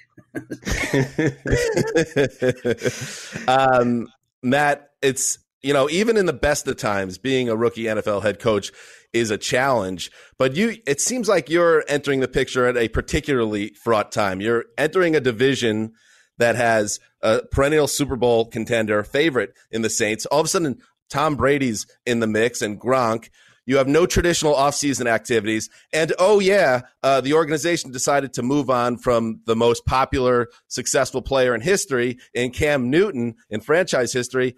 um, 3.48 4.08
Matt, 4.44 4.92
it's 5.02 5.40
you 5.64 5.74
know 5.74 5.90
even 5.90 6.16
in 6.16 6.28
the 6.28 6.34
best 6.34 6.68
of 6.68 6.78
times, 6.78 7.18
being 7.18 7.50
a 7.50 7.56
rookie 7.56 7.86
NFL 7.86 8.22
head 8.22 8.40
coach 8.40 8.72
is 9.16 9.32
a 9.32 9.38
challenge. 9.38 10.12
But 10.38 10.56
you, 10.56 10.78
it 10.86 11.00
seems 11.00 11.30
like 11.30 11.50
you're 11.50 11.86
entering 11.88 12.20
the 12.20 12.28
picture 12.28 12.68
at 12.68 12.78
a 12.78 12.90
particularly 12.90 13.70
fraught 13.70 14.12
time. 14.12 14.42
You're 14.42 14.66
entering 14.78 15.16
a 15.16 15.22
division 15.22 15.94
that 16.38 16.56
has 16.58 17.00
a 17.22 17.42
perennial 17.50 17.88
Super 17.88 18.18
Bowl 18.18 18.46
contender, 18.46 19.04
favorite 19.04 19.54
in 19.72 19.82
the 19.82 19.90
Saints. 19.90 20.26
All 20.26 20.42
of 20.42 20.46
a 20.46 20.50
sudden, 20.50 20.80
Tom 21.10 21.38
Brady's 21.38 21.88
in 22.06 22.20
the 22.20 22.28
mix 22.28 22.62
and 22.62 22.80
Gronk. 22.80 23.30
You 23.66 23.78
have 23.78 23.88
no 23.88 24.06
traditional 24.06 24.54
offseason 24.54 25.08
activities. 25.08 25.70
And 25.94 26.14
oh, 26.20 26.40
yeah, 26.40 26.82
uh, 27.02 27.22
the 27.22 27.34
organization 27.34 27.92
decided 27.92 28.34
to 28.34 28.44
move 28.44 28.70
on 28.70 28.98
from 28.98 29.40
the 29.46 29.56
most 29.56 29.86
popular, 29.86 30.50
successful 30.68 31.22
player 31.22 31.56
in 31.56 31.62
history 31.62 32.20
in 32.34 32.52
Cam 32.52 32.90
Newton 32.90 33.36
in 33.50 33.62
franchise 33.62 34.12
history. 34.12 34.56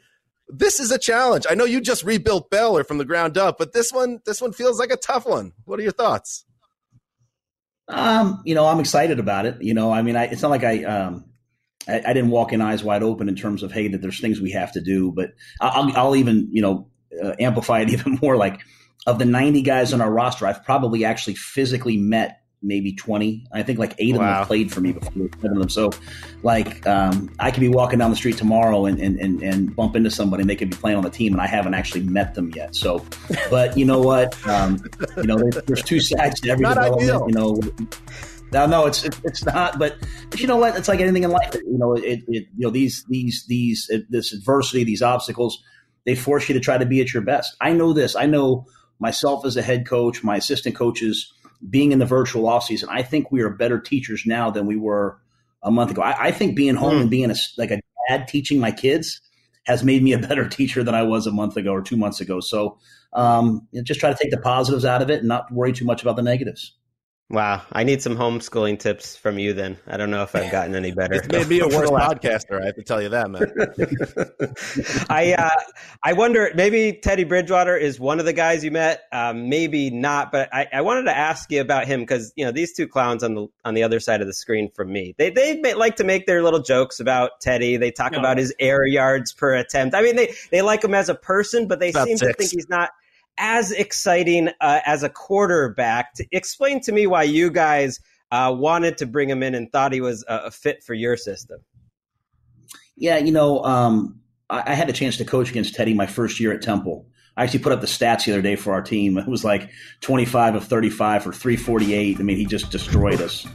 This 0.50 0.80
is 0.80 0.92
a 0.92 0.98
challenge. 0.98 1.46
I 1.50 1.56
know 1.56 1.66
you 1.66 1.82
just 1.82 2.04
rebuilt 2.04 2.50
Baylor 2.50 2.84
from 2.84 2.98
the 2.98 3.06
ground 3.06 3.38
up, 3.38 3.58
but 3.58 3.74
this 3.74 3.92
one, 3.92 4.20
this 4.26 4.42
one 4.42 4.54
feels 4.54 4.80
like 4.80 4.92
a 4.92 4.98
tough 4.98 5.26
one. 5.26 5.54
What 5.66 5.80
are 5.80 5.84
your 5.84 5.92
thoughts? 5.92 6.46
Um, 7.90 8.42
you 8.46 8.56
know, 8.56 8.66
I'm 8.66 8.80
excited 8.80 9.20
about 9.20 9.46
it. 9.46 9.62
You 9.62 9.74
know, 9.74 9.92
I 9.92 10.02
mean, 10.02 10.16
I, 10.16 10.26
it's 10.26 10.42
not 10.42 10.52
like 10.52 10.64
I, 10.64 10.84
um, 10.84 11.26
I, 11.88 12.02
I 12.06 12.14
didn't 12.14 12.30
walk 12.30 12.54
in 12.54 12.62
eyes 12.62 12.84
wide 12.84 13.04
open 13.04 13.30
in 13.30 13.36
terms 13.36 13.64
of 13.64 13.72
hey, 13.72 13.88
that 13.90 14.02
there's 14.02 14.20
things 14.20 14.42
we 14.42 14.52
have 14.52 14.72
to 14.74 14.82
do, 14.82 15.12
but 15.12 15.32
I'll, 15.62 15.92
I'll 15.96 16.16
even 16.16 16.50
you 16.52 16.62
know 16.62 16.90
uh, 17.24 17.34
amplify 17.40 17.82
it 17.82 17.90
even 17.94 18.20
more. 18.22 18.36
Like 18.36 18.62
of 19.06 19.20
the 19.20 19.26
90 19.26 19.62
guys 19.62 19.94
on 19.94 20.02
our 20.02 20.12
roster, 20.12 20.46
I've 20.48 20.64
probably 20.64 21.06
actually 21.06 21.36
physically 21.36 21.98
met 21.98 22.42
maybe 22.62 22.94
20. 22.94 23.46
I 23.52 23.64
think 23.64 23.80
like 23.80 23.94
eight 24.00 24.16
of 24.16 24.20
them 24.20 24.28
have 24.28 24.48
played 24.48 24.72
for 24.72 24.82
me 24.82 24.92
before. 24.92 25.12
seven 25.12 25.52
of 25.52 25.60
them. 25.60 25.70
So, 25.70 25.92
like, 26.44 26.86
um, 26.88 27.32
I 27.40 27.52
could 27.52 27.62
be 27.62 27.68
walking 27.68 28.00
down 28.00 28.10
the 28.10 28.16
street 28.16 28.38
tomorrow 28.38 28.86
and, 28.86 29.00
and, 29.00 29.20
and, 29.20 29.42
and 29.42 29.76
bump 29.76 29.96
into 29.96 30.10
somebody 30.10 30.42
and 30.42 30.50
they 30.50 30.56
could 30.56 30.70
be 30.70 30.78
playing 30.78 30.98
on 30.98 31.04
the 31.04 31.10
team 31.10 31.34
and 31.34 31.42
I 31.42 31.48
haven't 31.48 31.74
actually 31.74 32.04
met 32.04 32.36
them 32.36 32.52
yet. 32.56 32.76
So, 32.76 33.06
but 33.50 33.78
you 33.78 33.86
know 33.86 34.00
what? 34.00 34.36
Um, 34.48 34.84
you 35.18 35.24
know, 35.24 35.38
there's, 35.38 35.64
there's 35.66 35.84
two 35.84 36.00
sides 36.00 36.40
to 36.42 36.50
every 36.50 36.64
Not 36.64 36.76
development. 36.76 37.02
ideal. 37.04 37.26
You 37.28 37.36
know, 37.36 37.88
no, 38.52 38.66
no, 38.66 38.86
it's 38.86 39.04
it's 39.04 39.46
not. 39.46 39.78
But, 39.78 39.98
you 40.38 40.48
know 40.48 40.56
what? 40.56 40.78
It's 40.78 40.88
like 40.88 41.02
anything 41.02 41.24
in 41.24 41.32
life. 41.32 41.54
You 41.54 41.78
know, 41.78 41.96
it, 41.96 42.24
it 42.28 42.48
you 42.58 42.66
know 42.66 42.70
these 42.70 43.04
these 43.10 43.46
these 43.48 43.92
this 44.10 44.32
adversity, 44.32 44.84
these 44.84 45.02
obstacles, 45.02 45.62
they 46.06 46.16
force 46.16 46.48
you 46.48 46.54
to 46.54 46.62
try 46.62 46.78
to 46.78 46.86
be 46.86 47.02
at 47.02 47.14
your 47.14 47.24
best. 47.24 47.56
I 47.60 47.74
know 47.74 47.92
this. 47.94 48.16
I 48.16 48.26
know 48.26 48.66
myself 49.00 49.46
as 49.46 49.58
a 49.58 49.62
head 49.62 49.86
coach, 49.86 50.24
my 50.24 50.38
assistant 50.38 50.76
coaches, 50.76 51.34
being 51.70 51.92
in 51.92 52.00
the 52.00 52.06
virtual 52.06 52.44
offseason. 52.44 52.86
I 52.90 53.04
think 53.04 53.32
we 53.32 53.42
are 53.42 53.50
better 53.50 53.80
teachers 53.80 54.24
now 54.26 54.50
than 54.50 54.66
we 54.66 54.76
were 54.76 55.20
a 55.64 55.72
month 55.72 55.92
ago. 55.92 56.02
I, 56.02 56.28
I 56.28 56.32
think 56.32 56.56
being 56.56 56.76
home 56.76 57.02
and 57.02 57.10
being 57.10 57.32
a, 57.32 57.36
like 57.58 57.72
a 57.72 57.80
dad 58.10 58.28
teaching 58.28 58.60
my 58.60 58.72
kids 58.72 59.22
has 59.66 59.84
made 59.84 60.04
me 60.04 60.14
a 60.14 60.20
better 60.20 60.48
teacher 60.50 60.84
than 60.84 60.96
I 60.96 61.04
was 61.04 61.28
a 61.28 61.32
month 61.32 61.58
ago 61.58 61.72
or 61.72 61.82
two 61.82 61.98
months 61.98 62.22
ago. 62.22 62.40
So 62.40 62.78
um, 63.14 63.68
you 63.72 63.80
know, 63.80 63.84
just 63.84 64.00
try 64.00 64.12
to 64.12 64.18
take 64.20 64.32
the 64.32 64.38
positives 64.38 64.86
out 64.86 65.02
of 65.02 65.10
it 65.10 65.20
and 65.20 65.28
not 65.28 65.52
worry 65.52 65.74
too 65.74 65.86
much 65.86 66.02
about 66.02 66.16
the 66.16 66.22
negatives. 66.22 66.77
Wow, 67.30 67.64
I 67.74 67.84
need 67.84 68.02
some 68.02 68.16
homeschooling 68.16 68.80
tips 68.80 69.18
from 69.18 69.38
you. 69.38 69.52
Then 69.52 69.78
I 69.86 69.98
don't 69.98 70.10
know 70.12 70.24
if 70.24 70.34
I've 70.34 70.50
gotten 70.50 70.76
any 70.76 70.94
better. 70.94 71.16
It's 71.16 71.28
made 71.28 71.48
me 71.50 71.60
a 71.60 71.68
worse 71.68 71.90
podcaster. 71.90 72.62
I 72.62 72.68
have 72.68 72.76
to 72.76 72.84
tell 72.84 73.02
you 73.02 73.10
that, 73.10 73.30
man. 73.30 73.52
I 75.10 75.34
uh, 75.34 75.50
I 76.04 76.14
wonder 76.14 76.50
maybe 76.56 76.94
Teddy 76.94 77.26
Bridgewater 77.26 77.76
is 77.76 78.00
one 78.00 78.20
of 78.20 78.26
the 78.26 78.32
guys 78.32 78.64
you 78.64 78.72
met, 78.72 79.02
um, 79.12 79.50
maybe 79.50 79.90
not. 79.90 80.32
But 80.32 80.54
I, 80.54 80.68
I 80.72 80.82
wanted 80.82 81.04
to 81.04 81.18
ask 81.18 81.52
you 81.52 81.60
about 81.60 81.86
him 81.86 82.00
because 82.00 82.32
you 82.38 82.46
know 82.46 82.54
these 82.54 82.74
two 82.74 82.88
clowns 82.88 83.24
on 83.24 83.34
the 83.36 83.48
on 83.66 83.74
the 83.74 83.84
other 83.84 84.00
side 84.00 84.22
of 84.22 84.28
the 84.28 84.34
screen 84.34 84.72
from 84.74 84.94
me, 84.94 85.14
they 85.18 85.30
they 85.30 85.74
like 85.74 85.98
to 85.98 86.06
make 86.06 86.28
their 86.28 86.42
little 86.42 86.62
jokes 86.62 87.02
about 87.02 87.42
Teddy. 87.42 87.76
They 87.76 87.92
talk 87.92 88.14
Yeah. 88.14 88.20
about 88.20 88.38
his 88.38 88.56
air 88.58 88.86
yards 88.86 89.34
per 89.34 89.54
attempt. 89.54 89.96
I 89.96 90.02
mean, 90.02 90.16
they 90.16 90.34
they 90.50 90.62
like 90.62 90.82
him 90.82 90.94
as 90.94 91.10
a 91.10 91.16
person, 91.16 91.68
but 91.68 91.82
they 91.82 91.90
About 91.90 92.08
seem 92.08 92.18
to 92.20 92.34
think 92.34 92.52
he's 92.52 92.70
not 92.70 92.92
as 93.38 93.72
exciting 93.72 94.50
uh, 94.62 94.80
as 94.86 95.04
a 95.04 95.10
quarterback. 95.10 96.14
To 96.16 96.26
explain 96.32 96.82
to 96.82 96.92
me 96.92 97.08
why 97.08 97.24
you 97.24 97.50
guys 97.50 98.00
uh, 98.32 98.54
wanted 98.58 98.98
to 98.98 99.06
bring 99.06 99.30
him 99.30 99.44
in 99.44 99.56
and 99.56 99.72
thought 99.72 99.92
he 99.92 100.02
was 100.02 100.24
a, 100.28 100.52
fit 100.52 100.84
for 100.84 100.94
your 100.94 101.18
system. 101.18 101.60
Yeah, 102.96 103.18
you 103.18 103.32
know, 103.32 103.64
um, 103.64 104.20
I, 104.50 104.72
I 104.72 104.74
had 104.74 104.90
a 104.90 104.94
chance 104.94 105.18
to 105.18 105.26
coach 105.26 105.50
against 105.50 105.76
Teddy 105.76 105.94
my 105.94 106.08
first 106.08 106.40
year 106.40 106.52
at 106.52 106.62
Temple. 106.62 107.08
I 107.38 107.44
actually 107.44 107.60
put 107.60 107.72
up 107.72 107.82
the 107.82 107.88
stats 107.88 108.26
the 108.26 108.32
other 108.32 108.42
day 108.42 108.56
for 108.56 108.74
our 108.74 108.82
team. 108.82 109.20
It 109.20 109.28
was 109.28 109.44
like 109.44 109.70
25 110.02 110.56
of 110.56 110.64
35 110.64 111.24
for 111.24 111.32
348. 111.32 112.20
I 112.20 112.24
mean, 112.24 112.36
he 112.36 112.46
just 112.46 112.72
destroyed 112.72 113.22
us. 113.22 113.46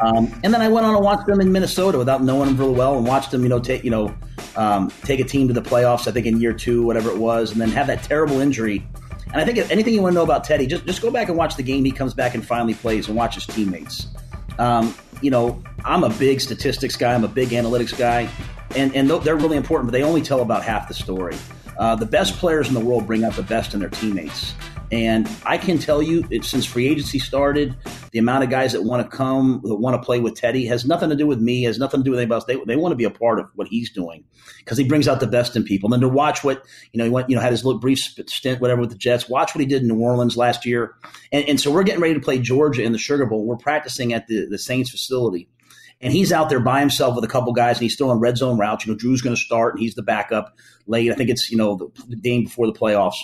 Um, 0.00 0.32
and 0.44 0.54
then 0.54 0.62
I 0.62 0.68
went 0.68 0.86
on 0.86 0.94
and 0.94 1.04
watched 1.04 1.26
them 1.26 1.40
in 1.40 1.50
Minnesota 1.50 1.98
without 1.98 2.22
knowing 2.22 2.46
them 2.46 2.56
really 2.56 2.74
well, 2.74 2.96
and 2.96 3.04
watched 3.04 3.32
them, 3.32 3.42
you 3.42 3.48
know, 3.48 3.58
take 3.58 3.82
you 3.82 3.90
know, 3.90 4.14
um, 4.54 4.92
take 5.02 5.18
a 5.18 5.24
team 5.24 5.48
to 5.48 5.54
the 5.54 5.60
playoffs. 5.60 6.06
I 6.06 6.12
think 6.12 6.26
in 6.26 6.40
year 6.40 6.52
two, 6.52 6.84
whatever 6.84 7.10
it 7.10 7.18
was, 7.18 7.50
and 7.50 7.60
then 7.60 7.70
have 7.70 7.88
that 7.88 8.04
terrible 8.04 8.40
injury. 8.40 8.86
And 9.32 9.40
I 9.40 9.44
think 9.44 9.58
if 9.58 9.70
anything 9.70 9.94
you 9.94 10.02
want 10.02 10.12
to 10.12 10.14
know 10.14 10.24
about 10.24 10.44
Teddy, 10.44 10.66
just 10.66 10.84
just 10.84 11.00
go 11.00 11.10
back 11.10 11.28
and 11.28 11.36
watch 11.36 11.56
the 11.56 11.62
game 11.62 11.84
he 11.84 11.90
comes 11.90 12.14
back 12.14 12.34
and 12.34 12.46
finally 12.46 12.74
plays, 12.74 13.08
and 13.08 13.16
watch 13.16 13.34
his 13.34 13.46
teammates. 13.46 14.06
Um, 14.58 14.94
you 15.22 15.30
know, 15.30 15.62
I'm 15.84 16.04
a 16.04 16.10
big 16.10 16.40
statistics 16.40 16.96
guy. 16.96 17.14
I'm 17.14 17.24
a 17.24 17.28
big 17.28 17.48
analytics 17.50 17.96
guy, 17.96 18.28
and 18.76 18.94
and 18.94 19.08
they're 19.08 19.36
really 19.36 19.56
important, 19.56 19.90
but 19.90 19.92
they 19.92 20.04
only 20.04 20.22
tell 20.22 20.42
about 20.42 20.62
half 20.62 20.88
the 20.88 20.94
story. 20.94 21.36
Uh, 21.78 21.96
the 21.96 22.06
best 22.06 22.36
players 22.36 22.68
in 22.68 22.74
the 22.74 22.80
world 22.80 23.06
bring 23.06 23.24
out 23.24 23.34
the 23.34 23.42
best 23.42 23.72
in 23.72 23.80
their 23.80 23.88
teammates. 23.88 24.54
And 24.92 25.26
I 25.46 25.56
can 25.56 25.78
tell 25.78 26.02
you, 26.02 26.22
it, 26.30 26.44
since 26.44 26.66
free 26.66 26.86
agency 26.86 27.18
started, 27.18 27.74
the 28.10 28.18
amount 28.18 28.44
of 28.44 28.50
guys 28.50 28.72
that 28.72 28.82
want 28.82 29.02
to 29.02 29.16
come, 29.16 29.62
that 29.64 29.76
want 29.76 30.00
to 30.00 30.04
play 30.04 30.20
with 30.20 30.34
Teddy, 30.34 30.66
has 30.66 30.84
nothing 30.84 31.08
to 31.08 31.16
do 31.16 31.26
with 31.26 31.40
me, 31.40 31.62
has 31.62 31.78
nothing 31.78 32.00
to 32.00 32.04
do 32.04 32.10
with 32.10 32.20
anybody 32.20 32.36
else. 32.36 32.44
They, 32.44 32.62
they 32.66 32.76
want 32.76 32.92
to 32.92 32.96
be 32.96 33.04
a 33.04 33.10
part 33.10 33.40
of 33.40 33.46
what 33.54 33.68
he's 33.68 33.90
doing 33.90 34.24
because 34.58 34.76
he 34.76 34.84
brings 34.84 35.08
out 35.08 35.20
the 35.20 35.26
best 35.26 35.56
in 35.56 35.64
people. 35.64 35.86
And 35.86 35.94
then 35.94 36.06
to 36.06 36.14
watch 36.14 36.44
what, 36.44 36.62
you 36.92 36.98
know, 36.98 37.04
he 37.04 37.10
went, 37.10 37.30
you 37.30 37.34
know, 37.34 37.40
had 37.40 37.52
his 37.52 37.64
little 37.64 37.80
brief 37.80 38.00
stint, 38.00 38.60
whatever, 38.60 38.82
with 38.82 38.90
the 38.90 38.96
Jets, 38.96 39.30
watch 39.30 39.54
what 39.54 39.60
he 39.60 39.66
did 39.66 39.80
in 39.80 39.88
New 39.88 39.98
Orleans 39.98 40.36
last 40.36 40.66
year. 40.66 40.94
And, 41.32 41.48
and 41.48 41.58
so 41.58 41.70
we're 41.70 41.84
getting 41.84 42.02
ready 42.02 42.14
to 42.14 42.20
play 42.20 42.38
Georgia 42.38 42.82
in 42.82 42.92
the 42.92 42.98
Sugar 42.98 43.24
Bowl. 43.24 43.46
We're 43.46 43.56
practicing 43.56 44.12
at 44.12 44.26
the, 44.26 44.44
the 44.44 44.58
Saints 44.58 44.90
facility 44.90 45.48
and 46.02 46.12
he's 46.12 46.32
out 46.32 46.50
there 46.50 46.60
by 46.60 46.80
himself 46.80 47.14
with 47.14 47.24
a 47.24 47.28
couple 47.28 47.52
guys, 47.52 47.76
and 47.76 47.84
he's 47.84 47.94
still 47.94 48.10
on 48.10 48.18
red 48.18 48.36
zone 48.36 48.58
routes. 48.58 48.84
You 48.84 48.92
know, 48.92 48.98
Drew's 48.98 49.22
going 49.22 49.36
to 49.36 49.40
start, 49.40 49.74
and 49.74 49.80
he's 49.80 49.94
the 49.94 50.02
backup 50.02 50.58
late. 50.88 51.12
I 51.12 51.14
think 51.14 51.30
it's 51.30 51.48
you 51.48 51.56
know 51.56 51.92
the 52.08 52.16
game 52.16 52.42
before 52.44 52.66
the 52.66 52.72
playoffs. 52.72 53.14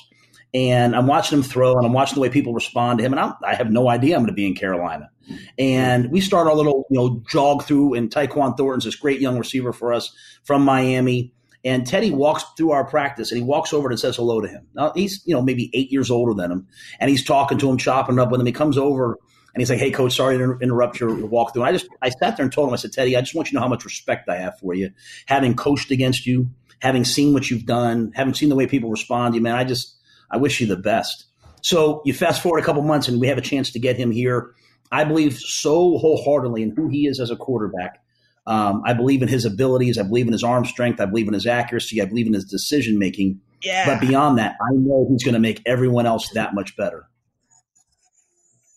And 0.55 0.97
I'm 0.97 1.07
watching 1.07 1.39
him 1.39 1.45
throw, 1.45 1.77
and 1.77 1.87
I'm 1.87 1.93
watching 1.93 2.15
the 2.15 2.21
way 2.21 2.31
people 2.31 2.55
respond 2.55 2.99
to 2.99 3.05
him, 3.05 3.13
and 3.13 3.21
I'm, 3.21 3.35
i 3.47 3.55
have 3.55 3.71
no 3.71 3.89
idea 3.89 4.17
I'm 4.17 4.23
going 4.23 4.29
to 4.29 4.35
be 4.35 4.47
in 4.47 4.55
Carolina. 4.55 5.11
And 5.59 6.11
we 6.11 6.23
start 6.23 6.47
our 6.47 6.55
little 6.55 6.87
you 6.91 6.99
know 6.99 7.23
jog 7.29 7.65
through, 7.65 7.95
and 7.95 8.11
Tyquan 8.11 8.57
Thornton's 8.57 8.85
this 8.85 8.97
great 8.97 9.21
young 9.21 9.39
receiver 9.39 9.73
for 9.73 9.93
us 9.93 10.15
from 10.45 10.65
Miami. 10.65 11.35
And 11.65 11.87
Teddy 11.87 12.13
walks 12.13 12.45
through 12.57 12.71
our 12.71 12.85
practice 12.85 13.33
and 13.33 13.39
he 13.39 13.45
walks 13.45 13.73
over 13.73 13.91
and 13.91 13.99
says 13.99 14.15
hello 14.15 14.41
to 14.41 14.47
him. 14.47 14.69
Now 14.75 14.93
he's, 14.95 15.21
you 15.27 15.35
know, 15.35 15.43
maybe 15.43 15.71
eight 15.75 15.91
years 15.91 16.09
older 16.09 16.33
than 16.33 16.53
him. 16.53 16.69
And 17.01 17.11
he's 17.11 17.25
talking 17.25 17.59
to 17.59 17.69
him, 17.69 17.77
chopping 17.77 18.21
up 18.21 18.31
with 18.31 18.41
him. 18.41 18.47
He 18.47 18.53
comes 18.53 18.79
over 18.79 19.19
and 19.53 19.61
he's 19.61 19.69
like, 19.69 19.81
"Hey, 19.81 19.91
coach, 19.91 20.15
sorry 20.15 20.39
to 20.39 20.57
interrupt 20.63 21.01
your 21.01 21.11
walkthrough." 21.11 21.57
And 21.57 21.65
I 21.65 21.73
just 21.73 21.89
I 22.01 22.11
sat 22.11 22.37
there 22.37 22.45
and 22.45 22.53
told 22.53 22.69
him, 22.69 22.75
I 22.75 22.77
said, 22.77 22.93
"Teddy, 22.93 23.17
I 23.17 23.21
just 23.21 23.35
want 23.35 23.49
you 23.49 23.51
to 23.51 23.55
know 23.57 23.63
how 23.63 23.69
much 23.69 23.85
respect 23.85 24.29
I 24.29 24.37
have 24.37 24.59
for 24.61 24.73
you, 24.73 24.93
having 25.27 25.55
coached 25.55 25.91
against 25.91 26.27
you, 26.27 26.49
having 26.81 27.05
seen 27.05 27.35
what 27.35 27.51
you've 27.51 27.67
done, 27.67 28.13
having 28.15 28.35
seen 28.35 28.51
the 28.51 28.55
way 28.55 28.67
people 28.67 28.91
respond 28.91 29.35
to 29.35 29.39
you, 29.39 29.43
man. 29.43 29.57
I 29.57 29.65
just 29.65 29.98
I 30.31 30.37
wish 30.37 30.61
you 30.61 30.66
the 30.66 30.76
best." 30.76 31.24
So 31.62 32.03
you 32.05 32.14
fast 32.14 32.43
forward 32.43 32.61
a 32.61 32.64
couple 32.64 32.83
months, 32.83 33.09
and 33.09 33.20
we 33.20 33.26
have 33.29 33.39
a 33.39 33.43
chance 33.43 33.70
to 33.72 33.79
get 33.79 33.97
him 33.97 34.11
here. 34.11 34.55
I 34.91 35.05
believe 35.05 35.37
so 35.39 35.99
wholeheartedly 35.99 36.62
in 36.62 36.70
who 36.70 36.89
he 36.89 37.07
is 37.07 37.20
as 37.20 37.31
a 37.31 37.37
quarterback. 37.37 38.03
Um, 38.47 38.83
I 38.87 38.95
believe 38.95 39.20
in 39.20 39.29
his 39.29 39.45
abilities. 39.45 39.99
I 39.99 40.03
believe 40.03 40.26
in 40.26 40.33
his 40.33 40.43
arm 40.43 40.64
strength. 40.64 41.01
I 41.01 41.05
believe 41.05 41.29
in 41.29 41.35
his 41.35 41.47
accuracy. 41.47 42.01
I 42.01 42.07
believe 42.07 42.26
in 42.26 42.33
his 42.33 42.47
decision 42.47 42.99
making. 42.99 43.41
Yeah. 43.62 43.85
But 43.85 44.01
beyond 44.01 44.39
that, 44.39 44.57
I 44.62 44.72
know 44.72 45.07
he's 45.11 45.22
going 45.22 45.35
to 45.35 45.41
make 45.41 45.61
everyone 45.66 46.07
else 46.07 46.31
that 46.31 46.55
much 46.55 46.74
better. 46.76 47.07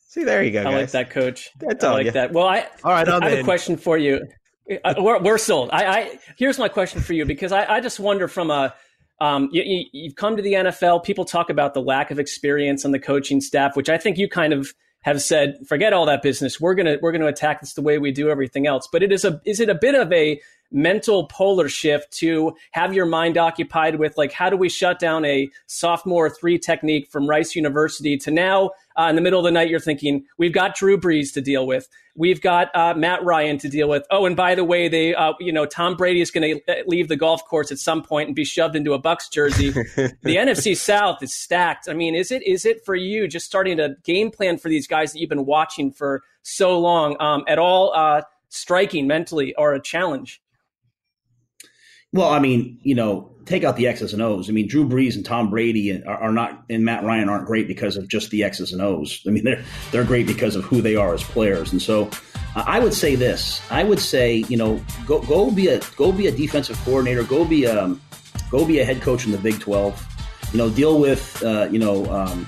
See, 0.09 0.25
there 0.25 0.43
you 0.43 0.51
go. 0.51 0.59
I 0.59 0.63
guys. 0.63 0.73
like 0.73 0.91
that, 0.91 1.09
coach. 1.11 1.51
That's 1.57 1.83
I 1.85 1.91
like 1.93 2.05
you. 2.07 2.11
that. 2.11 2.33
Well, 2.33 2.45
I 2.45 2.67
All 2.83 2.91
right, 2.91 3.07
I'm 3.07 3.23
I 3.23 3.29
have 3.29 3.33
in. 3.39 3.39
a 3.39 3.43
question 3.45 3.77
for 3.77 3.97
you. 3.97 4.27
Uh, 4.83 4.95
we're, 4.97 5.21
we're 5.21 5.37
sold. 5.37 5.69
I, 5.71 5.85
I 5.85 6.19
here's 6.37 6.59
my 6.59 6.67
question 6.67 6.99
for 6.99 7.13
you 7.13 7.23
because 7.25 7.53
I, 7.53 7.75
I 7.75 7.79
just 7.79 7.97
wonder 7.97 8.27
from 8.27 8.51
a 8.51 8.73
um, 9.21 9.49
you, 9.51 9.61
you, 9.63 9.85
you've 9.93 10.15
come 10.15 10.35
to 10.35 10.41
the 10.41 10.53
NFL. 10.53 11.03
People 11.03 11.25
talk 11.25 11.51
about 11.51 11.75
the 11.75 11.81
lack 11.81 12.09
of 12.09 12.17
experience 12.17 12.83
on 12.83 12.91
the 12.91 12.99
coaching 12.99 13.39
staff, 13.39 13.75
which 13.75 13.87
I 13.87 13.99
think 13.99 14.17
you 14.17 14.27
kind 14.27 14.51
of 14.51 14.73
have 15.01 15.21
said. 15.21 15.59
Forget 15.67 15.93
all 15.93 16.07
that 16.07 16.23
business. 16.23 16.59
We're 16.59 16.73
gonna 16.73 16.97
we're 17.03 17.11
gonna 17.11 17.27
attack 17.27 17.61
this 17.61 17.73
the 17.75 17.83
way 17.83 17.99
we 17.99 18.11
do 18.11 18.31
everything 18.31 18.65
else. 18.65 18.89
But 18.91 19.03
it 19.03 19.11
is 19.11 19.23
a 19.23 19.39
is 19.45 19.59
it 19.59 19.69
a 19.69 19.75
bit 19.75 19.93
of 19.93 20.11
a 20.11 20.41
mental 20.71 21.27
polar 21.27 21.67
shift 21.67 22.11
to 22.11 22.55
have 22.71 22.93
your 22.93 23.05
mind 23.05 23.37
occupied 23.37 23.95
with 23.95 24.17
like 24.17 24.31
how 24.31 24.49
do 24.49 24.55
we 24.55 24.69
shut 24.69 24.99
down 24.99 25.25
a 25.25 25.49
sophomore 25.67 26.29
three 26.29 26.57
technique 26.57 27.09
from 27.09 27.27
Rice 27.27 27.55
University 27.55 28.17
to 28.17 28.31
now 28.31 28.71
uh, 28.97 29.07
in 29.09 29.15
the 29.15 29.21
middle 29.21 29.39
of 29.39 29.43
the 29.43 29.51
night 29.51 29.69
you're 29.69 29.79
thinking 29.79 30.25
we've 30.37 30.53
got 30.53 30.75
Drew 30.75 30.97
Brees 30.97 31.33
to 31.33 31.41
deal 31.41 31.67
with. 31.67 31.87
We've 32.15 32.41
got 32.41 32.75
uh, 32.75 32.93
Matt 32.93 33.23
Ryan 33.23 33.57
to 33.59 33.69
deal 33.69 33.87
with. 33.87 34.05
Oh 34.11 34.25
and 34.25 34.35
by 34.35 34.55
the 34.55 34.63
way 34.63 34.87
they 34.87 35.13
uh, 35.13 35.33
you 35.39 35.51
know 35.51 35.65
Tom 35.65 35.95
Brady 35.95 36.21
is 36.21 36.31
going 36.31 36.59
to 36.59 36.83
leave 36.87 37.07
the 37.07 37.17
golf 37.17 37.45
course 37.45 37.71
at 37.71 37.77
some 37.77 38.01
point 38.01 38.27
and 38.29 38.35
be 38.35 38.45
shoved 38.45 38.75
into 38.75 38.93
a 38.93 38.99
Bucks 38.99 39.29
jersey. 39.29 39.73
The 40.23 40.35
NFC 40.35 40.77
South 40.77 41.21
is 41.21 41.33
stacked. 41.33 41.89
I 41.89 41.93
mean 41.93 42.15
is 42.15 42.31
it 42.31 42.45
is 42.45 42.65
it 42.65 42.85
for 42.85 42.95
you 42.95 43.27
just 43.27 43.45
starting 43.45 43.77
to 43.77 43.95
game 44.03 44.31
plan 44.31 44.57
for 44.57 44.69
these 44.69 44.87
guys 44.87 45.11
that 45.11 45.19
you've 45.19 45.29
been 45.29 45.45
watching 45.45 45.91
for 45.91 46.23
so 46.43 46.79
long 46.79 47.17
um, 47.19 47.43
at 47.47 47.59
all 47.59 47.93
uh, 47.93 48.21
striking 48.49 49.07
mentally 49.07 49.53
or 49.55 49.73
a 49.73 49.81
challenge 49.81 50.41
Well, 52.13 52.29
I 52.29 52.39
mean, 52.39 52.79
you 52.83 52.95
know, 52.95 53.31
take 53.45 53.63
out 53.63 53.75
the 53.75 53.87
X's 53.87 54.13
and 54.13 54.21
O's. 54.21 54.49
I 54.49 54.53
mean, 54.53 54.67
Drew 54.67 54.87
Brees 54.87 55.15
and 55.15 55.25
Tom 55.25 55.49
Brady 55.49 56.03
are, 56.03 56.15
are 56.15 56.31
not, 56.31 56.63
and 56.69 56.83
Matt 56.83 57.03
Ryan 57.03 57.29
aren't 57.29 57.45
great 57.45 57.67
because 57.67 57.97
of 57.97 58.07
just 58.07 58.29
the 58.31 58.43
X's 58.43 58.73
and 58.73 58.81
O's. 58.81 59.21
I 59.25 59.29
mean, 59.29 59.43
they're 59.43 59.63
they're 59.91 60.03
great 60.03 60.27
because 60.27 60.55
of 60.55 60.63
who 60.65 60.81
they 60.81 60.95
are 60.95 61.13
as 61.13 61.23
players. 61.23 61.71
And 61.71 61.81
so, 61.81 62.09
I 62.55 62.79
would 62.79 62.93
say 62.93 63.15
this. 63.15 63.61
I 63.71 63.83
would 63.83 63.99
say, 63.99 64.37
you 64.49 64.57
know, 64.57 64.83
go 65.05 65.21
go 65.21 65.51
be 65.51 65.67
a 65.67 65.79
go 65.95 66.11
be 66.11 66.27
a 66.27 66.31
defensive 66.31 66.77
coordinator. 66.83 67.23
Go 67.23 67.45
be 67.45 67.65
a 67.65 67.95
go 68.49 68.65
be 68.65 68.79
a 68.79 68.85
head 68.85 69.01
coach 69.01 69.25
in 69.25 69.31
the 69.31 69.37
Big 69.37 69.59
Twelve. 69.59 70.05
You 70.51 70.57
know, 70.57 70.69
deal 70.69 70.99
with 70.99 71.41
uh, 71.43 71.67
you 71.71 71.79
know. 71.79 72.05
Um, 72.07 72.47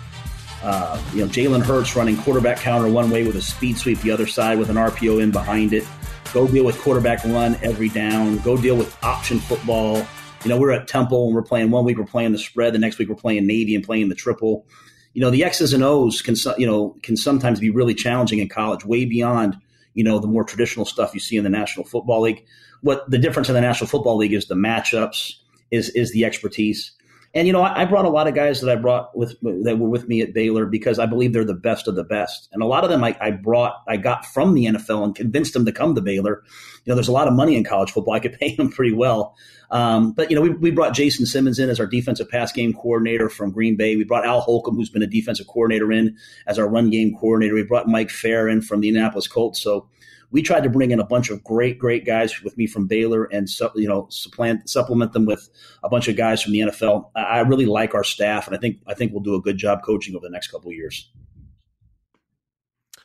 uh, 0.65 0.97
you 1.13 1.19
know, 1.19 1.27
Jalen 1.27 1.61
Hurts 1.61 1.93
running 1.93 2.15
quarterback 2.15 2.57
counter 2.57 2.87
one 2.87 3.09
way 3.09 3.27
with 3.27 3.35
a 3.35 3.41
speed 3.41 3.77
sweep 3.77 3.99
the 3.99 4.11
other 4.11 4.25
side 4.25 4.57
with 4.57 4.69
an 4.69 4.77
RPO 4.77 5.21
in 5.21 5.29
behind 5.29 5.73
it. 5.73 5.85
Go 6.33 6.47
deal 6.47 6.65
with 6.65 6.79
quarterback 6.81 7.23
run 7.25 7.59
every 7.61 7.89
down. 7.89 8.39
Go 8.39 8.57
deal 8.57 8.75
with 8.75 8.97
option 9.03 9.39
football. 9.39 9.97
You 10.43 10.49
know, 10.49 10.57
we're 10.57 10.71
at 10.71 10.87
Temple 10.87 11.27
and 11.27 11.35
we're 11.35 11.43
playing 11.43 11.69
one 11.69 11.85
week 11.85 11.99
we're 11.99 12.05
playing 12.05 12.31
the 12.31 12.39
spread, 12.39 12.73
the 12.73 12.79
next 12.79 12.97
week 12.97 13.07
we're 13.07 13.13
playing 13.13 13.45
Navy 13.45 13.75
and 13.75 13.83
playing 13.83 14.09
the 14.09 14.15
triple. 14.15 14.65
You 15.13 15.21
know, 15.21 15.29
the 15.29 15.43
X's 15.43 15.73
and 15.73 15.83
O's 15.83 16.23
can 16.23 16.35
you 16.57 16.65
know 16.65 16.97
can 17.03 17.15
sometimes 17.15 17.59
be 17.59 17.69
really 17.69 17.93
challenging 17.93 18.39
in 18.39 18.49
college, 18.49 18.83
way 18.83 19.05
beyond 19.05 19.57
you 19.93 20.03
know 20.03 20.17
the 20.17 20.25
more 20.25 20.43
traditional 20.43 20.87
stuff 20.87 21.13
you 21.13 21.19
see 21.19 21.37
in 21.37 21.43
the 21.43 21.51
National 21.51 21.85
Football 21.85 22.21
League. 22.21 22.43
What 22.81 23.07
the 23.11 23.19
difference 23.19 23.47
in 23.47 23.53
the 23.53 23.61
National 23.61 23.87
Football 23.87 24.17
League 24.17 24.33
is 24.33 24.47
the 24.47 24.55
matchups, 24.55 25.35
is 25.69 25.89
is 25.89 26.13
the 26.13 26.25
expertise. 26.25 26.93
And 27.35 27.47
you 27.47 27.53
know, 27.53 27.63
I, 27.63 27.85
brought 27.85 28.05
a 28.05 28.09
lot 28.09 28.27
of 28.27 28.35
guys 28.35 28.61
that 28.61 28.69
I 28.69 28.79
brought 28.79 29.17
with 29.17 29.35
that 29.41 29.79
were 29.79 29.89
with 29.89 30.07
me 30.07 30.21
at 30.21 30.35
Baylor 30.35 30.67
because 30.67 30.99
I 30.99 31.07
believe 31.07 31.33
they're 31.33 31.43
the 31.43 31.55
best 31.55 31.87
of 31.87 31.95
the 31.95 32.03
best. 32.03 32.47
And 32.53 32.61
a 32.61 32.67
lot 32.67 32.83
of 32.83 32.91
them 32.91 33.03
I, 33.03 33.17
I 33.19 33.31
brought, 33.31 33.81
I 33.87 33.97
got 33.97 34.23
from 34.23 34.53
the 34.53 34.65
NFL 34.65 35.03
and 35.03 35.15
convinced 35.15 35.53
them 35.53 35.65
to 35.65 35.71
come 35.71 35.95
to 35.95 36.01
Baylor. 36.01 36.43
You 36.85 36.91
know, 36.91 36.95
there's 36.95 37.07
a 37.07 37.13
lot 37.13 37.27
of 37.27 37.33
money 37.33 37.55
in 37.55 37.63
college 37.63 37.91
football. 37.91 38.13
I 38.13 38.19
could 38.19 38.33
pay 38.39 38.55
them 38.55 38.69
pretty 38.69 38.93
well. 38.93 39.35
Um, 39.71 40.11
but 40.11 40.29
you 40.29 40.35
know, 40.35 40.43
we, 40.43 40.51
we 40.51 40.69
brought 40.69 40.93
Jason 40.93 41.25
Simmons 41.25 41.57
in 41.57 41.69
as 41.69 41.79
our 41.79 41.87
defensive 41.87 42.29
pass 42.29 42.51
game 42.51 42.71
coordinator 42.71 43.29
from 43.29 43.49
Green 43.49 43.75
Bay. 43.75 43.95
We 43.95 44.03
brought 44.03 44.27
Al 44.27 44.41
Holcomb, 44.41 44.75
who's 44.75 44.91
been 44.91 45.01
a 45.01 45.07
defensive 45.07 45.47
coordinator, 45.47 45.91
in 45.91 46.15
as 46.45 46.59
our 46.59 46.69
run 46.69 46.91
game 46.91 47.15
coordinator. 47.15 47.55
We 47.55 47.63
brought 47.63 47.87
Mike 47.87 48.11
Fair 48.11 48.47
in 48.47 48.61
from 48.61 48.81
the 48.81 48.89
Indianapolis 48.89 49.27
Colts. 49.27 49.59
So 49.59 49.89
we 50.33 50.41
tried 50.41 50.63
to 50.63 50.69
bring 50.69 50.89
in 50.91 50.99
a 50.99 51.05
bunch 51.05 51.29
of 51.29 51.43
great, 51.43 51.77
great 51.77 52.05
guys 52.05 52.41
with 52.41 52.57
me 52.57 52.65
from 52.65 52.87
Baylor 52.87 53.25
and 53.25 53.47
you 53.75 53.87
know 53.87 54.07
supplant 54.09 54.67
supplement 54.67 55.13
them 55.13 55.25
with 55.25 55.47
a 55.83 55.89
bunch 55.89 56.07
of 56.09 56.17
guys 56.17 56.41
from 56.41 56.51
the 56.53 56.59
NFL. 56.61 57.11
I, 57.15 57.21
I 57.21 57.39
really 57.41 57.67
like 57.67 57.93
our 57.93 58.03
staff, 58.03 58.47
and 58.47 58.55
I 58.57 58.59
think 58.59 58.81
I 58.87 58.95
think 58.95 59.13
we'll 59.13 59.21
do 59.21 59.35
a 59.35 59.41
good 59.41 59.57
job 59.57 59.83
coaching 59.85 60.15
over 60.15 60.25
the 60.25 60.31
next 60.31 60.47
couple 60.47 60.69
of 60.69 60.75
years. 60.75 61.09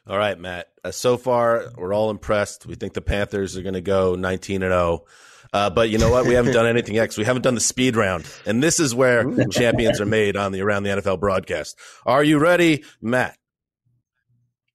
All 0.07 0.17
right, 0.17 0.39
Matt. 0.39 0.69
Uh, 0.83 0.91
so 0.91 1.19
far, 1.19 1.71
we're 1.77 1.93
all 1.93 2.09
impressed. 2.09 2.65
We 2.65 2.77
think 2.77 2.95
the 2.95 3.03
Panthers 3.03 3.59
are 3.59 3.63
going 3.63 3.75
to 3.75 3.83
go 3.83 4.15
19 4.15 4.63
and 4.63 4.73
0. 4.73 5.05
Uh, 5.53 5.69
but 5.69 5.91
you 5.91 5.99
know 5.99 6.11
what? 6.11 6.25
We 6.25 6.33
haven't 6.33 6.55
done 6.55 6.67
anything 6.67 6.99
X. 6.99 7.19
We 7.19 7.25
haven't 7.25 7.43
done 7.43 7.55
the 7.55 7.61
speed 7.61 7.95
round, 7.95 8.27
and 8.47 8.63
this 8.63 8.81
is 8.81 8.95
where 8.95 9.47
champions 9.49 10.01
are 10.01 10.07
made 10.07 10.35
on 10.37 10.53
the 10.53 10.63
Around 10.63 10.85
the 10.85 10.91
NFL 10.91 11.21
broadcast. 11.21 11.79
Are 12.07 12.25
you 12.25 12.39
ready, 12.39 12.85
Matt? 13.03 13.37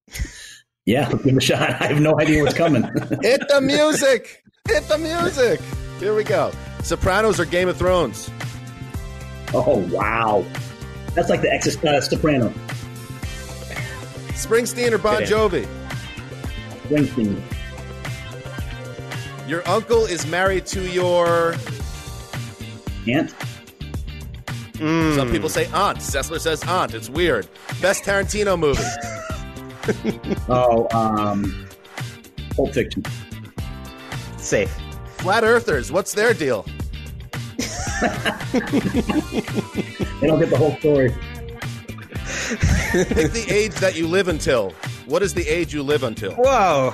Yeah, 0.86 1.09
give 1.23 1.25
it 1.27 1.38
a 1.38 1.41
shot. 1.41 1.81
I 1.81 1.88
have 1.88 2.01
no 2.01 2.19
idea 2.19 2.43
what's 2.43 2.55
coming. 2.55 2.84
Hit 3.21 3.47
the 3.47 3.61
music! 3.61 4.43
Hit 4.67 4.88
the 4.88 4.97
music! 4.97 5.61
Here 5.99 6.13
we 6.15 6.23
go. 6.23 6.51
Sopranos 6.84 7.39
or 7.39 7.45
Game 7.45 7.69
of 7.69 7.77
Thrones? 7.77 8.29
oh 9.55 9.77
wow, 9.91 10.43
that's 11.13 11.29
like 11.29 11.41
the 11.41 11.53
ex 11.53 11.67
uh, 11.84 12.01
Soprano. 12.01 12.49
Springsteen 14.34 14.91
or 14.91 14.97
Bon 14.97 15.19
Good 15.19 15.29
Jovi? 15.29 15.67
Springsteen. 16.88 17.41
Your 19.47 19.67
uncle 19.67 20.05
is 20.05 20.25
married 20.25 20.65
to 20.67 20.81
your. 20.89 21.55
Ant. 23.07 23.34
Some 24.77 25.31
people 25.31 25.49
say 25.49 25.65
aunt. 25.67 25.99
Sessler 25.99 26.39
says 26.39 26.63
aunt. 26.63 26.93
It's 26.93 27.09
weird. 27.09 27.47
Best 27.79 28.03
Tarantino 28.03 28.59
movie. 28.59 28.84
Oh, 30.49 30.88
um, 30.91 31.67
Pulp 32.55 32.73
Fiction. 32.73 33.03
Safe. 34.38 34.73
Flat 35.17 35.43
Earthers. 35.43 35.91
What's 35.91 36.13
their 36.13 36.34
deal? 36.34 36.65
they 38.01 38.59
don't 40.27 40.39
get 40.39 40.49
the 40.49 40.57
whole 40.57 40.75
story. 40.77 41.09
Pick 42.91 43.31
the 43.31 43.45
age 43.49 43.73
that 43.75 43.95
you 43.95 44.07
live 44.07 44.27
until. 44.27 44.71
What 45.05 45.23
is 45.23 45.34
the 45.34 45.47
age 45.47 45.73
you 45.73 45.84
live 45.84 46.03
until? 46.03 46.34
Whoa. 46.34 46.93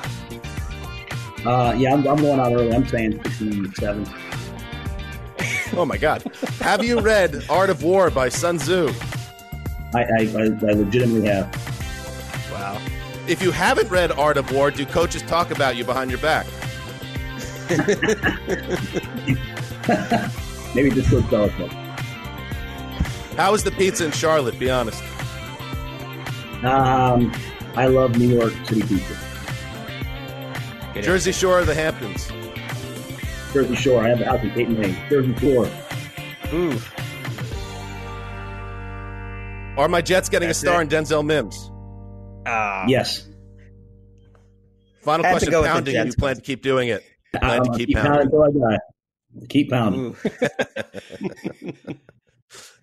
Uh, 1.45 1.73
yeah, 1.77 1.93
I'm, 1.93 2.07
I'm 2.07 2.17
going 2.17 2.39
out 2.39 2.53
early. 2.53 2.73
I'm 2.73 2.87
saying 2.87 3.23
67. 3.23 4.07
Oh 5.73 5.85
my 5.85 5.97
God! 5.97 6.23
Have 6.61 6.83
you 6.83 6.99
read 6.99 7.45
Art 7.49 7.69
of 7.69 7.83
War 7.83 8.09
by 8.09 8.29
Sun 8.29 8.57
Tzu? 8.57 8.91
I, 9.93 10.03
I, 10.03 10.31
I, 10.35 10.43
I 10.43 10.73
legitimately 10.73 11.27
have. 11.27 11.68
Wow. 12.60 12.82
If 13.28 13.41
you 13.41 13.51
haven't 13.51 13.89
read 13.89 14.12
Art 14.12 14.36
of 14.38 14.51
War, 14.51 14.72
do 14.72 14.86
coaches 14.86 15.22
talk 15.22 15.51
about 15.51 15.78
you 15.78 15.86
behind 15.86 16.12
your 16.12 16.20
back? 16.20 16.45
Maybe 20.76 20.91
just 20.91 21.10
Coach 21.10 21.24
Belichick. 21.26 21.72
How 23.38 23.53
is 23.53 23.64
the 23.64 23.72
pizza 23.72 24.05
in 24.05 24.12
Charlotte? 24.12 24.60
Be 24.60 24.70
honest. 24.70 25.01
Um, 26.64 27.32
I 27.76 27.88
love 27.88 28.18
New 28.18 28.28
York 28.28 28.53
City 28.66 28.82
pizza. 28.82 29.16
Jersey 31.01 31.32
Shore 31.32 31.60
or 31.60 31.66
the 31.66 31.74
Hamptons? 31.74 32.30
Jersey 33.53 33.76
Shore. 33.76 34.03
I 34.03 34.10
have 34.10 34.20
a 34.20 34.26
house 34.26 34.43
in 34.43 34.51
Cape 34.51 34.68
May. 34.70 34.91
Jersey 35.10 35.34
Shore. 35.38 35.70
Ooh. 36.53 36.78
Are 39.78 39.88
my 39.88 40.01
Jets 40.01 40.28
getting 40.28 40.49
That's 40.49 40.57
a 40.57 40.62
star 40.62 40.82
it. 40.82 40.91
in 40.93 41.03
Denzel 41.05 41.26
Mims? 41.26 41.68
Ah. 42.52 42.86
Yes. 42.88 43.28
Final 45.04 45.24
question: 45.26 45.52
go 45.52 45.62
with 45.62 45.70
the 45.70 45.74
Pounding. 45.74 46.06
You 46.08 46.14
plan 46.14 46.36
to 46.36 46.41
keep 46.41 46.62
doing 46.62 46.89
it? 46.89 47.04
You 47.34 47.39
plan 47.39 47.64
to 47.64 47.70
Uh, 47.70 47.74
keep 47.78 47.88
keep 47.88 47.97
pounding 47.97 48.30
pounding. 48.32 48.54
until 48.62 48.72
I 48.72 48.72
die. 48.76 48.80
Keep 49.50 49.70
pounding. 49.70 50.16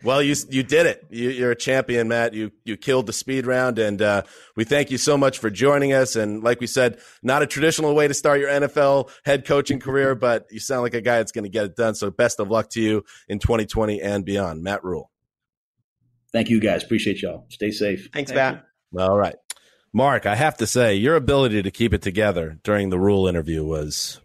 Well, 0.04 0.22
you 0.22 0.36
you 0.50 0.62
did 0.62 0.86
it. 0.86 1.04
You, 1.10 1.30
you're 1.30 1.50
a 1.50 1.56
champion, 1.56 2.06
Matt. 2.06 2.32
You 2.34 2.52
you 2.64 2.76
killed 2.76 3.06
the 3.06 3.12
speed 3.12 3.44
round, 3.46 3.80
and 3.80 4.00
uh, 4.00 4.22
we 4.54 4.62
thank 4.62 4.92
you 4.92 4.98
so 4.98 5.16
much 5.16 5.40
for 5.40 5.50
joining 5.50 5.92
us. 5.92 6.14
And 6.14 6.44
like 6.44 6.60
we 6.60 6.68
said, 6.68 7.00
not 7.24 7.42
a 7.42 7.46
traditional 7.46 7.92
way 7.94 8.06
to 8.06 8.14
start 8.14 8.38
your 8.38 8.48
NFL 8.48 9.10
head 9.24 9.44
coaching 9.44 9.80
career, 9.80 10.14
but 10.26 10.46
you 10.52 10.60
sound 10.60 10.82
like 10.82 10.94
a 10.94 11.00
guy 11.00 11.16
that's 11.16 11.32
going 11.32 11.42
to 11.44 11.50
get 11.50 11.64
it 11.64 11.74
done. 11.74 11.96
So 11.96 12.10
best 12.10 12.38
of 12.38 12.48
luck 12.50 12.68
to 12.70 12.80
you 12.80 13.02
in 13.26 13.40
2020 13.40 14.00
and 14.00 14.24
beyond, 14.24 14.62
Matt 14.62 14.84
Rhule. 14.84 15.10
Thank 16.32 16.50
you 16.50 16.60
guys. 16.60 16.84
Appreciate 16.84 17.20
y'all. 17.22 17.46
Stay 17.48 17.72
safe. 17.72 18.08
Thanks, 18.12 18.30
Thank 18.30 18.60
Matt. 18.92 19.08
All 19.08 19.16
right, 19.18 19.34
Marc. 19.96 20.26
I 20.26 20.34
have 20.36 20.58
to 20.58 20.66
say, 20.66 20.94
your 20.94 21.16
ability 21.16 21.62
to 21.62 21.70
keep 21.70 21.94
it 21.94 22.02
together 22.02 22.58
during 22.62 22.90
the 22.90 22.98
Rhule 22.98 23.26
interview 23.26 23.64
was. 23.64 24.20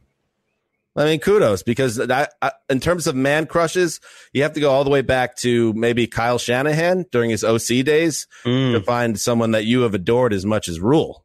I 0.97 1.05
mean, 1.05 1.22
kudos 1.22 1.63
because 1.63 1.97
I, 2.01 2.28
I, 2.41 2.51
in 2.69 2.82
terms 2.82 3.07
of 3.07 3.15
man 3.15 3.45
crushes, 3.45 4.01
you 4.34 4.43
have 4.43 4.51
to 4.53 4.59
go 4.59 4.69
all 4.69 4.84
the 4.84 4.89
way 4.89 5.01
back 5.01 5.38
to 5.38 5.72
maybe 5.72 6.05
Kyle 6.05 6.38
Shanahan 6.38 7.05
during 7.13 7.30
his 7.30 7.45
OC 7.45 7.86
days 7.86 8.28
Mm. 8.43 8.74
to 8.74 8.82
find 8.82 9.17
someone 9.17 9.51
that 9.51 9.63
you 9.63 9.82
have 9.84 9.93
adored 9.93 10.34
as 10.34 10.45
much 10.45 10.67
as 10.67 10.82
Rhule. 10.82 11.24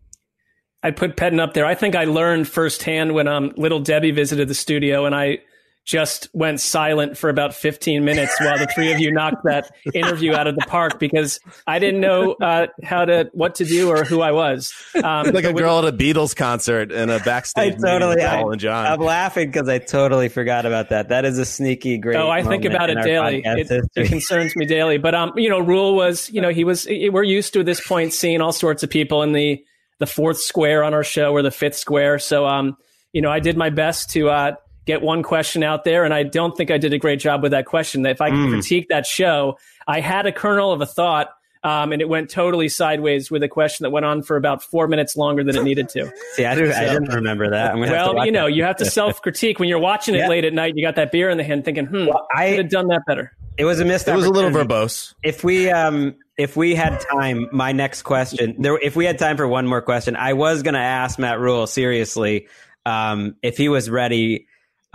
I 0.84 0.92
put 0.92 1.16
Pettine 1.16 1.40
up 1.40 1.54
there. 1.54 1.66
I 1.66 1.74
think 1.74 1.96
I 1.96 2.04
learned 2.04 2.46
firsthand 2.46 3.12
when 3.12 3.26
um, 3.26 3.52
little 3.56 3.80
Debbie 3.80 4.12
visited 4.12 4.46
the 4.46 4.54
studio 4.54 5.04
and 5.04 5.16
I 5.16 5.38
just 5.86 6.28
went 6.32 6.60
silent 6.60 7.16
for 7.16 7.30
about 7.30 7.54
15 7.54 8.04
minutes 8.04 8.36
while 8.40 8.58
the 8.58 8.66
three 8.66 8.92
of 8.92 8.98
you 8.98 9.12
knocked 9.12 9.44
that 9.44 9.70
interview 9.94 10.34
out 10.34 10.48
of 10.48 10.56
the 10.56 10.66
park 10.66 10.98
because 10.98 11.38
I 11.64 11.78
didn't 11.78 12.00
know 12.00 12.32
uh, 12.32 12.66
how 12.82 13.04
to 13.04 13.30
what 13.32 13.54
to 13.56 13.64
do 13.64 13.88
or 13.88 14.02
who 14.02 14.20
I 14.20 14.32
was. 14.32 14.74
Um, 14.96 15.26
like 15.26 15.44
a 15.44 15.48
but 15.48 15.54
with- 15.54 15.62
girl 15.62 15.78
at 15.78 15.94
a 15.94 15.96
Beatles 15.96 16.34
concert 16.34 16.90
in 16.90 17.08
a 17.08 17.20
backstage 17.20 17.74
meeting 17.74 17.82
totally. 17.82 18.16
with 18.16 18.24
I, 18.24 18.42
Paul 18.42 18.52
and 18.52 18.60
John. 18.60 18.86
I'm 18.86 19.00
laughing 19.00 19.48
because 19.48 19.68
I 19.68 19.78
totally 19.78 20.28
forgot 20.28 20.66
about 20.66 20.88
that. 20.88 21.10
That 21.10 21.24
is 21.24 21.38
a 21.38 21.44
sneaky 21.44 21.98
great. 21.98 22.16
Oh, 22.16 22.28
I 22.28 22.42
think 22.42 22.64
about 22.64 22.90
it 22.90 23.00
daily. 23.02 23.42
It, 23.44 23.70
it 23.94 24.08
concerns 24.08 24.56
me 24.56 24.66
daily. 24.66 24.98
But 24.98 25.14
um, 25.14 25.34
you 25.36 25.48
know, 25.48 25.60
Rhule 25.60 25.94
was, 25.94 26.28
you 26.30 26.40
know, 26.40 26.50
he 26.50 26.64
was. 26.64 26.86
We're 26.88 27.22
used 27.22 27.52
to 27.52 27.60
at 27.60 27.66
this 27.66 27.86
point 27.86 28.12
seeing 28.12 28.40
all 28.40 28.52
sorts 28.52 28.82
of 28.82 28.90
people 28.90 29.22
in 29.22 29.32
the 29.32 29.64
the 29.98 30.06
fourth 30.06 30.38
square 30.40 30.82
on 30.82 30.94
our 30.94 31.04
show 31.04 31.32
or 31.32 31.42
the 31.42 31.52
fifth 31.52 31.76
square. 31.76 32.18
So 32.18 32.44
um, 32.44 32.76
you 33.12 33.22
know, 33.22 33.30
I 33.30 33.38
did 33.38 33.56
my 33.56 33.70
best 33.70 34.10
to 34.10 34.30
uh 34.30 34.56
get 34.86 35.02
one 35.02 35.22
question 35.22 35.62
out 35.62 35.84
there, 35.84 36.04
and 36.04 36.14
I 36.14 36.22
don't 36.22 36.56
think 36.56 36.70
I 36.70 36.78
did 36.78 36.92
a 36.94 36.98
great 36.98 37.20
job 37.20 37.42
with 37.42 37.50
that 37.52 37.66
question. 37.66 38.06
If 38.06 38.20
I 38.20 38.30
can 38.30 38.50
critique 38.50 38.88
that 38.88 39.04
show, 39.06 39.58
I 39.86 40.00
had 40.00 40.26
a 40.26 40.32
kernel 40.32 40.72
of 40.72 40.80
a 40.80 40.86
thought. 40.86 41.30
Um, 41.64 41.90
and 41.90 42.00
it 42.00 42.08
went 42.08 42.30
totally 42.30 42.68
sideways 42.68 43.28
with 43.28 43.42
a 43.42 43.48
question 43.48 43.82
that 43.82 43.90
went 43.90 44.06
on 44.06 44.22
for 44.22 44.36
about 44.36 44.62
four 44.62 44.86
minutes 44.86 45.16
longer 45.16 45.42
than 45.42 45.56
it 45.56 45.64
needed 45.64 45.88
to. 45.88 46.12
See, 46.34 46.44
I, 46.44 46.54
didn't, 46.54 46.74
I 46.74 46.84
didn't 46.84 47.08
remember 47.12 47.50
that. 47.50 47.72
I'm 47.72 47.80
gonna 47.80 47.88
have 47.96 48.06
to 48.10 48.12
Well, 48.14 48.24
you 48.26 48.30
know, 48.30 48.46
it. 48.46 48.54
you 48.54 48.62
have 48.62 48.76
to 48.76 48.84
self 48.84 49.20
critique 49.20 49.58
when 49.58 49.68
you're 49.68 49.80
watching 49.80 50.14
it 50.14 50.18
Yeah. 50.18 50.28
late 50.28 50.44
at 50.44 50.52
night. 50.52 50.74
You 50.76 50.86
got 50.86 50.94
that 50.94 51.10
beer 51.10 51.28
in 51.28 51.38
the 51.38 51.42
hand, 51.42 51.64
thinking, 51.64 51.86
"Hmm, 51.86 52.06
Well, 52.06 52.24
I- 52.32 52.50
could 52.50 52.58
have 52.58 52.68
done 52.70 52.86
that 52.88 53.02
better." 53.08 53.32
It 53.58 53.64
was 53.64 53.80
a 53.80 53.84
missed. 53.84 54.06
it 54.06 54.14
was 54.14 54.26
a 54.26 54.30
little 54.30 54.50
verbose. 54.50 55.14
If 55.24 55.42
we 55.42 55.68
um 55.70 56.14
if 56.38 56.56
we 56.56 56.76
had 56.76 57.00
time, 57.00 57.48
my 57.50 57.72
next 57.72 58.02
question 58.02 58.54
there 58.60 58.78
if 58.78 58.94
we 58.94 59.04
had 59.04 59.18
time 59.18 59.36
for 59.36 59.48
one 59.48 59.66
more 59.66 59.82
question, 59.82 60.14
I 60.14 60.34
was 60.34 60.62
gonna 60.62 60.78
ask 60.78 61.18
Matt 61.18 61.40
Rhule 61.40 61.66
seriously 61.66 62.46
um 62.84 63.34
if 63.42 63.56
he 63.56 63.68
was 63.68 63.90
ready 63.90 64.46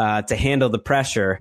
uh 0.02 0.22
to 0.24 0.36
handle 0.36 0.70
the 0.70 0.80
pressure 0.92 1.32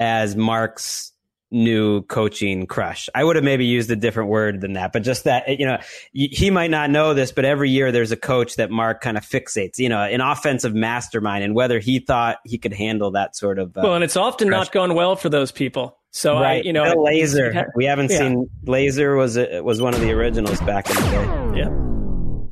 as 0.00 0.34
Marc's 0.36 1.12
new 1.50 2.02
coaching 2.02 2.66
crush. 2.66 3.08
I 3.14 3.24
would 3.24 3.36
have 3.36 3.44
maybe 3.44 3.64
used 3.64 3.90
a 3.90 3.96
different 3.96 4.28
word 4.28 4.60
than 4.60 4.74
that, 4.74 4.92
but 4.92 5.02
just 5.02 5.24
that 5.24 5.58
you 5.58 5.64
know 5.66 5.78
he 6.12 6.50
might 6.50 6.70
not 6.70 6.90
know 6.90 7.14
this, 7.14 7.32
but 7.32 7.44
every 7.44 7.70
year 7.70 7.90
there's 7.90 8.12
a 8.12 8.16
coach 8.18 8.56
that 8.56 8.70
Marc 8.70 9.00
kind 9.00 9.16
of 9.16 9.24
fixates, 9.24 9.78
you 9.78 9.88
know, 9.88 10.00
an 10.02 10.20
offensive 10.20 10.74
mastermind, 10.74 11.42
and 11.44 11.54
whether 11.54 11.78
he 11.78 12.00
thought 12.00 12.36
he 12.44 12.58
could 12.58 12.74
handle 12.74 13.10
that 13.12 13.34
sort 13.34 13.58
of 13.58 13.68
uh, 13.76 13.80
Well, 13.82 13.94
and 13.94 14.04
it's 14.04 14.16
often 14.16 14.48
not 14.48 14.72
gone 14.72 14.94
well 14.94 15.16
for 15.16 15.30
those 15.30 15.50
people. 15.52 15.96
So 16.10 16.36
I, 16.36 16.54
you 16.56 16.72
know, 16.72 16.84
Lazor. 16.96 17.64
We 17.76 17.84
haven't 17.86 18.10
Yeah. 18.10 18.18
seen 18.18 18.50
Lazor 18.66 19.16
was 19.16 19.36
a, 19.38 19.60
was 19.62 19.80
one 19.80 19.94
of 19.94 20.00
the 20.00 20.10
originals 20.12 20.60
back 20.62 20.88
in 20.90 20.96
the 20.96 21.02
day. 21.02 21.58
yeah, 21.60 21.70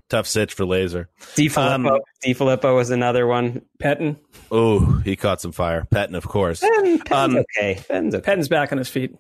Tough 0.09 0.27
sitch 0.29 0.55
for 0.55 0.65
Lazor. 0.65 1.07
DeFilippo, 1.35 1.91
Um, 1.91 2.01
DeFilippo 2.25 2.77
was 2.77 2.91
another 2.91 3.27
one. 3.27 3.63
Pettine, 3.83 4.17
Oh, 4.53 5.01
he 5.05 5.17
caught 5.17 5.41
some 5.41 5.51
fire. 5.53 5.87
Pettine, 5.91 6.15
of 6.17 6.29
course. 6.29 6.61
Ben, 6.61 6.99
Penn's 7.01 7.11
Um, 7.11 7.37
okay. 7.39 7.81
Penn's 7.89 8.15
okay. 8.15 8.25
Pettine's 8.25 8.49
back 8.49 8.71
on 8.73 8.79
his 8.79 8.89
feet. 8.89 9.13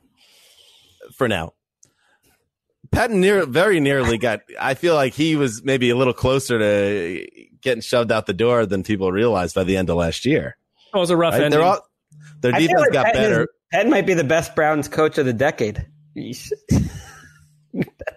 for 1.17 1.27
now. 1.29 1.53
Patton 2.93 3.21
near 3.21 3.45
very 3.47 3.81
nearly 3.81 4.17
got. 4.17 4.43
I 4.61 4.75
feel 4.75 4.95
like 4.95 5.13
he 5.13 5.35
was 5.37 5.63
maybe 5.65 5.91
a 5.91 5.97
little 5.97 6.13
closer 6.13 6.59
to 6.59 7.27
getting 7.61 7.81
shoved 7.81 8.13
out 8.13 8.27
the 8.27 8.33
door 8.33 8.65
than 8.65 8.85
people 8.85 9.11
realized 9.11 9.55
by 9.57 9.65
the 9.65 9.77
end 9.77 9.91
of 9.91 9.97
last 9.97 10.25
year. 10.25 10.57
It 10.95 10.99
was 10.99 11.11
a 11.11 11.17
rough 11.17 11.33
Right? 11.35 11.43
ending. 11.43 11.59
They're 11.59 11.67
all 11.69 11.81
their 12.41 12.53
defense 12.53 12.81
like 12.81 12.93
got 12.93 13.07
Penn 13.07 13.17
is- 13.17 13.21
better. 13.21 13.49
Penn 13.73 13.91
might 13.91 14.07
be 14.07 14.15
the 14.15 14.23
best 14.25 14.55
Browns 14.55 14.87
coach 14.87 15.19
of 15.19 15.27
the 15.27 15.33
decade. 15.33 15.85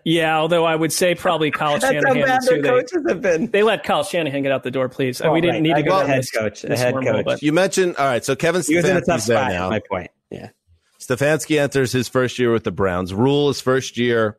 Yeah, 0.05 0.37
although 0.37 0.65
I 0.65 0.75
would 0.75 0.91
say 0.93 1.15
probably 1.15 1.51
Kyle 1.51 1.73
That's 1.79 1.85
how 1.85 1.91
Shanahan 1.91 2.21
bad 2.25 2.39
too. 2.41 2.47
their 2.47 2.61
They, 2.61 2.69
coaches 2.69 3.05
have 3.07 3.21
been. 3.21 3.47
they 3.51 3.63
let 3.63 3.83
Kyle 3.83 4.03
Shanahan 4.03 4.43
get 4.43 4.51
out 4.51 4.63
the 4.63 4.71
door, 4.71 4.89
please. 4.89 5.21
Oh, 5.21 5.31
we 5.31 5.41
didn't 5.41 5.55
right. 5.55 5.61
need 5.63 5.73
I 5.73 5.81
to 5.81 5.83
go 5.83 5.89
got 5.89 5.99
down 6.01 6.05
a 6.09 6.13
head 6.13 6.19
this, 6.23 6.31
coach, 6.31 6.63
a 6.63 6.67
this 6.67 6.79
head 6.79 6.93
wormhole, 6.93 7.11
coach. 7.13 7.25
but- 7.25 7.41
You 7.43 7.53
mentioned 7.53 7.95
all 7.97 8.05
right. 8.05 8.23
So 8.23 8.35
Kevin 8.35 8.61
He 8.65 8.75
was 8.75 8.85
in 8.85 8.97
a 8.97 9.01
tough 9.01 9.19
Stefanski's 9.21 9.25
there 9.27 9.37
spot. 9.37 9.51
now. 9.51 9.69
My 9.69 9.79
point. 9.79 10.11
Yeah. 10.29 10.49
Stefanski 10.99 11.59
enters 11.59 11.91
his 11.91 12.07
first 12.07 12.37
year 12.39 12.51
with 12.51 12.63
the 12.63 12.71
Browns. 12.71 13.13
Rhule 13.13 13.47
his 13.47 13.61
first 13.61 13.97
year 13.97 14.37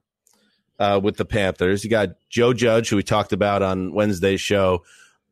uh, 0.78 1.00
with 1.02 1.16
the 1.16 1.24
Panthers. 1.24 1.84
You 1.84 1.90
got 1.90 2.10
Joe 2.28 2.52
Judge, 2.52 2.88
who 2.90 2.96
we 2.96 3.02
talked 3.02 3.32
about 3.32 3.62
on 3.62 3.92
Wednesday's 3.92 4.40
show, 4.40 4.82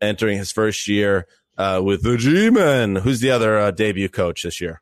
entering 0.01 0.39
his 0.39 0.51
first 0.53 0.89
year 0.89 1.27
uh, 1.57 1.81
with 1.85 2.03
the 2.03 2.17
G-Men. 2.17 2.97
Who's 2.97 3.21
the 3.21 3.31
other 3.31 3.59
uh, 3.59 3.71
debut 3.71 4.09
coach 4.09 4.43
this 4.43 4.61
year? 4.61 4.81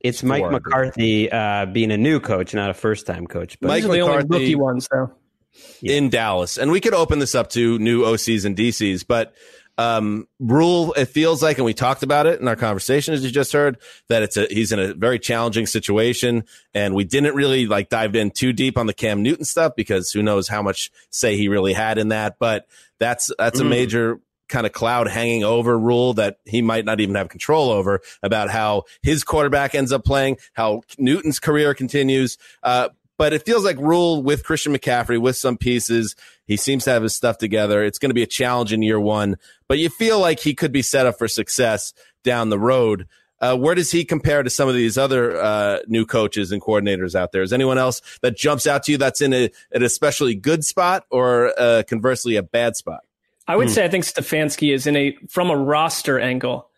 It's 0.00 0.22
Mike 0.22 0.42
Four. 0.42 0.50
McCarthy 0.52 1.30
uh, 1.30 1.66
being 1.66 1.90
a 1.90 1.96
new 1.98 2.20
coach, 2.20 2.54
not 2.54 2.70
a 2.70 2.74
first 2.74 3.06
time 3.06 3.26
coach. 3.26 3.58
But 3.60 3.68
Mike 3.68 3.82
These 3.82 3.90
are 3.90 3.92
the 3.94 4.00
only 4.00 4.16
McCarthy- 4.22 4.44
rookie 4.44 4.54
ones, 4.54 4.88
though. 4.90 5.12
in 5.82 6.08
Dallas. 6.08 6.56
And 6.56 6.70
we 6.70 6.80
could 6.80 6.94
open 6.94 7.18
this 7.18 7.34
up 7.34 7.50
to 7.50 7.78
new 7.78 8.02
OCs 8.02 8.44
and 8.44 8.56
DCs, 8.56 9.04
but 9.06 9.34
um, 9.76 10.26
Rhule, 10.40 10.92
it 10.94 11.04
feels 11.06 11.40
like, 11.40 11.58
and 11.58 11.64
we 11.64 11.72
talked 11.72 12.02
about 12.02 12.26
it 12.26 12.40
in 12.40 12.48
our 12.48 12.56
conversation, 12.56 13.14
as 13.14 13.24
you 13.24 13.30
just 13.30 13.52
heard, 13.52 13.78
that 14.08 14.24
it's 14.24 14.36
a, 14.36 14.46
he's 14.50 14.72
in 14.72 14.80
a 14.80 14.92
very 14.92 15.20
challenging 15.20 15.66
situation. 15.66 16.44
And 16.74 16.96
we 16.96 17.04
didn't 17.04 17.36
really 17.36 17.66
like 17.66 17.88
dive 17.88 18.16
in 18.16 18.32
too 18.32 18.52
deep 18.52 18.76
on 18.76 18.86
the 18.86 18.92
Cam 18.94 19.22
Newton 19.22 19.44
stuff 19.44 19.74
because 19.76 20.10
who 20.10 20.20
knows 20.20 20.48
how 20.48 20.62
much 20.62 20.90
say 21.10 21.36
he 21.36 21.46
really 21.48 21.74
had 21.74 21.96
in 21.98 22.08
that. 22.08 22.40
But 22.40 22.66
that's, 22.98 23.30
that's 23.38 23.60
a 23.60 23.62
Mm. 23.62 23.68
major 23.68 24.20
kind 24.48 24.66
of 24.66 24.72
cloud 24.72 25.08
hanging 25.08 25.44
over 25.44 25.78
Rhule 25.78 26.14
that 26.14 26.38
he 26.44 26.62
might 26.62 26.84
not 26.84 27.00
even 27.00 27.14
have 27.14 27.28
control 27.28 27.70
over 27.70 28.00
about 28.22 28.50
how 28.50 28.84
his 29.02 29.24
quarterback 29.24 29.74
ends 29.74 29.92
up 29.92 30.04
playing, 30.04 30.38
how 30.52 30.82
Newton's 30.98 31.38
career 31.38 31.74
continues. 31.74 32.38
Uh, 32.62 32.88
but 33.18 33.32
it 33.32 33.44
feels 33.44 33.64
like 33.64 33.76
Rhule 33.78 34.22
with 34.22 34.44
Christian 34.44 34.72
McCaffrey 34.72 35.20
with 35.20 35.36
some 35.36 35.58
pieces. 35.58 36.14
He 36.46 36.56
seems 36.56 36.84
to 36.84 36.90
have 36.90 37.02
his 37.02 37.14
stuff 37.14 37.36
together. 37.36 37.84
It's 37.84 37.98
going 37.98 38.10
to 38.10 38.14
be 38.14 38.22
a 38.22 38.28
challenge 38.28 38.72
in 38.72 38.80
year 38.80 39.00
one, 39.00 39.36
but 39.66 39.78
you 39.78 39.90
feel 39.90 40.20
like 40.20 40.40
he 40.40 40.54
could 40.54 40.72
be 40.72 40.82
set 40.82 41.04
up 41.04 41.18
for 41.18 41.28
success 41.28 41.92
down 42.22 42.48
the 42.48 42.58
road. 42.58 43.06
Uh, 43.40 43.56
where 43.56 43.74
does 43.74 43.90
he 43.92 44.04
compare 44.04 44.42
to 44.42 44.50
some 44.50 44.68
of 44.68 44.74
these 44.74 44.98
other 44.98 45.36
uh, 45.36 45.78
new 45.86 46.04
coaches 46.04 46.50
and 46.50 46.62
coordinators 46.62 47.14
out 47.14 47.32
there? 47.32 47.42
Is 47.42 47.52
anyone 47.52 47.78
else 47.78 48.02
that 48.22 48.36
jumps 48.36 48.66
out 48.66 48.84
to 48.84 48.92
you 48.92 48.98
that's 48.98 49.20
in 49.20 49.32
a, 49.32 49.50
an 49.72 49.82
especially 49.82 50.34
good 50.34 50.64
spot 50.64 51.04
or 51.10 51.52
uh, 51.58 51.82
conversely 51.86 52.36
a 52.36 52.42
bad 52.42 52.76
spot? 52.76 53.04
I 53.48 53.52
Hmm. 53.54 53.58
would 53.58 53.70
say 53.70 53.84
I 53.84 53.88
think 53.88 54.04
Stefanski 54.04 54.72
is 54.72 54.86
in 54.86 54.94
a 54.94 55.16
from 55.28 55.50
a 55.50 55.56
roster 55.56 56.20
angle. 56.20 56.70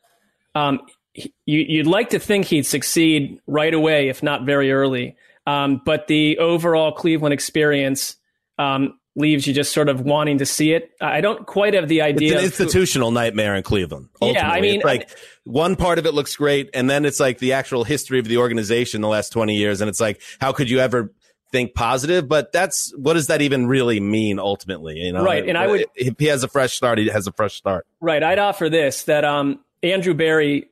Um, 0.55 0.81
you, 1.15 1.31
you'd 1.45 1.87
like 1.87 2.11
to 2.11 2.19
think 2.19 2.47
he'd 2.47 2.65
succeed 2.65 3.41
right 3.47 3.75
away, 3.75 4.09
if 4.09 4.23
not 4.23 4.47
very 4.47 4.73
early. 4.73 5.17
Um, 5.47 5.83
but 5.85 6.07
the 6.07 6.39
overall 6.39 6.93
Cleveland 6.93 7.33
experience 7.33 8.17
um, 8.59 8.99
leaves 9.17 9.47
you 9.47 9.53
just 9.53 9.73
sort 9.73 9.89
of 9.89 10.03
wanting 10.03 10.39
to 10.39 10.47
see 10.47 10.73
it. 10.73 10.93
I 11.01 11.21
don't 11.21 11.45
quite 11.47 11.75
have 11.75 11.89
the 11.89 12.03
idea. 12.03 12.35
It's 12.35 12.61
an 12.61 12.67
institutional 12.67 13.09
who, 13.09 13.15
nightmare 13.15 13.57
in 13.57 13.65
Cleveland. 13.65 14.09
Ultimately. 14.23 14.49
Yeah, 14.49 14.51
I 14.55 14.61
mean, 14.61 14.77
it's 14.77 14.85
like 14.85 15.09
one 15.45 15.75
part 15.75 15.99
of 15.99 16.07
it 16.07 16.15
looks 16.15 16.37
great, 16.37 16.71
and 16.75 16.89
then 16.89 17.05
it's 17.05 17.19
like 17.19 17.39
the 17.39 17.55
actual 17.55 17.83
history 17.83 18.21
of 18.21 18.27
the 18.29 18.37
organization 18.37 19.01
the 19.01 19.09
last 19.09 19.31
twenty 19.33 19.57
years, 19.57 19.81
and 19.81 19.89
it's 19.89 20.01
like, 20.01 20.21
how 20.41 20.53
could 20.53 20.71
you 20.71 20.79
ever 20.79 21.13
think 21.53 21.75
positive? 21.75 22.29
But 22.29 22.53
that's 22.53 22.93
what 22.97 23.15
does 23.15 23.29
that 23.29 23.43
even 23.43 23.67
really 23.67 24.01
mean 24.01 24.39
ultimately? 24.39 24.99
You 24.99 25.13
know, 25.13 25.25
right? 25.25 25.49
And 25.49 25.57
I 25.57 25.67
would, 25.67 25.87
if 25.95 26.15
he 26.19 26.27
has 26.27 26.43
a 26.43 26.49
fresh 26.49 26.75
start, 26.75 26.99
he 26.99 27.09
has 27.09 27.27
a 27.27 27.33
fresh 27.33 27.55
start. 27.55 27.87
Right. 28.01 28.23
I'd 28.23 28.39
offer 28.39 28.69
this 28.69 29.05
that 29.05 29.25
um, 29.25 29.61
Andrew 29.83 30.15
Berry, 30.15 30.71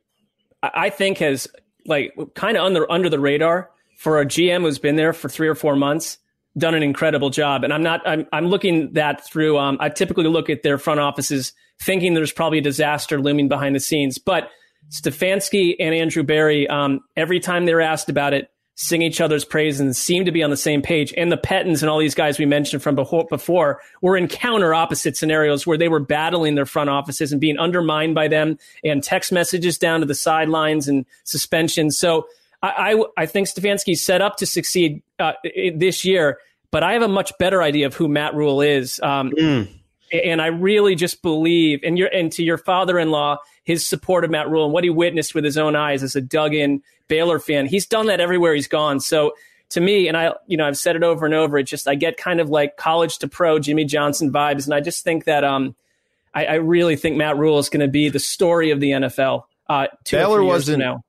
I 0.62 0.90
think 0.90 1.18
has 1.18 1.48
like 1.86 2.14
kind 2.34 2.56
of 2.56 2.64
under 2.64 2.90
under 2.90 3.08
the 3.08 3.20
radar 3.20 3.70
for 3.98 4.20
a 4.20 4.26
GM 4.26 4.62
who's 4.62 4.78
been 4.78 4.96
there 4.96 5.12
for 5.12 5.28
three 5.28 5.48
or 5.48 5.54
four 5.54 5.76
months 5.76 6.18
done 6.58 6.74
an 6.74 6.82
incredible 6.82 7.30
job. 7.30 7.64
And 7.64 7.72
I'm 7.72 7.82
not, 7.82 8.06
I'm, 8.06 8.26
I'm 8.32 8.46
looking 8.46 8.92
that 8.92 9.24
through, 9.24 9.58
um, 9.58 9.76
I 9.80 9.88
typically 9.88 10.24
look 10.24 10.50
at 10.50 10.62
their 10.62 10.78
front 10.78 11.00
offices 11.00 11.52
thinking 11.82 12.14
there's 12.14 12.32
probably 12.32 12.58
a 12.58 12.62
disaster 12.62 13.20
looming 13.20 13.48
behind 13.48 13.74
the 13.74 13.80
scenes. 13.80 14.18
But 14.18 14.50
Stefanski 14.90 15.76
and 15.78 15.94
Andrew 15.94 16.22
Berry, 16.22 16.66
um, 16.68 17.00
every 17.16 17.40
time 17.40 17.66
they're 17.66 17.80
asked 17.80 18.08
about 18.08 18.34
it, 18.34 18.50
sing 18.80 19.02
each 19.02 19.20
other's 19.20 19.44
praise 19.44 19.80
and 19.80 19.96
seem 19.96 20.24
to 20.24 20.30
be 20.30 20.40
on 20.40 20.50
the 20.50 20.56
same 20.56 20.80
page. 20.80 21.12
And 21.16 21.32
the 21.32 21.36
Pettines 21.36 21.82
and 21.82 21.90
all 21.90 21.98
these 21.98 22.14
guys 22.14 22.38
we 22.38 22.46
mentioned 22.46 22.80
from 22.80 22.94
before 22.94 23.80
were 24.02 24.16
in 24.16 24.28
counter 24.28 24.72
opposite 24.72 25.16
scenarios 25.16 25.66
where 25.66 25.76
they 25.76 25.88
were 25.88 25.98
battling 25.98 26.54
their 26.54 26.64
front 26.64 26.88
offices 26.88 27.32
and 27.32 27.40
being 27.40 27.58
undermined 27.58 28.14
by 28.14 28.28
them 28.28 28.56
and 28.84 29.02
text 29.02 29.32
messages 29.32 29.78
down 29.78 29.98
to 29.98 30.06
the 30.06 30.14
sidelines 30.14 30.86
and 30.86 31.06
suspensions. 31.24 31.98
So 31.98 32.28
I, 32.62 32.94
I, 32.94 33.22
I 33.22 33.26
think 33.26 33.48
Stefanski's 33.48 34.04
set 34.04 34.20
up 34.20 34.36
to 34.36 34.46
succeed 34.46 35.02
uh, 35.18 35.32
this 35.74 36.04
year, 36.04 36.38
but 36.70 36.84
I 36.84 36.92
have 36.92 37.02
a 37.02 37.08
much 37.08 37.36
better 37.40 37.60
idea 37.60 37.86
of 37.86 37.94
who 37.94 38.06
Matt 38.06 38.36
Rhule 38.36 38.60
is. 38.60 39.00
Um, 39.00 39.32
mm. 39.32 39.68
And 40.12 40.40
I 40.40 40.46
really 40.46 40.94
just 40.94 41.20
believe, 41.20 41.80
and, 41.82 41.98
your, 41.98 42.08
and 42.14 42.30
to 42.32 42.44
your 42.44 42.58
father-in-law, 42.58 43.38
his 43.64 43.86
support 43.86 44.24
of 44.24 44.30
Matt 44.30 44.48
Rhule 44.48 44.66
and 44.66 44.72
what 44.72 44.84
he 44.84 44.90
witnessed 44.90 45.34
with 45.34 45.44
his 45.44 45.58
own 45.58 45.74
eyes 45.74 46.04
as 46.04 46.14
a 46.14 46.20
dug-in 46.20 46.80
Baylor 47.08 47.38
fan. 47.38 47.66
He's 47.66 47.86
done 47.86 48.06
that 48.06 48.20
everywhere 48.20 48.54
he's 48.54 48.68
gone. 48.68 49.00
So 49.00 49.34
to 49.70 49.80
me, 49.80 50.08
and 50.08 50.16
I, 50.16 50.32
you 50.46 50.56
know, 50.56 50.66
I've 50.66 50.78
said 50.78 50.96
it 50.96 51.02
over 51.02 51.26
and 51.26 51.34
over. 51.34 51.58
It 51.58 51.64
just 51.64 51.88
I 51.88 51.94
get 51.94 52.16
kind 52.16 52.40
of 52.40 52.48
like 52.48 52.76
college 52.76 53.18
to 53.18 53.28
pro 53.28 53.58
Jimmy 53.58 53.84
Johnson 53.84 54.32
vibes, 54.32 54.64
and 54.64 54.74
I 54.74 54.80
just 54.80 55.04
think 55.04 55.24
that 55.24 55.44
um, 55.44 55.74
I, 56.34 56.46
I 56.46 56.54
really 56.54 56.96
think 56.96 57.16
Matt 57.16 57.36
Rhule 57.36 57.58
is 57.58 57.68
going 57.68 57.80
to 57.80 57.88
be 57.88 58.08
the 58.08 58.18
story 58.18 58.70
of 58.70 58.80
the 58.80 58.90
NFL. 58.92 59.44
Uh, 59.68 59.88
Baylor 60.10 60.42
wasn't 60.42 60.78
now. 60.78 61.02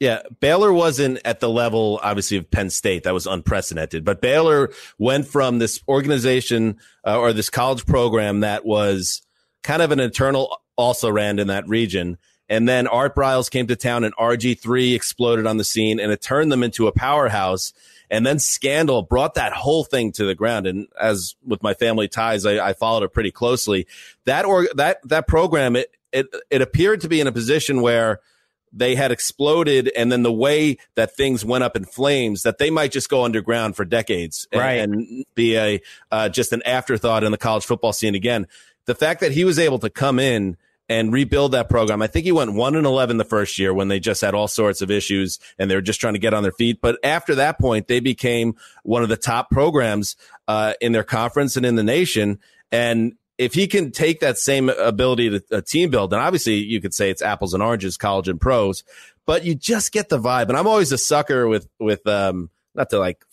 Yeah, 0.00 0.22
Baylor 0.40 0.72
wasn't 0.72 1.20
at 1.24 1.38
the 1.38 1.48
level, 1.48 2.00
obviously, 2.02 2.36
of 2.36 2.50
Penn 2.50 2.70
State. 2.70 3.04
That 3.04 3.14
was 3.14 3.28
unprecedented. 3.28 4.04
But 4.04 4.20
Baylor 4.20 4.72
went 4.98 5.28
from 5.28 5.60
this 5.60 5.80
organization 5.86 6.78
uh, 7.06 7.20
or 7.20 7.32
this 7.32 7.50
college 7.50 7.86
program 7.86 8.40
that 8.40 8.66
was 8.66 9.22
kind 9.62 9.80
of 9.80 9.92
an 9.92 10.00
eternal 10.00 10.58
also 10.76 11.08
ran 11.08 11.38
in 11.38 11.46
that 11.46 11.68
region. 11.68 12.18
And 12.52 12.68
then 12.68 12.86
Art 12.86 13.16
Briles 13.16 13.50
came 13.50 13.66
to 13.68 13.76
town 13.76 14.04
and 14.04 14.14
RG3 14.16 14.94
exploded 14.94 15.46
on 15.46 15.56
the 15.56 15.64
scene 15.64 15.98
and 15.98 16.12
it 16.12 16.20
turned 16.20 16.52
them 16.52 16.62
into 16.62 16.86
a 16.86 16.92
powerhouse. 16.92 17.72
And 18.10 18.26
then 18.26 18.38
Scandal 18.38 19.00
brought 19.00 19.36
that 19.36 19.54
whole 19.54 19.84
thing 19.84 20.12
to 20.12 20.26
the 20.26 20.34
ground. 20.34 20.66
And 20.66 20.86
as 21.00 21.34
with 21.46 21.62
my 21.62 21.72
family 21.72 22.08
ties, 22.08 22.44
I, 22.44 22.68
I 22.68 22.72
followed 22.74 23.04
it 23.04 23.14
pretty 23.14 23.30
closely. 23.30 23.86
That 24.26 24.44
or 24.44 24.68
that, 24.74 24.98
that 25.08 25.26
program, 25.26 25.76
it, 25.76 25.96
it, 26.12 26.26
it 26.50 26.60
appeared 26.60 27.00
to 27.00 27.08
be 27.08 27.22
in 27.22 27.26
a 27.26 27.32
position 27.32 27.80
where– 27.80 28.20
they 28.72 28.94
had 28.94 29.12
exploded 29.12 29.92
and 29.94 30.10
then 30.10 30.22
the 30.22 30.32
way 30.32 30.78
that 30.94 31.14
things 31.14 31.44
went 31.44 31.62
up 31.62 31.76
in 31.76 31.84
flames 31.84 32.42
that 32.42 32.58
they 32.58 32.70
might 32.70 32.90
just 32.90 33.08
go 33.08 33.24
underground 33.24 33.76
for 33.76 33.84
decades 33.84 34.48
and, 34.50 34.60
right. 34.60 34.80
and 34.80 35.24
be 35.34 35.56
a 35.56 35.80
uh, 36.10 36.28
just 36.28 36.52
an 36.52 36.62
afterthought 36.64 37.22
in 37.22 37.32
the 37.32 37.38
college 37.38 37.66
football 37.66 37.92
scene 37.92 38.14
again 38.14 38.46
the 38.86 38.94
fact 38.94 39.20
that 39.20 39.32
he 39.32 39.44
was 39.44 39.58
able 39.58 39.78
to 39.78 39.90
come 39.90 40.18
in 40.18 40.56
and 40.92 41.10
rebuild 41.10 41.52
that 41.52 41.70
program. 41.70 42.02
I 42.02 42.06
think 42.06 42.26
he 42.26 42.32
went 42.32 42.52
1 42.52 42.76
and 42.76 42.84
11 42.84 43.16
the 43.16 43.24
first 43.24 43.58
year 43.58 43.72
when 43.72 43.88
they 43.88 43.98
just 43.98 44.20
had 44.20 44.34
all 44.34 44.46
sorts 44.46 44.82
of 44.82 44.90
issues 44.90 45.38
and 45.58 45.70
they 45.70 45.74
were 45.74 45.80
just 45.80 46.00
trying 46.00 46.12
to 46.12 46.18
get 46.18 46.34
on 46.34 46.42
their 46.42 46.52
feet. 46.52 46.80
But 46.82 46.98
after 47.02 47.34
that 47.36 47.58
point 47.58 47.88
they 47.88 47.98
became 47.98 48.56
one 48.82 49.02
of 49.02 49.08
the 49.08 49.16
top 49.16 49.50
programs 49.50 50.16
uh, 50.48 50.74
in 50.82 50.92
their 50.92 51.02
conference 51.02 51.56
and 51.56 51.64
in 51.64 51.76
the 51.76 51.82
nation. 51.82 52.40
And 52.70 53.14
if 53.38 53.54
he 53.54 53.66
can 53.68 53.90
take 53.90 54.20
that 54.20 54.36
same 54.36 54.68
ability 54.68 55.30
to 55.30 55.42
uh, 55.50 55.60
team 55.66 55.88
build, 55.88 56.12
and 56.12 56.20
obviously 56.20 56.56
you 56.56 56.82
could 56.82 56.92
say 56.92 57.08
it's 57.08 57.22
apples 57.22 57.54
and 57.54 57.62
oranges, 57.62 57.96
college 57.96 58.28
and 58.28 58.38
pros, 58.38 58.84
but 59.24 59.46
you 59.46 59.54
just 59.54 59.92
get 59.92 60.10
the 60.10 60.18
vibe. 60.18 60.48
And 60.48 60.58
I'm 60.58 60.66
always 60.66 60.92
a 60.92 60.98
sucker 60.98 61.48
with 61.48 61.68
with 61.80 62.06
um, 62.06 62.50
not 62.74 62.90
to 62.90 62.98
like 62.98 63.24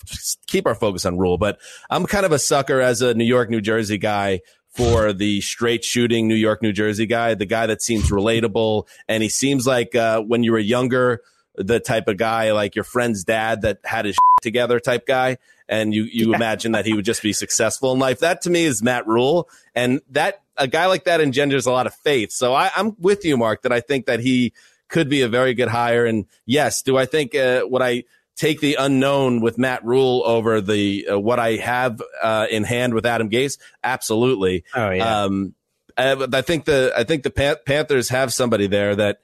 keep 0.48 0.66
our 0.66 0.76
focus 0.76 1.06
on 1.06 1.18
Rhule, 1.18 1.38
but 1.38 1.60
I'm 1.90 2.06
kind 2.06 2.26
of 2.26 2.32
a 2.32 2.40
sucker 2.40 2.80
as 2.80 3.02
a 3.02 3.14
New 3.14 3.26
York, 3.26 3.50
New 3.50 3.62
Jersey 3.62 3.98
guy 3.98 4.40
for 4.80 5.12
the 5.12 5.42
straight 5.42 5.84
shooting 5.84 6.30
New 6.30 6.36
York, 6.36 6.62
New 6.62 6.72
Jersey 6.72 7.06
guy, 7.06 7.34
the 7.34 7.46
guy 7.46 7.68
that 7.68 7.82
seems 7.82 8.10
relatable, 8.10 8.88
and 9.10 9.22
he 9.22 9.28
seems 9.28 9.68
like 9.68 9.94
uh, 9.94 10.22
when 10.22 10.42
you 10.42 10.54
were 10.54 10.60
younger, 10.60 11.22
the 11.56 11.82
type 11.82 12.08
of 12.08 12.16
guy 12.16 12.54
like 12.54 12.76
your 12.76 12.86
friend's 12.86 13.26
dad 13.26 13.64
that 13.64 13.80
had 13.84 14.06
his 14.06 14.18
together 14.42 14.80
type 14.80 15.06
guy 15.06 15.38
and 15.68 15.94
you 15.94 16.04
you 16.04 16.30
yeah. 16.30 16.38
imagine 16.38 16.72
that 16.72 16.86
he 16.86 16.94
would 16.94 17.04
just 17.04 17.22
be 17.22 17.34
successful 17.34 17.92
in 17.92 18.00
life. 18.00 18.20
That 18.20 18.42
to 18.44 18.50
me 18.50 18.64
is 18.64 18.82
Matt 18.82 19.06
Rhule. 19.06 19.50
and 19.76 20.00
that 20.12 20.42
a 20.56 20.68
guy 20.68 20.86
like 20.86 21.04
that 21.04 21.20
engenders 21.20 21.66
a 21.66 21.72
lot 21.72 21.86
of 21.86 21.94
faith. 21.94 22.32
So 22.32 22.54
I, 22.54 22.72
am 22.78 22.96
with 23.00 23.26
you, 23.26 23.36
Marc, 23.36 23.64
that 23.64 23.74
I 23.74 23.82
think 23.82 24.06
that 24.06 24.22
he 24.22 24.54
could 24.88 25.10
be 25.10 25.22
a 25.22 25.28
very 25.28 25.54
good 25.54 25.68
hire. 25.68 26.06
And 26.06 26.26
yes, 26.46 26.82
do 26.82 26.98
I 26.98 27.06
think 27.06 27.36
uh, 27.36 27.64
would 27.66 27.82
I 27.82 28.06
take 28.40 28.62
the 28.62 28.76
unknown 28.76 29.42
with 29.42 29.58
Matt 29.58 29.84
Rhule 29.84 30.24
over 30.26 30.62
the 30.62 31.08
uh, 31.12 31.20
what 31.20 31.40
I 31.40 31.58
have 31.58 32.02
uh, 32.24 32.48
in 32.50 32.64
hand 32.64 32.94
with 32.94 33.06
Adam 33.06 33.30
Gase? 33.30 33.60
Absolutely. 33.84 34.64
Oh 34.74 34.90
yeah. 34.90 35.24
Um, 35.24 35.54
I, 35.98 36.14
I 36.34 36.42
think 36.42 36.66
the 36.66 36.94
I 36.96 37.04
think 37.04 37.24
the 37.24 37.60
Panthers 37.66 38.10
have 38.10 38.34
somebody 38.34 38.68
there 38.68 38.96
that 38.96 39.20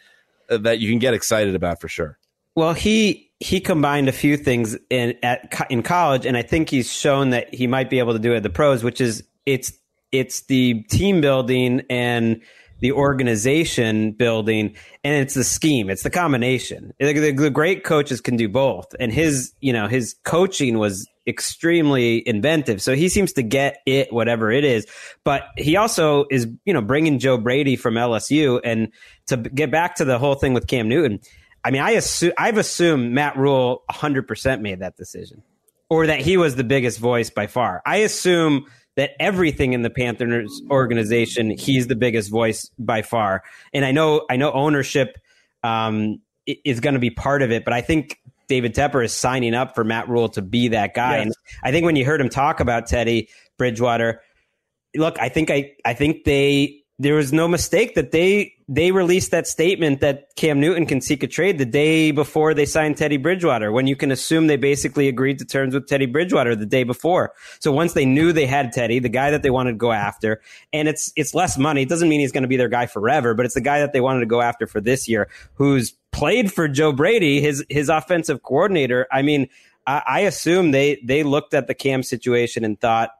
uh, 0.49 0.57
that 0.57 0.79
you 0.79 0.89
can 0.89 0.99
get 0.99 1.13
excited 1.13 1.55
about 1.55 1.79
for 1.79 1.87
sure. 1.87 2.19
Well, 2.53 2.73
he 2.73 3.31
he 3.39 3.61
combined 3.61 4.09
a 4.09 4.13
few 4.13 4.37
things 4.37 4.77
in 4.89 5.15
at 5.23 5.65
in 5.69 5.81
college, 5.81 6.25
and 6.25 6.35
I 6.35 6.41
think 6.41 6.69
he's 6.69 6.91
shown 6.91 7.29
that 7.29 7.53
he 7.53 7.67
might 7.67 7.89
be 7.89 7.99
able 7.99 8.13
to 8.13 8.19
do 8.19 8.33
it 8.33 8.37
at 8.37 8.43
the 8.43 8.49
pros, 8.49 8.83
which 8.83 8.99
is 8.99 9.23
it's 9.45 9.71
it's 10.11 10.41
the 10.41 10.83
team 10.83 11.21
building 11.21 11.83
and 11.89 12.41
the 12.79 12.91
organization 12.91 14.11
building 14.11 14.75
and 15.03 15.15
it's 15.15 15.33
the 15.33 15.43
scheme. 15.43 15.89
It's 15.89 16.03
the 16.03 16.09
combination. 16.09 16.93
The, 16.99 17.13
the, 17.13 17.31
the, 17.31 17.49
great 17.49 17.83
coaches 17.83 18.21
can 18.21 18.35
do 18.35 18.49
both. 18.49 18.93
And 18.99 19.13
his 19.13 19.53
you 19.61 19.73
know 19.73 19.87
his 19.87 20.15
coaching 20.23 20.77
was 20.77 21.07
extremely 21.27 22.27
inventive. 22.27 22.81
So 22.81 22.95
he 22.95 23.09
seems 23.09 23.33
to 23.33 23.43
get 23.43 23.77
it 23.85 24.11
whatever 24.11 24.51
it 24.51 24.63
is. 24.63 24.85
But 25.23 25.43
he 25.57 25.77
also 25.77 26.25
is 26.29 26.47
you 26.65 26.73
know 26.73 26.81
bringing 26.81 27.19
joe 27.19 27.37
brady 27.37 27.75
from 27.75 27.95
lsu 27.95 28.59
and 28.63 28.91
to 29.27 29.37
get 29.37 29.71
back 29.71 29.95
to 29.95 30.05
the 30.05 30.19
whole 30.19 30.35
thing 30.35 30.53
with 30.53 30.67
cam 30.67 30.89
newton. 30.89 31.19
I 31.63 31.71
mean, 31.71 31.81
I 31.81 31.91
assume 31.91 32.33
I've 32.37 32.59
assumed 32.59 33.11
Matt 33.11 33.35
Rhule 33.37 33.83
100% 33.89 34.61
made 34.61 34.81
that 34.81 34.97
decision, 34.97 35.41
or 35.89 36.05
that 36.05 36.19
he 36.19 36.37
was 36.37 36.55
the 36.55 36.63
biggest 36.63 36.99
voice 36.99 37.31
by 37.31 37.47
far. 37.47 37.81
I 37.87 37.97
assume 37.97 38.67
that 38.95 39.11
everything 39.19 39.73
in 39.73 39.81
the 39.81 39.89
Panthers 39.89 40.61
organization, 40.69 41.51
he's 41.51 41.87
the 41.87 41.95
biggest 41.95 42.31
voice 42.31 42.69
by 42.79 43.01
far. 43.01 43.43
And 43.73 43.83
I 43.83 43.91
know, 43.91 44.25
I 44.29 44.37
know 44.37 44.51
ownership 44.51 45.17
um, 45.63 46.21
is 46.45 46.79
going 46.79 46.93
to 46.93 46.99
be 46.99 47.09
part 47.09 47.41
of 47.41 47.51
it, 47.51 47.65
but 47.65 47.73
I 47.73 47.81
think 47.81 48.19
David 48.47 48.73
Tepper 48.73 49.03
is 49.03 49.13
signing 49.13 49.53
up 49.53 49.75
for 49.75 49.83
Matt 49.83 50.07
Rhule 50.07 50.29
to 50.29 50.41
be 50.41 50.69
that 50.69 50.93
guy. 50.93 51.17
Yes. 51.17 51.25
And 51.25 51.35
I 51.63 51.71
think 51.71 51.85
when 51.85 51.95
you 51.95 52.05
heard 52.05 52.21
him 52.21 52.29
talk 52.29 52.59
about 52.59 52.87
Teddy 52.87 53.29
Bridgewater, 53.57 54.21
look, 54.95 55.19
I 55.19 55.29
think 55.29 55.51
I, 55.51 55.73
I 55.83 55.93
think 55.93 56.23
they 56.23 56.83
there 56.97 57.15
was 57.15 57.33
no 57.33 57.47
mistake 57.47 57.95
that 57.95 58.11
they 58.11 58.53
they 58.67 58.91
released 58.91 59.31
that 59.31 59.47
statement 59.47 59.99
that 59.99 60.33
Cam 60.35 60.59
Newton 60.59 60.85
can 60.85 61.01
seek 61.01 61.21
a 61.23 61.27
trade 61.27 61.57
the 61.57 61.65
day 61.65 62.11
before 62.11 62.53
they 62.53 62.65
signed 62.65 62.97
Teddy 62.97 63.17
Bridgewater, 63.17 63.71
when 63.71 63.85
you 63.85 63.95
can 63.95 64.11
assume 64.11 64.47
they 64.47 64.55
basically 64.55 65.07
agreed 65.07 65.37
to 65.39 65.45
terms 65.45 65.73
with 65.73 65.87
Teddy 65.87 66.05
Bridgewater 66.05 66.55
the 66.55 66.65
day 66.65 66.83
before. 66.83 67.33
So 67.59 67.71
once 67.71 67.93
they 67.93 68.05
knew 68.05 68.31
they 68.31 68.47
had 68.47 68.71
Teddy, 68.71 68.99
the 68.99 69.09
guy 69.09 69.29
that 69.31 69.43
they 69.43 69.49
wanted 69.49 69.71
to 69.71 69.77
go 69.77 69.91
after, 69.91 70.41
and 70.71 70.87
it's 70.87 71.11
it's 71.15 71.35
less 71.35 71.57
money. 71.57 71.81
It 71.81 71.89
doesn't 71.89 72.07
mean 72.07 72.21
he's 72.21 72.31
going 72.31 72.43
to 72.43 72.47
be 72.47 72.57
their 72.57 72.69
guy 72.69 72.85
forever, 72.85 73.33
but 73.33 73.45
it's 73.45 73.55
the 73.55 73.61
guy 73.61 73.79
that 73.79 73.91
they 73.91 74.01
wanted 74.01 74.21
to 74.21 74.25
go 74.25 74.41
after 74.41 74.65
for 74.65 74.79
this 74.79 75.07
year, 75.07 75.27
who's 75.55 75.91
played 76.11 76.51
for 76.51 76.69
Joe 76.69 76.93
Brady, 76.93 77.41
his 77.41 77.65
his 77.69 77.89
offensive 77.89 78.41
coordinator. 78.41 79.05
I 79.11 79.21
mean, 79.21 79.49
I, 79.85 80.01
I 80.07 80.19
assume 80.21 80.71
they 80.71 81.01
they 81.03 81.23
looked 81.23 81.53
at 81.53 81.67
the 81.67 81.73
Cam 81.73 82.03
situation 82.03 82.63
and 82.63 82.79
thought 82.79 83.11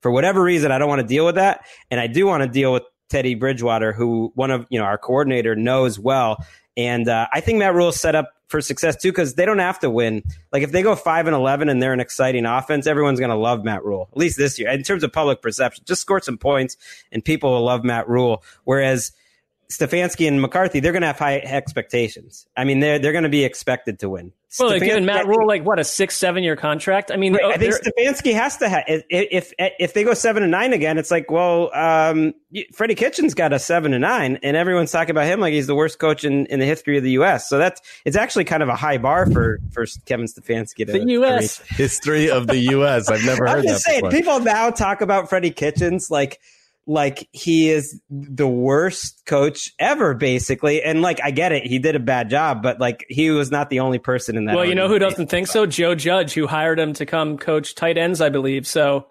for 0.00 0.10
whatever 0.10 0.42
reason, 0.42 0.72
I 0.72 0.78
don't 0.78 0.88
want 0.88 1.00
to 1.00 1.06
deal 1.06 1.26
with 1.26 1.36
that. 1.36 1.66
And 1.90 2.00
I 2.00 2.06
do 2.06 2.26
want 2.26 2.42
to 2.42 2.48
deal 2.48 2.72
with 2.72 2.82
Teddy 3.08 3.34
Bridgewater, 3.34 3.92
who 3.92 4.32
one 4.34 4.50
of, 4.50 4.66
you 4.70 4.78
know, 4.78 4.84
our 4.84 4.98
coordinator 4.98 5.56
knows 5.56 5.98
well. 5.98 6.44
And 6.76 7.08
uh, 7.08 7.26
I 7.32 7.40
think 7.40 7.58
Matt 7.58 7.74
Rhule 7.74 7.92
set 7.92 8.14
up 8.14 8.32
for 8.48 8.60
success 8.60 8.96
too, 8.96 9.12
because 9.12 9.34
they 9.34 9.44
don't 9.44 9.58
have 9.58 9.78
to 9.80 9.90
win. 9.90 10.22
Like 10.52 10.62
if 10.62 10.72
they 10.72 10.82
go 10.82 10.96
five 10.96 11.26
and 11.26 11.36
eleven 11.36 11.68
and 11.68 11.80
they're 11.80 11.92
an 11.92 12.00
exciting 12.00 12.46
offense, 12.46 12.86
everyone's 12.86 13.20
going 13.20 13.30
to 13.30 13.36
love 13.36 13.64
Matt 13.64 13.84
Rhule 13.84 14.08
At 14.10 14.18
least 14.18 14.38
this 14.38 14.58
year, 14.58 14.70
in 14.70 14.82
terms 14.82 15.04
of 15.04 15.12
public 15.12 15.40
perception, 15.40 15.84
just 15.86 16.00
score 16.00 16.20
some 16.20 16.38
points 16.38 16.76
and 17.12 17.24
people 17.24 17.52
will 17.52 17.64
love 17.64 17.84
Matt 17.84 18.08
Rhule. 18.08 18.42
Whereas 18.64 19.12
Stefanski 19.70 20.26
and 20.26 20.42
McCarthy, 20.42 20.80
they're 20.80 20.92
going 20.92 21.02
to 21.02 21.06
have 21.06 21.18
high 21.18 21.38
expectations. 21.38 22.46
I 22.56 22.64
mean, 22.64 22.80
they're 22.80 22.98
they're 22.98 23.12
going 23.12 23.24
to 23.24 23.30
be 23.30 23.44
expected 23.44 24.00
to 24.00 24.08
win. 24.10 24.32
Well, 24.58 24.68
they've 24.70 24.82
given 24.82 25.04
Matt 25.04 25.28
Rhule 25.28 25.46
like 25.46 25.64
what 25.64 25.78
a 25.78 25.84
six, 25.84 26.16
seven 26.16 26.42
year 26.42 26.56
contract. 26.56 27.12
I 27.12 27.16
mean, 27.16 27.34
Right, 27.34 27.42
oh, 27.44 27.50
I 27.50 27.56
think 27.56 27.72
they're- 27.72 27.92
Stefanski 28.12 28.34
has 28.34 28.56
to 28.56 28.68
have. 28.68 28.82
If, 28.88 29.04
if 29.08 29.52
if 29.78 29.92
they 29.94 30.02
go 30.02 30.12
seven 30.12 30.42
and 30.42 30.50
nine 30.50 30.72
again, 30.72 30.98
it's 30.98 31.10
like, 31.12 31.30
well, 31.30 31.70
um, 31.72 32.34
you- 32.50 32.64
Freddie 32.74 32.96
Kitchens 32.96 33.32
got 33.34 33.52
a 33.52 33.60
seven 33.60 33.92
and 33.94 34.02
nine, 34.02 34.40
and 34.42 34.56
everyone's 34.56 34.90
talking 34.90 35.12
about 35.12 35.26
him 35.26 35.38
like 35.38 35.52
he's 35.52 35.68
the 35.68 35.76
worst 35.76 36.00
coach 36.00 36.24
in, 36.24 36.46
in 36.46 36.58
the 36.58 36.66
history 36.66 36.98
of 36.98 37.04
the 37.04 37.12
U.S. 37.12 37.48
So 37.48 37.56
that's 37.58 37.80
it's 38.04 38.16
actually 38.16 38.44
kind 38.46 38.64
of 38.64 38.68
a 38.68 38.74
high 38.76 38.98
bar 38.98 39.30
for 39.30 39.60
for 39.70 39.86
Kevin 40.04 40.26
Stefanski 40.26 40.84
to 40.84 40.92
the 40.92 41.04
U.S. 41.12 41.58
History 41.68 42.28
of 42.28 42.48
the 42.48 42.58
U.S. 42.72 43.08
I've 43.08 43.24
never 43.24 43.46
heard 43.46 43.58
I'm 43.58 43.62
just 43.62 43.84
that 43.84 43.90
saying, 43.92 44.00
before. 44.02 44.10
people 44.10 44.40
now 44.40 44.70
talk 44.70 45.00
about 45.00 45.28
Freddie 45.28 45.52
Kitchens 45.52 46.10
like 46.10 46.40
like 46.90 47.28
he 47.30 47.70
is 47.70 48.00
the 48.10 48.48
worst 48.48 49.22
coach 49.24 49.72
ever, 49.78 50.12
basically. 50.12 50.82
And 50.82 51.02
like, 51.02 51.20
I 51.22 51.30
get 51.30 51.52
it, 51.52 51.64
he 51.64 51.78
did 51.78 51.94
a 51.94 52.00
bad 52.00 52.28
job, 52.28 52.64
but 52.64 52.80
like, 52.80 53.06
he 53.08 53.30
was 53.30 53.48
not 53.48 53.70
the 53.70 53.78
only 53.78 54.00
person 54.00 54.36
in 54.36 54.46
that. 54.46 54.56
Well, 54.56 54.64
you 54.64 54.74
know 54.74 54.88
who 54.88 54.98
doesn't 54.98 55.28
think 55.28 55.46
so? 55.46 55.66
Joe 55.66 55.94
Judge, 55.94 56.34
who 56.34 56.48
hired 56.48 56.80
him 56.80 56.92
to 56.94 57.06
come 57.06 57.38
coach 57.38 57.76
tight 57.76 57.96
ends, 57.96 58.20
I 58.20 58.28
believe. 58.28 58.66
So, 58.66 59.06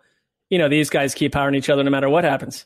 you 0.49 0.57
know, 0.57 0.67
these 0.67 0.89
guys 0.89 1.13
keep 1.13 1.33
hiring 1.33 1.55
each 1.55 1.69
other 1.69 1.81
no 1.81 1.89
matter 1.89 2.09
what 2.09 2.25
happens. 2.25 2.65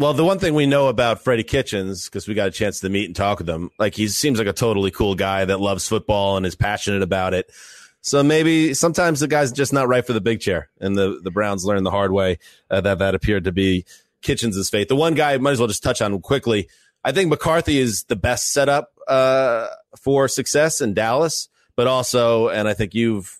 Well, 0.00 0.14
the 0.14 0.24
one 0.24 0.40
thing 0.40 0.54
we 0.54 0.66
know 0.66 0.88
about 0.88 1.22
Freddie 1.22 1.44
Kitchens, 1.44 2.06
because 2.06 2.26
we 2.26 2.34
got 2.34 2.48
a 2.48 2.50
chance 2.50 2.80
to 2.80 2.88
meet 2.88 3.04
and 3.04 3.14
talk 3.14 3.38
with 3.38 3.48
him, 3.48 3.70
like 3.78 3.94
he 3.94 4.08
seems 4.08 4.38
like 4.38 4.48
a 4.48 4.52
totally 4.52 4.90
cool 4.90 5.14
guy 5.14 5.44
that 5.44 5.60
loves 5.60 5.86
football 5.86 6.36
and 6.36 6.44
is 6.44 6.56
passionate 6.56 7.02
about 7.02 7.34
it. 7.34 7.52
So 8.00 8.24
maybe 8.24 8.74
sometimes 8.74 9.20
the 9.20 9.28
guy's 9.28 9.52
just 9.52 9.72
not 9.72 9.86
right 9.86 10.04
for 10.04 10.12
the 10.12 10.20
big 10.20 10.40
chair, 10.40 10.70
and 10.80 10.96
the 10.96 11.20
the 11.22 11.30
Browns 11.30 11.64
learned 11.64 11.86
the 11.86 11.92
hard 11.92 12.10
way 12.10 12.38
uh, 12.68 12.80
that 12.80 12.98
that 12.98 13.14
appeared 13.14 13.44
to 13.44 13.52
be 13.52 13.84
Kitchens' 14.22 14.68
fate. 14.70 14.88
The 14.88 14.96
one 14.96 15.14
guy 15.14 15.32
I 15.32 15.38
might 15.38 15.52
as 15.52 15.58
well 15.58 15.68
just 15.68 15.82
touch 15.82 16.00
on 16.02 16.20
quickly. 16.20 16.68
I 17.04 17.12
think 17.12 17.30
McCarthy 17.30 17.78
is 17.78 18.04
the 18.04 18.16
best 18.16 18.52
setup 18.52 18.92
uh, 19.08 19.68
for 19.98 20.28
success 20.28 20.80
in 20.80 20.94
Dallas, 20.94 21.48
but 21.76 21.86
also, 21.86 22.48
and 22.48 22.68
I 22.68 22.74
think 22.74 22.94
you've 22.94 23.38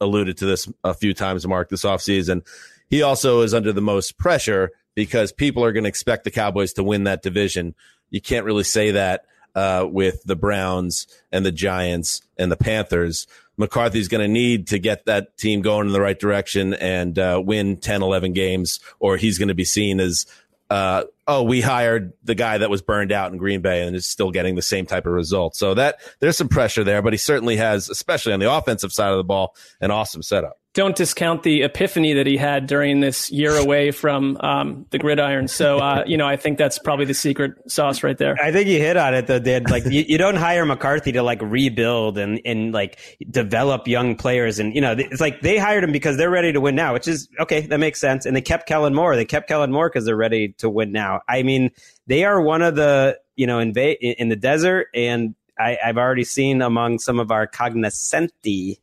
alluded 0.00 0.36
to 0.38 0.46
this 0.46 0.70
a 0.84 0.94
few 0.94 1.14
times, 1.14 1.46
Marc, 1.46 1.70
this 1.70 1.84
offseason. 1.84 2.46
He 2.88 3.02
also 3.02 3.40
is 3.40 3.54
under 3.54 3.72
the 3.72 3.80
most 3.80 4.18
pressure 4.18 4.70
because 4.94 5.32
people 5.32 5.64
are 5.64 5.72
going 5.72 5.84
to 5.84 5.88
expect 5.88 6.24
the 6.24 6.30
Cowboys 6.30 6.72
to 6.74 6.84
win 6.84 7.04
that 7.04 7.22
division. 7.22 7.74
You 8.10 8.20
can't 8.20 8.44
really 8.44 8.64
say 8.64 8.92
that 8.92 9.24
uh, 9.54 9.86
with 9.88 10.22
the 10.24 10.36
Browns 10.36 11.06
and 11.32 11.44
the 11.44 11.52
Giants 11.52 12.22
and 12.36 12.50
the 12.50 12.56
Panthers. 12.56 13.26
McCarthy's 13.56 14.08
going 14.08 14.20
to 14.20 14.32
need 14.32 14.68
to 14.68 14.78
get 14.78 15.06
that 15.06 15.36
team 15.36 15.62
going 15.62 15.86
in 15.86 15.92
the 15.92 16.00
right 16.00 16.18
direction 16.18 16.74
and 16.74 17.18
uh, 17.18 17.42
win 17.44 17.76
10, 17.76 18.02
11 18.02 18.32
games, 18.32 18.78
or 19.00 19.16
he's 19.16 19.36
going 19.36 19.48
to 19.48 19.54
be 19.54 19.64
seen 19.64 19.98
as, 19.98 20.26
uh, 20.70 21.02
oh, 21.26 21.42
we 21.42 21.60
hired 21.60 22.12
the 22.22 22.36
guy 22.36 22.58
that 22.58 22.70
was 22.70 22.82
burned 22.82 23.10
out 23.10 23.32
in 23.32 23.38
Green 23.38 23.60
Bay 23.60 23.84
and 23.84 23.96
is 23.96 24.06
still 24.06 24.30
getting 24.30 24.54
the 24.54 24.62
same 24.62 24.86
type 24.86 25.06
of 25.06 25.12
results. 25.12 25.58
So 25.58 25.74
that 25.74 25.96
there's 26.20 26.36
some 26.36 26.48
pressure 26.48 26.84
there, 26.84 27.02
but 27.02 27.12
he 27.12 27.16
certainly 27.16 27.56
has, 27.56 27.88
especially 27.88 28.32
on 28.32 28.38
the 28.38 28.52
offensive 28.52 28.92
side 28.92 29.10
of 29.10 29.16
the 29.16 29.24
ball, 29.24 29.56
an 29.80 29.90
awesome 29.90 30.22
setup. 30.22 30.60
Don't 30.78 30.94
discount 30.94 31.42
the 31.42 31.64
epiphany 31.64 32.12
that 32.12 32.28
he 32.28 32.36
had 32.36 32.68
during 32.68 33.00
this 33.00 33.32
year 33.32 33.56
away 33.56 33.90
from 33.90 34.36
um, 34.38 34.86
the 34.90 34.98
gridiron. 35.00 35.48
So, 35.48 35.78
uh, 35.78 36.04
you 36.06 36.16
know, 36.16 36.24
I 36.24 36.36
think 36.36 36.56
that's 36.56 36.78
probably 36.78 37.04
the 37.04 37.14
secret 37.14 37.68
sauce 37.68 38.04
right 38.04 38.16
there. 38.16 38.36
I 38.40 38.52
think 38.52 38.68
you 38.68 38.78
hit 38.78 38.96
on 38.96 39.12
it 39.12 39.26
though, 39.26 39.40
Dad. 39.40 39.70
Like 39.70 39.86
you, 39.86 40.04
you 40.06 40.18
don't 40.18 40.36
hire 40.36 40.64
McCarthy 40.64 41.10
to 41.10 41.24
like 41.24 41.42
rebuild 41.42 42.16
and, 42.16 42.40
and 42.44 42.72
like 42.72 43.00
develop 43.28 43.88
young 43.88 44.14
players. 44.14 44.60
And, 44.60 44.72
you 44.72 44.80
know, 44.80 44.94
it's 44.96 45.20
like 45.20 45.40
they 45.40 45.58
hired 45.58 45.82
him 45.82 45.90
because 45.90 46.16
they're 46.16 46.30
ready 46.30 46.52
to 46.52 46.60
win 46.60 46.76
now, 46.76 46.92
which 46.92 47.08
is 47.08 47.28
okay. 47.40 47.62
That 47.62 47.80
makes 47.80 47.98
sense. 47.98 48.24
And 48.24 48.36
they 48.36 48.40
kept 48.40 48.68
Kellen 48.68 48.94
Moore. 48.94 49.16
They 49.16 49.24
kept 49.24 49.48
Kellen 49.48 49.72
Moore 49.72 49.88
because 49.88 50.04
they're 50.04 50.14
ready 50.14 50.52
to 50.58 50.70
win 50.70 50.92
now. 50.92 51.22
I 51.28 51.42
mean, 51.42 51.72
they 52.06 52.22
are 52.22 52.40
one 52.40 52.62
of 52.62 52.76
the, 52.76 53.18
you 53.34 53.48
know, 53.48 53.58
in, 53.58 53.74
Va- 53.74 54.00
in 54.00 54.28
the 54.28 54.36
desert. 54.36 54.90
And 54.94 55.34
I, 55.58 55.76
I've 55.84 55.98
already 55.98 56.22
seen 56.22 56.62
among 56.62 57.00
some 57.00 57.18
of 57.18 57.32
our 57.32 57.48
cognoscenti, 57.48 58.78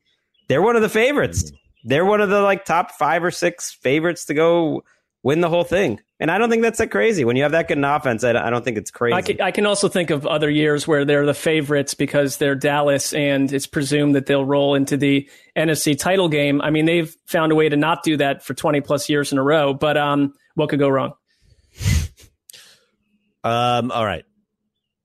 they're 0.49 0.61
one 0.61 0.75
of 0.75 0.81
the 0.81 0.89
favorites. 0.89 1.53
They're 1.85 2.03
one 2.05 2.19
of 2.19 2.29
the 2.29 2.41
like 2.41 2.65
top 2.65 2.91
five 2.91 3.23
or 3.23 3.31
six 3.31 3.71
favorites 3.71 4.25
to 4.25 4.33
go 4.33 4.83
win 5.23 5.41
the 5.41 5.49
whole 5.49 5.63
thing. 5.63 5.99
And 6.19 6.31
I 6.31 6.37
don't 6.37 6.49
think 6.49 6.61
that's 6.61 6.79
that 6.79 6.91
crazy. 6.91 7.25
When 7.25 7.35
you 7.35 7.43
have 7.43 7.51
that 7.53 7.67
good 7.67 7.77
an 7.77 7.83
offense, 7.83 8.23
I 8.23 8.33
don't, 8.33 8.43
I 8.43 8.49
don't 8.49 8.63
think 8.63 8.77
it's 8.77 8.91
crazy. 8.91 9.13
I 9.13 9.21
can, 9.21 9.41
I 9.41 9.51
can 9.51 9.65
also 9.65 9.87
think 9.87 10.09
of 10.09 10.25
other 10.25 10.49
years 10.49 10.87
where 10.87 11.05
they're 11.05 11.25
the 11.25 11.33
favorites 11.33 11.93
because 11.93 12.37
they're 12.37 12.55
Dallas 12.55 13.13
and 13.13 13.51
it's 13.51 13.67
presumed 13.67 14.15
that 14.15 14.25
they'll 14.25 14.45
roll 14.45 14.75
into 14.75 14.97
the 14.97 15.29
NFC 15.55 15.97
title 15.97 16.29
game. 16.29 16.61
I 16.61 16.69
mean, 16.69 16.85
they've 16.85 17.15
found 17.25 17.51
a 17.51 17.55
way 17.55 17.69
to 17.69 17.75
not 17.75 18.03
do 18.03 18.17
that 18.17 18.43
for 18.43 18.53
20 18.53 18.81
plus 18.81 19.09
years 19.09 19.31
in 19.31 19.37
a 19.37 19.43
row, 19.43 19.73
but 19.73 19.97
um, 19.97 20.33
what 20.55 20.69
could 20.69 20.79
go 20.79 20.89
wrong? 20.89 21.13
Um, 23.43 23.91
all 23.91 24.05
right. 24.05 24.25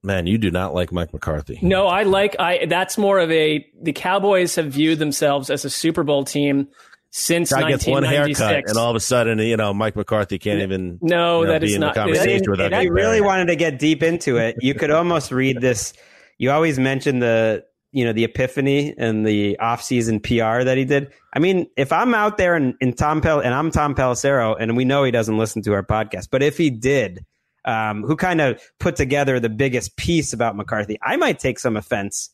Man, 0.02 0.26
you 0.26 0.38
do 0.38 0.50
not 0.50 0.74
like 0.74 0.92
Mike 0.92 1.12
McCarthy. 1.12 1.58
No, 1.62 1.86
I 1.86 2.04
like 2.04 2.36
I. 2.38 2.64
That's 2.66 2.96
more 2.96 3.18
of 3.18 3.30
a. 3.30 3.66
The 3.82 3.92
Cowboys 3.92 4.54
have 4.54 4.66
viewed 4.66 4.98
themselves 4.98 5.50
as 5.50 5.64
a 5.66 5.70
Super 5.70 6.02
Bowl 6.04 6.24
team 6.24 6.68
since 7.10 7.52
Guy 7.52 7.68
gets 7.68 7.86
one 7.86 8.02
haircut, 8.04 8.64
and 8.66 8.78
all 8.78 8.88
of 8.88 8.96
a 8.96 9.00
sudden, 9.00 9.38
you 9.40 9.56
know, 9.56 9.74
Mike 9.74 9.96
McCarthy 9.96 10.38
can't 10.38 10.62
even. 10.62 10.98
No, 11.02 11.40
you 11.40 11.46
know, 11.46 11.52
that 11.52 11.60
be 11.60 11.66
is 11.68 11.74
in 11.74 11.80
not- 11.82 11.94
conversation 11.94 12.42
is- 12.42 12.48
without 12.48 12.72
if 12.72 12.84
you 12.84 12.92
really 12.92 13.20
wanted 13.20 13.46
to 13.46 13.56
get 13.56 13.78
deep 13.78 14.02
into 14.02 14.38
it, 14.38 14.56
you 14.60 14.72
could 14.74 14.90
almost 14.90 15.32
read 15.32 15.60
this. 15.60 15.92
You 16.38 16.50
always 16.50 16.78
mention 16.78 17.18
the 17.18 17.64
you 17.92 18.04
know 18.06 18.14
the 18.14 18.24
epiphany 18.24 18.94
and 18.96 19.26
the 19.26 19.58
off-season 19.58 20.20
PR 20.20 20.62
that 20.64 20.76
he 20.78 20.84
did. 20.86 21.12
I 21.34 21.40
mean, 21.40 21.66
if 21.76 21.92
I'm 21.92 22.14
out 22.14 22.38
there 22.38 22.54
and, 22.54 22.74
and 22.80 22.96
Tom 22.96 23.20
Pel 23.20 23.40
and 23.40 23.52
I'm 23.52 23.70
Tom 23.70 23.94
Pelissero, 23.94 24.56
and 24.58 24.76
we 24.78 24.86
know 24.86 25.04
he 25.04 25.10
doesn't 25.10 25.36
listen 25.36 25.60
to 25.62 25.74
our 25.74 25.82
podcast, 25.82 26.28
but 26.30 26.42
if 26.42 26.56
he 26.56 26.70
did, 26.70 27.24
um, 27.64 28.02
who 28.02 28.16
kind 28.16 28.40
of 28.40 28.60
put 28.78 28.96
together 28.96 29.40
the 29.40 29.48
biggest 29.48 29.96
piece 29.96 30.32
about 30.32 30.56
McCarthy, 30.56 30.98
I 31.02 31.16
might 31.16 31.38
take 31.38 31.58
some 31.58 31.76
offense 31.76 32.30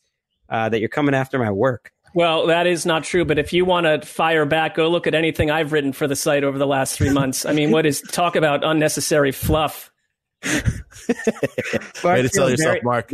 uh, 0.49 0.69
that 0.69 0.79
you're 0.79 0.89
coming 0.89 1.15
after 1.15 1.37
my 1.37 1.51
work. 1.51 1.91
Well, 2.13 2.47
that 2.47 2.67
is 2.67 2.85
not 2.85 3.03
true. 3.03 3.25
But 3.25 3.37
if 3.37 3.53
you 3.53 3.65
want 3.65 3.85
to 3.85 4.07
fire 4.07 4.45
back, 4.45 4.75
go 4.75 4.87
look 4.87 5.07
at 5.07 5.13
anything 5.13 5.51
I've 5.51 5.71
written 5.71 5.93
for 5.93 6.07
the 6.07 6.15
site 6.15 6.43
over 6.43 6.57
the 6.57 6.65
last 6.65 6.97
three 6.97 7.09
months. 7.11 7.45
I 7.45 7.53
mean, 7.53 7.71
what 7.71 7.85
is 7.85 8.01
talk 8.01 8.35
about 8.35 8.63
unnecessary 8.63 9.31
fluff? 9.31 9.91
Way 10.43 12.21
to 12.21 12.29
tell 12.29 12.49
yourself, 12.49 12.57
very, 12.57 12.81
Marc. 12.83 13.11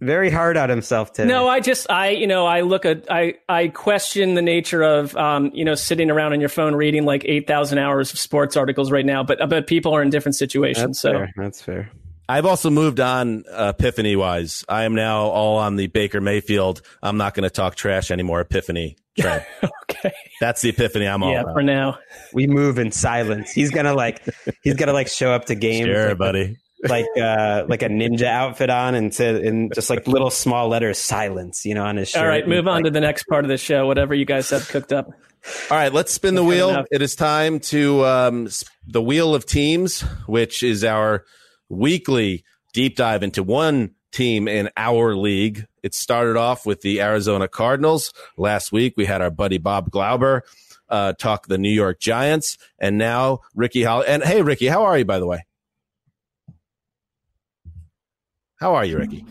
Very 0.00 0.30
hard 0.30 0.56
on 0.56 0.68
himself 0.68 1.12
today. 1.12 1.28
No, 1.28 1.48
I 1.48 1.60
just 1.60 1.90
I 1.90 2.10
you 2.10 2.26
know 2.26 2.46
I 2.46 2.60
look 2.62 2.84
at 2.84 3.10
I 3.10 3.34
I 3.48 3.68
question 3.68 4.34
the 4.34 4.42
nature 4.42 4.82
of 4.82 5.16
um 5.16 5.50
you 5.54 5.64
know 5.64 5.74
sitting 5.74 6.10
around 6.10 6.32
on 6.32 6.40
your 6.40 6.48
phone 6.48 6.74
reading 6.74 7.04
like 7.04 7.24
eight 7.24 7.46
thousand 7.46 7.78
hours 7.78 8.12
of 8.12 8.18
sports 8.18 8.56
articles 8.56 8.90
right 8.90 9.06
now, 9.06 9.22
but 9.22 9.38
but 9.48 9.66
people 9.66 9.94
are 9.94 10.02
in 10.02 10.10
different 10.10 10.36
situations. 10.36 10.86
that's 10.86 11.00
so 11.00 11.12
fair. 11.12 11.32
That's 11.36 11.62
fair. 11.62 11.90
I've 12.28 12.44
also 12.46 12.70
moved 12.70 12.98
on 12.98 13.44
uh, 13.50 13.72
epiphany 13.78 14.16
wise. 14.16 14.64
I 14.68 14.82
am 14.82 14.96
now 14.96 15.26
all 15.26 15.58
on 15.58 15.76
the 15.76 15.86
Baker 15.86 16.20
Mayfield. 16.20 16.82
I'm 17.00 17.18
not 17.18 17.34
going 17.34 17.44
to 17.44 17.50
talk 17.50 17.76
trash 17.76 18.10
anymore. 18.10 18.40
Epiphany. 18.40 18.96
train. 19.16 19.42
okay, 19.90 20.12
That's 20.40 20.60
the 20.60 20.70
epiphany 20.70 21.06
I'm 21.06 21.22
all 21.22 21.30
yeah, 21.30 21.42
about. 21.42 21.54
for 21.54 21.62
now. 21.62 21.98
We 22.32 22.48
move 22.48 22.78
in 22.80 22.90
silence. 22.90 23.52
He's 23.52 23.70
gonna 23.70 23.94
like 23.94 24.22
he's 24.62 24.74
gonna 24.74 24.92
like 24.92 25.08
show 25.08 25.30
up 25.32 25.46
to 25.46 25.54
games 25.54 25.86
Sure, 25.86 26.08
like, 26.10 26.18
buddy. 26.18 26.56
Like 26.82 27.06
uh 27.20 27.64
like 27.68 27.82
a 27.82 27.88
ninja 27.88 28.26
outfit 28.26 28.70
on 28.70 28.94
and 28.94 29.12
to 29.12 29.46
and 29.46 29.72
just 29.74 29.90
like 29.90 30.06
little 30.06 30.30
small 30.30 30.68
letters 30.68 30.98
silence, 30.98 31.64
you 31.64 31.74
know, 31.74 31.84
on 31.84 31.96
his 31.96 32.08
shirt. 32.10 32.22
All 32.22 32.28
right, 32.28 32.46
move 32.46 32.68
on 32.68 32.76
Like, 32.76 32.84
to 32.84 32.90
the 32.90 33.00
next 33.00 33.24
part 33.24 33.44
of 33.44 33.48
the 33.48 33.56
show. 33.58 33.86
Whatever 33.86 34.14
you 34.14 34.24
guys 34.24 34.50
have 34.50 34.68
cooked 34.68 34.92
up. 34.92 35.06
All 35.70 35.76
right, 35.76 35.92
let's 35.92 36.12
spin 36.12 36.34
the 36.34 36.42
Fair 36.42 36.48
wheel. 36.48 36.70
enough. 36.70 36.86
It 36.90 37.02
is 37.02 37.14
time 37.14 37.60
to 37.60 38.04
um, 38.04 38.48
the 38.86 39.02
wheel 39.02 39.34
of 39.34 39.46
teams, 39.46 40.00
which 40.26 40.62
is 40.62 40.82
our 40.84 41.24
weekly 41.68 42.44
deep 42.72 42.96
dive 42.96 43.22
into 43.22 43.42
one 43.42 43.94
team 44.12 44.48
in 44.48 44.70
our 44.76 45.14
league. 45.16 45.66
It 45.84 45.94
started 45.94 46.36
off 46.36 46.66
with 46.66 46.80
the 46.80 47.00
Arizona 47.00 47.46
Cardinals. 47.46 48.12
Last 48.36 48.72
week, 48.72 48.94
we 48.96 49.06
had 49.06 49.22
our 49.22 49.30
buddy 49.30 49.58
Bob 49.58 49.90
Glauber 49.90 50.42
uh, 50.88 51.12
talk 51.14 51.46
the 51.46 51.58
New 51.58 51.70
York 51.72 52.00
Giants, 52.00 52.58
and 52.78 52.98
now 52.98 53.40
Ricky 53.54 53.82
Hall. 53.82 54.02
And 54.06 54.22
hey, 54.24 54.42
Ricky, 54.42 54.66
how 54.66 54.84
are 54.84 54.98
you? 54.98 55.04
By 55.04 55.18
the 55.18 55.26
way, 55.26 55.45
how 58.58 58.74
are 58.74 58.84
you, 58.84 58.98
Ricky? 58.98 59.24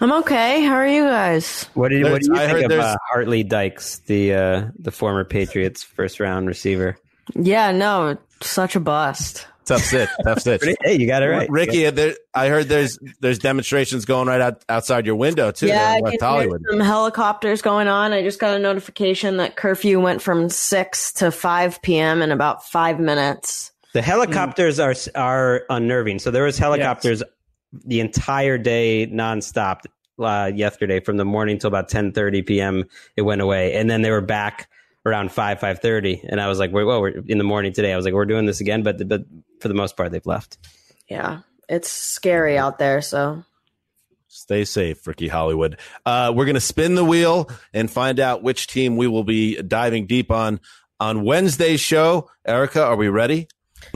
I'm 0.00 0.12
okay. 0.12 0.62
How 0.62 0.74
are 0.74 0.86
you 0.88 1.04
guys? 1.04 1.64
What 1.74 1.88
did 1.88 2.04
what 2.04 2.22
do 2.22 2.28
you 2.28 2.36
I 2.36 2.52
think 2.52 2.70
of 2.70 2.78
uh, 2.78 2.96
Hart 3.10 3.28
Lee 3.28 3.42
Dykes, 3.42 3.98
the 4.00 4.34
uh, 4.34 4.68
the 4.78 4.92
former 4.92 5.24
Patriots 5.24 5.82
first 5.82 6.20
round 6.20 6.46
receiver? 6.46 6.96
Yeah, 7.34 7.72
no, 7.72 8.16
such 8.40 8.76
a 8.76 8.80
bust. 8.80 9.46
Tough 9.64 9.82
sit, 9.82 10.08
tough 10.24 10.40
sit. 10.40 10.62
Hey, 10.82 10.98
you 10.98 11.06
got 11.06 11.22
it 11.22 11.26
right, 11.28 11.50
Ricky, 11.50 11.90
there, 11.90 12.14
I 12.32 12.48
heard 12.48 12.68
there's 12.68 12.98
there's 13.20 13.38
demonstrations 13.38 14.06
going 14.06 14.26
right 14.26 14.40
out, 14.40 14.64
outside 14.68 15.04
your 15.04 15.16
window 15.16 15.50
too. 15.50 15.66
yeah, 15.66 15.90
I 15.90 15.96
in 15.98 16.04
West 16.04 16.18
can 16.18 16.20
hear 16.20 16.28
Hollywood. 16.28 16.64
some 16.70 16.80
helicopters 16.80 17.60
going 17.60 17.86
on. 17.86 18.12
I 18.12 18.22
just 18.22 18.38
got 18.38 18.56
a 18.56 18.58
notification 18.58 19.36
that 19.38 19.56
curfew 19.56 20.00
went 20.00 20.22
from 20.22 20.48
six 20.48 21.12
to 21.14 21.30
five 21.30 21.82
p.m. 21.82 22.22
in 22.22 22.30
about 22.30 22.64
five 22.64 22.98
minutes. 22.98 23.72
The 23.92 24.00
helicopters 24.00 24.78
are 24.80 24.94
are 25.14 25.64
unnerving. 25.68 26.20
So 26.20 26.30
there 26.30 26.44
was 26.44 26.56
helicopters 26.56 27.22
the 27.72 28.00
entire 28.00 28.58
day 28.58 29.06
nonstop 29.06 29.82
uh, 30.18 30.50
yesterday 30.54 31.00
from 31.00 31.16
the 31.16 31.24
morning 31.24 31.58
till 31.58 31.68
about 31.68 31.88
ten 31.88 32.12
thirty 32.12 32.42
p.m. 32.42 32.84
It 33.16 33.22
went 33.22 33.40
away, 33.40 33.74
and 33.74 33.88
then 33.90 34.02
they 34.02 34.10
were 34.10 34.20
back 34.20 34.68
around 35.06 35.32
five 35.32 35.60
five 35.60 35.80
thirty. 35.80 36.20
And 36.28 36.40
I 36.40 36.48
was 36.48 36.58
like, 36.58 36.72
"Wait, 36.72 36.84
well, 36.84 37.00
we're 37.00 37.22
in 37.26 37.38
the 37.38 37.44
morning 37.44 37.72
today." 37.72 37.92
I 37.92 37.96
was 37.96 38.04
like, 38.04 38.14
"We're 38.14 38.26
doing 38.26 38.46
this 38.46 38.60
again," 38.60 38.82
but 38.82 39.06
but 39.08 39.22
for 39.60 39.68
the 39.68 39.74
most 39.74 39.96
part, 39.96 40.12
they've 40.12 40.26
left. 40.26 40.58
Yeah, 41.08 41.40
it's 41.68 41.90
scary 41.90 42.58
out 42.58 42.78
there. 42.78 43.00
So 43.00 43.44
Stay 44.30 44.66
safe, 44.66 45.06
Ricky 45.06 45.26
Hollywood. 45.26 45.78
Uh, 46.04 46.32
we're 46.34 46.44
going 46.44 46.54
to 46.54 46.60
spin 46.60 46.94
the 46.94 47.04
wheel 47.04 47.50
and 47.72 47.90
find 47.90 48.20
out 48.20 48.42
which 48.42 48.66
team 48.66 48.96
we 48.96 49.06
will 49.06 49.24
be 49.24 49.60
diving 49.62 50.06
deep 50.06 50.30
on 50.30 50.60
on 51.00 51.24
Wednesday's 51.24 51.80
show. 51.80 52.30
Erica, 52.46 52.84
are 52.84 52.96
we 52.96 53.08
ready? 53.08 53.48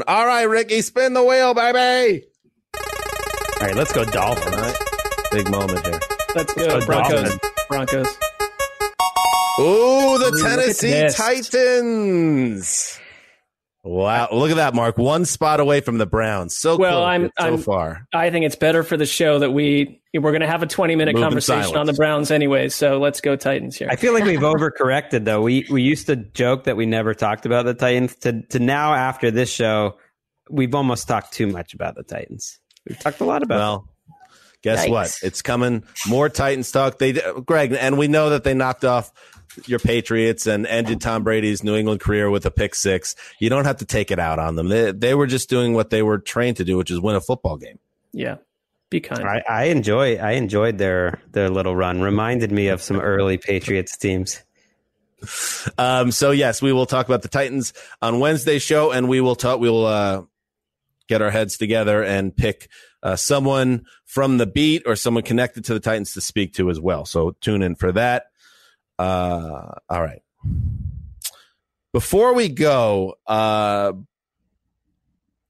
All 0.06 0.26
right, 0.26 0.44
Ricky, 0.44 0.80
spin 0.80 1.12
the 1.12 1.22
wheel, 1.22 1.52
baby. 1.52 2.24
All 3.62 3.68
right, 3.68 3.76
let's 3.76 3.92
go 3.92 4.04
Dolphins. 4.04 4.56
All 4.56 4.60
right. 4.60 4.76
Big 5.30 5.48
moment 5.48 5.86
here. 5.86 6.00
Let's 6.34 6.52
go, 6.52 6.64
Let's 6.64 6.84
go 6.84 6.86
Broncos. 6.86 7.20
Dolphins. 7.38 7.40
Broncos. 7.68 8.06
Ooh, 9.60 10.18
the 10.18 10.32
Ooh, 10.34 10.42
Tennessee. 10.42 11.08
Titans. 11.16 12.98
Wow, 13.84 14.28
look 14.32 14.50
at 14.50 14.56
that, 14.56 14.74
Marc. 14.74 14.98
One 14.98 15.24
spot 15.24 15.60
away 15.60 15.80
from 15.80 15.98
the 15.98 16.06
Browns. 16.06 16.56
So 16.56 16.76
Well, 16.76 16.90
close 17.02 17.04
I'm- 17.06 17.30
so 17.38 17.44
I'm- 17.44 17.58
far. 17.58 18.06
I 18.12 18.30
think 18.30 18.46
it's 18.46 18.56
better 18.56 18.82
for 18.82 18.96
the 18.96 19.06
show 19.06 19.38
that 19.38 19.52
we 19.52 20.00
we're 20.12 20.32
going 20.32 20.40
to 20.40 20.46
have 20.48 20.64
a 20.64 20.66
20 20.66 20.96
minute 20.96 21.14
Move 21.14 21.22
conversation 21.22 21.62
silence. 21.62 21.78
on 21.78 21.86
the 21.86 21.92
Browns 21.92 22.32
anyway. 22.32 22.68
So 22.68 22.98
let's 22.98 23.20
go 23.20 23.36
Titans 23.36 23.76
here. 23.76 23.86
I 23.90 23.94
feel 23.96 24.12
like 24.12 24.24
we've 24.24 24.40
overcorrected 24.40 25.24
though. 25.24 25.40
We 25.40 25.66
we 25.70 25.82
used 25.82 26.06
to 26.06 26.16
joke 26.16 26.64
that 26.64 26.76
we 26.76 26.84
never 26.86 27.14
talked 27.14 27.46
about 27.46 27.64
the 27.64 27.74
Titans. 27.74 28.16
To 28.22 28.42
to 28.48 28.58
now 28.58 28.92
after 28.94 29.30
this 29.30 29.52
show, 29.52 29.98
we've 30.50 30.74
almost 30.74 31.06
talked 31.06 31.32
too 31.32 31.46
much 31.46 31.74
about 31.74 31.94
the 31.94 32.02
Titans. 32.02 32.58
We've 32.88 32.98
talked 32.98 33.20
a 33.20 33.24
lot 33.24 33.42
about. 33.42 33.58
Well, 33.58 33.88
guess 34.62 34.86
Yikes. 34.86 34.90
what? 34.90 35.18
It's 35.22 35.42
coming. 35.42 35.84
More 36.06 36.28
Titans 36.28 36.70
talk. 36.70 36.98
They, 36.98 37.12
Gregg, 37.12 37.72
and 37.72 37.98
we 37.98 38.08
know 38.08 38.30
that 38.30 38.44
they 38.44 38.54
knocked 38.54 38.84
off 38.84 39.12
your 39.66 39.78
Patriots 39.78 40.46
and 40.46 40.66
ended 40.66 41.00
Tom 41.00 41.24
Brady's 41.24 41.62
New 41.62 41.76
England 41.76 42.00
career 42.00 42.30
with 42.30 42.46
a 42.46 42.50
pick 42.50 42.74
six. 42.74 43.14
You 43.38 43.50
don't 43.50 43.64
have 43.64 43.78
to 43.78 43.84
take 43.84 44.10
it 44.10 44.18
out 44.18 44.38
on 44.38 44.56
them. 44.56 44.68
They, 44.68 44.92
they 44.92 45.14
were 45.14 45.26
just 45.26 45.50
doing 45.50 45.74
what 45.74 45.90
they 45.90 46.02
were 46.02 46.18
trained 46.18 46.56
to 46.56 46.64
do, 46.64 46.76
which 46.76 46.90
is 46.90 47.00
win 47.00 47.16
a 47.16 47.20
football 47.20 47.56
game. 47.56 47.78
yeah, 48.12 48.36
be 48.90 49.00
kind. 49.00 49.26
I, 49.26 49.42
I 49.48 49.64
enjoy 49.64 50.16
I 50.16 50.32
enjoyed 50.32 50.78
their 50.78 51.20
their 51.32 51.50
little 51.50 51.74
run. 51.74 52.00
Reminded 52.00 52.52
me 52.52 52.68
of 52.68 52.82
some 52.82 52.98
early 53.00 53.38
Patriots 53.38 53.96
teams. 53.96 54.42
Um, 55.78 56.10
so 56.10 56.30
yes, 56.30 56.60
we 56.60 56.72
will 56.72 56.86
talk 56.86 57.06
about 57.06 57.22
the 57.22 57.28
Titans 57.28 57.72
on 58.00 58.20
Wednesday's 58.20 58.62
show, 58.62 58.90
and 58.90 59.08
we 59.08 59.20
will 59.20 59.36
talk. 59.36 59.60
We 59.60 59.70
will 59.70 59.86
uh, 59.86 60.22
get 61.08 61.22
our 61.22 61.30
heads 61.30 61.56
together 61.56 62.02
and 62.02 62.36
pick 62.36 62.68
uh, 63.02 63.16
someone 63.16 63.84
from 64.04 64.38
the 64.38 64.46
beat 64.46 64.82
or 64.86 64.96
someone 64.96 65.22
connected 65.22 65.64
to 65.64 65.74
the 65.74 65.80
Titans 65.80 66.14
to 66.14 66.20
speak 66.20 66.54
to 66.54 66.70
as 66.70 66.80
well. 66.80 67.04
So 67.04 67.32
tune 67.40 67.62
in 67.62 67.74
for 67.74 67.92
that. 67.92 68.26
Uh, 68.98 69.74
all 69.88 70.02
right. 70.02 70.22
Before 71.92 72.34
we 72.34 72.48
go, 72.48 73.14
uh, 73.26 73.92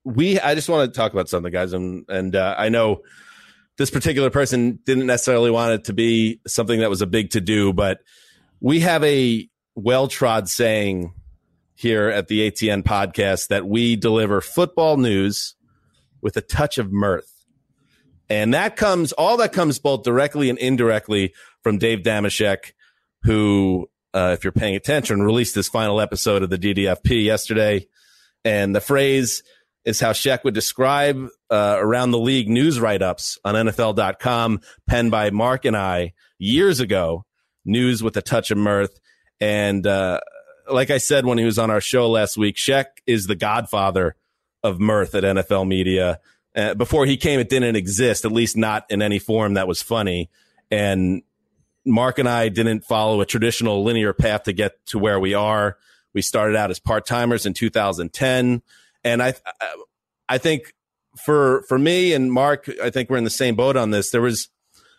we 0.05 0.41
I 0.41 0.55
just 0.55 0.69
want 0.69 0.93
to 0.93 0.97
talk 0.97 1.13
about 1.13 1.29
something, 1.29 1.53
guys, 1.53 1.73
and 1.73 2.05
and 2.09 2.35
uh, 2.35 2.55
I 2.59 2.69
know 2.69 3.03
this 3.79 3.91
particular 3.91 4.31
person 4.31 4.81
didn't 4.85 5.07
necessarily 5.07 5.51
want 5.51 5.73
it 5.73 5.85
to 5.85 5.93
be 5.93 6.41
something 6.47 6.81
that 6.81 6.91
was 6.91 7.03
a 7.03 7.07
big 7.07 7.31
to 7.31 7.41
do, 7.41 7.73
but 7.73 8.01
we 8.61 8.81
have 8.81 9.05
a 9.05 9.49
well 9.75 10.09
trod 10.09 10.49
saying 10.49 11.15
here 11.75 12.09
at 12.09 12.29
the 12.29 12.51
ATN 12.51 12.83
podcast 12.83 13.49
that 13.49 13.67
we 13.67 13.97
deliver 13.97 14.41
football 14.41 14.97
news 14.97 15.55
with 16.21 16.37
a 16.37 16.41
touch 16.41 16.79
of 16.79 16.93
mirth. 16.93 17.45
And 18.29 18.55
that 18.55 18.77
comes, 18.77 19.13
all 19.13 19.37
that 19.39 19.53
comes 19.53 19.79
both 19.79 20.05
directly 20.05 20.49
and 20.49 20.59
indirectly 20.59 21.35
from 21.63 21.79
Dave 21.79 22.01
Dameshek, 22.01 22.73
who, 23.25 23.91
uh, 24.15 24.31
if 24.35 24.45
you're 24.45 24.53
paying 24.53 24.77
attention, 24.77 25.23
released 25.23 25.55
his 25.55 25.69
final 25.69 26.01
episode 26.01 26.43
of 26.43 26.51
the 26.51 26.59
DDFP 26.59 27.25
yesterday. 27.25 27.87
And 28.45 28.75
the 28.75 28.81
phrase 28.81 29.43
is 29.85 30.01
how 30.01 30.13
Sheck 30.13 30.45
would 30.45 30.55
describe 30.55 31.27
uh, 31.51 31.77
around 31.79 32.13
the 32.13 32.19
league 32.19 32.49
news 32.49 32.79
write 32.79 33.03
ups 33.03 33.39
on 33.45 33.55
NFL.com, 33.55 34.61
penned 34.89 35.11
by 35.11 35.31
Marc 35.31 35.65
and 35.65 35.77
I 35.77 36.13
years 36.39 36.81
ago. 36.81 37.25
News 37.65 38.03
with 38.03 38.17
a 38.17 38.23
touch 38.23 38.51
of 38.51 38.59
mirth. 38.59 38.99
And 39.41 39.87
uh, 39.87 40.21
like 40.71 40.91
I 40.91 40.99
said 40.99 41.27
when 41.27 41.39
he 41.39 41.45
was 41.45 41.59
on 41.59 41.71
our 41.71 41.81
show 41.81 42.09
last 42.09 42.37
week, 42.37 42.57
Sheck 42.57 42.87
is 43.07 43.27
the 43.27 43.35
godfather 43.35 44.17
of 44.63 44.81
mirth 44.81 45.15
at 45.15 45.25
NFL 45.25 45.67
media. 45.67 46.21
Uh, 46.55 46.75
before 46.75 47.07
he 47.07 47.17
came, 47.17 47.41
it 47.41 47.49
didn't 47.49 47.77
exist, 47.77 48.25
at 48.25 48.33
least 48.33 48.57
not 48.57 48.85
in 48.91 49.03
any 49.03 49.19
form 49.19 49.55
that 49.55 49.67
was 49.67 49.83
funny. 49.83 50.31
And 50.71 51.23
Marc 51.85 52.19
and 52.19 52.29
I 52.29 52.49
didn't 52.49 52.85
follow 52.85 53.21
a 53.21 53.27
traditional 53.27 53.83
linear 53.83 54.13
path 54.13 54.45
to 54.45 54.53
get 54.53 54.85
to 54.87 54.99
where 54.99 55.19
we 55.19 55.35
are. 55.35 55.77
We 56.15 56.23
started 56.23 56.57
out 56.57 56.71
as 56.71 56.79
part 56.79 57.07
timers 57.07 57.47
in 57.47 57.55
2010, 57.55 58.63
and 59.03 59.23
I, 59.23 59.35
I 60.29 60.39
think 60.39 60.75
for 61.17 61.63
for 61.69 61.79
me 61.79 62.13
and 62.13 62.31
Marc, 62.31 62.69
I 62.83 62.91
think 62.91 63.09
we're 63.09 63.17
in 63.17 63.25
the 63.25 63.31
same 63.31 63.55
boat 63.55 63.77
on 63.77 63.91
this. 63.91 64.11
There 64.11 64.21
was 64.21 64.49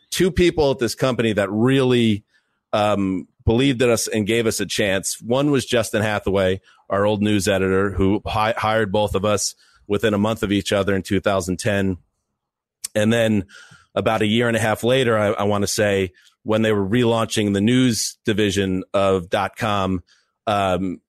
two 0.09 0.31
people 0.31 0.71
at 0.71 0.79
this 0.79 0.95
company 0.95 1.33
that 1.33 1.51
really 1.51 2.23
um, 2.71 3.27
believed 3.45 3.81
in 3.81 3.89
us 3.89 4.07
and 4.07 4.27
gave 4.27 4.47
us 4.47 4.59
a 4.59 4.65
chance. 4.65 5.19
One 5.21 5.51
was 5.51 5.65
Justin 5.65 6.01
Hathaway, 6.01 6.61
our 6.89 7.05
old 7.05 7.21
news 7.21 7.47
editor, 7.47 7.91
who 7.91 8.21
hi- 8.25 8.55
hired 8.57 8.91
both 8.91 9.15
of 9.15 9.25
us 9.25 9.55
within 9.87 10.13
a 10.13 10.17
month 10.17 10.43
of 10.43 10.51
each 10.51 10.71
other 10.71 10.95
in 10.95 11.01
2010. 11.01 11.97
And 12.95 13.13
then 13.13 13.45
about 13.95 14.21
a 14.21 14.27
year 14.27 14.47
and 14.47 14.57
a 14.57 14.59
half 14.59 14.83
later, 14.83 15.17
I, 15.17 15.27
I 15.27 15.43
want 15.43 15.63
to 15.63 15.67
say, 15.67 16.11
when 16.43 16.61
they 16.61 16.71
were 16.73 16.85
relaunching 16.85 17.53
the 17.53 17.61
news 17.61 18.17
division 18.25 18.83
of 18.93 19.29
dot 19.29 19.55
.com, 19.55 20.03
um, 20.45 20.99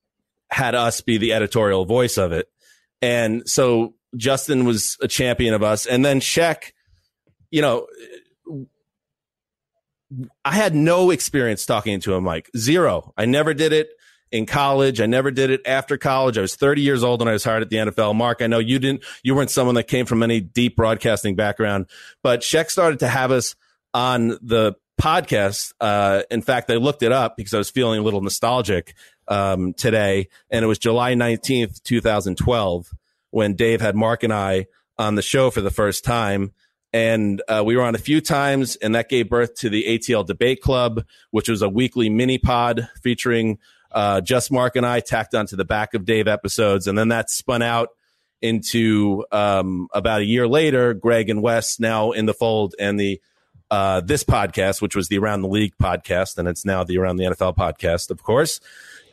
had 0.51 0.74
us 0.74 1.01
be 1.01 1.18
the 1.18 1.32
editorial 1.32 1.85
voice 1.85 2.16
of 2.16 2.30
it. 2.32 2.49
And 3.03 3.49
so 3.49 3.95
Justin 4.16 4.64
was 4.64 4.97
a 5.03 5.09
champion 5.09 5.55
of 5.55 5.62
us. 5.62 5.87
And 5.87 6.05
then 6.05 6.20
Sheck, 6.20 6.72
you 7.51 7.62
know, 7.62 7.87
I 10.44 10.52
had 10.52 10.74
no 10.74 11.10
experience 11.10 11.66
talking 11.66 12.00
to 12.00 12.14
him, 12.14 12.24
Mike. 12.24 12.50
Zero. 12.56 13.12
I 13.16 13.26
never 13.26 13.54
did 13.54 13.72
it 13.72 13.90
in 14.30 14.46
college. 14.46 15.00
I 15.00 15.06
never 15.06 15.30
did 15.30 15.50
it 15.50 15.60
after 15.66 15.96
college. 15.96 16.36
I 16.36 16.40
was 16.40 16.56
30 16.56 16.82
years 16.82 17.04
old 17.04 17.20
when 17.20 17.28
I 17.28 17.32
was 17.32 17.44
hired 17.44 17.62
at 17.62 17.70
the 17.70 17.76
NFL. 17.76 18.14
Marc, 18.14 18.42
I 18.42 18.46
know 18.46 18.58
you 18.58 18.78
didn't, 18.78 19.04
you 19.22 19.34
weren't 19.34 19.50
someone 19.50 19.76
that 19.76 19.84
came 19.84 20.06
from 20.06 20.22
any 20.22 20.40
deep 20.40 20.76
broadcasting 20.76 21.36
background, 21.36 21.86
but 22.22 22.40
Sheck 22.40 22.70
started 22.70 22.98
to 23.00 23.08
have 23.08 23.30
us 23.30 23.54
on 23.92 24.28
the 24.42 24.74
podcast. 25.00 25.72
Uh, 25.80 26.22
in 26.30 26.42
fact, 26.42 26.70
I 26.70 26.74
looked 26.74 27.02
it 27.02 27.12
up 27.12 27.36
because 27.36 27.54
I 27.54 27.58
was 27.58 27.70
feeling 27.70 28.00
a 28.00 28.02
little 28.02 28.22
nostalgic, 28.22 28.94
um, 29.28 29.72
today. 29.74 30.28
And 30.50 30.64
it 30.64 30.68
was 30.68 30.78
July 30.78 31.14
19th, 31.14 31.82
2012 31.82 32.90
when 33.30 33.54
Dave 33.54 33.80
had 33.80 33.96
Marc 33.96 34.22
and 34.22 34.32
I 34.32 34.66
on 34.98 35.16
the 35.16 35.22
show 35.22 35.50
for 35.50 35.60
the 35.60 35.70
first 35.70 36.04
time. 36.04 36.52
And 36.95 37.42
uh, 37.49 37.64
we 37.66 37.76
were 37.76 37.82
on 37.82 37.97
a 37.97 37.99
few 37.99 38.20
times, 38.20 38.76
and 38.76 38.95
that 38.95 39.09
gave 39.09 39.28
birth 39.28 39.57
to 39.57 39.68
the 39.68 39.82
ATL 39.82 40.24
Debate 40.24 40.61
Club, 40.61 41.05
which 41.32 41.49
was 41.49 41.61
a 41.61 41.68
weekly 41.68 42.09
mini 42.09 42.38
pod 42.38 42.88
featuring 43.03 43.59
uh, 43.90 44.20
just 44.20 44.53
Marc 44.53 44.76
and 44.76 44.86
I 44.86 45.01
tacked 45.01 45.34
onto 45.34 45.57
the 45.57 45.64
back 45.64 45.95
of 45.95 46.05
Dave 46.05 46.28
episodes. 46.28 46.86
And 46.86 46.97
then 46.97 47.09
that 47.09 47.30
spun 47.30 47.62
out 47.62 47.88
into 48.40 49.24
um, 49.32 49.88
about 49.92 50.20
a 50.20 50.24
year 50.24 50.47
later, 50.47 50.95
Gregg 50.95 51.30
and 51.30 51.42
Wes 51.42 51.80
now 51.80 52.12
in 52.12 52.26
the 52.26 52.34
fold, 52.34 52.76
and 52.78 52.99
the 52.99 53.20
uh, 53.72 54.01
this 54.01 54.22
podcast, 54.22 54.80
which 54.80 54.95
was 54.95 55.09
the 55.09 55.18
Around 55.18 55.42
the 55.42 55.49
League 55.49 55.74
podcast, 55.82 56.38
and 56.38 56.47
it's 56.47 56.64
now 56.64 56.84
the 56.84 56.99
Around 56.99 57.16
the 57.16 57.24
NFL 57.24 57.57
podcast, 57.57 58.12
of 58.12 58.22
course. 58.22 58.61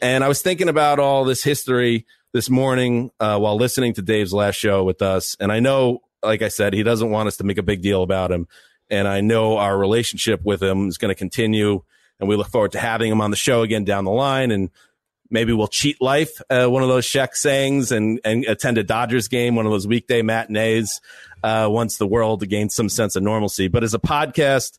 And 0.03 0.23
I 0.23 0.27
was 0.27 0.43
thinking 0.43 0.69
about 0.69 0.99
all 0.99 1.25
this 1.25 1.43
history 1.43 2.05
this 2.32 2.47
morning 2.47 3.09
uh, 3.19 3.39
while 3.39 3.55
listening 3.55 3.93
to 3.95 4.03
Dave's 4.03 4.34
last 4.34 4.55
show 4.55 4.84
with 4.84 5.01
us. 5.01 5.36
And 5.39 5.51
I 5.51 5.59
know, 5.61 6.01
like 6.24 6.41
I 6.41 6.49
said, 6.49 6.74
he 6.74 6.84
doesn't 6.84 7.09
want 7.09 7.28
us 7.28 7.38
to 7.38 7.43
make 7.43 7.57
a 7.57 7.63
big 7.63 7.82
deal 7.82 8.03
about 8.03 8.32
him. 8.32 8.47
And 8.89 9.07
I 9.07 9.22
know 9.22 9.57
our 9.57 9.78
relationship 9.78 10.41
with 10.43 10.61
him 10.61 10.88
is 10.88 10.97
going 10.97 11.09
to 11.09 11.15
continue. 11.15 11.84
And 12.19 12.30
we 12.30 12.36
look 12.36 12.49
forward 12.49 12.74
to 12.74 12.80
having 12.80 13.11
him 13.11 13.22
on 13.22 13.32
the 13.32 13.38
show 13.38 13.61
again 13.61 13.86
down 13.86 14.05
the 14.05 14.11
line. 14.11 14.51
And 14.51 14.69
maybe 15.30 15.53
we'll 15.53 15.67
cheat 15.67 16.01
life, 16.01 16.41
uh, 16.49 16.67
one 16.67 16.84
of 16.84 16.89
those 16.89 17.05
Sheck 17.05 17.34
sayings, 17.34 17.91
and, 17.91 18.19
and 18.24 18.45
attend 18.45 18.78
a 18.78 18.84
Dodgers 18.84 19.28
game, 19.28 19.55
one 19.55 19.65
of 19.65 19.72
those 19.72 19.88
weekday 19.88 20.22
matinees, 20.22 20.99
uh, 21.41 21.67
once 21.72 21.97
the 21.97 22.05
world 22.05 22.47
gains 22.47 22.76
some 22.76 22.89
sense 22.89 23.15
of 23.15 23.24
normalcy. 23.24 23.69
But 23.69 23.84
as 23.84 23.93
a 23.93 23.99
podcast, 23.99 24.78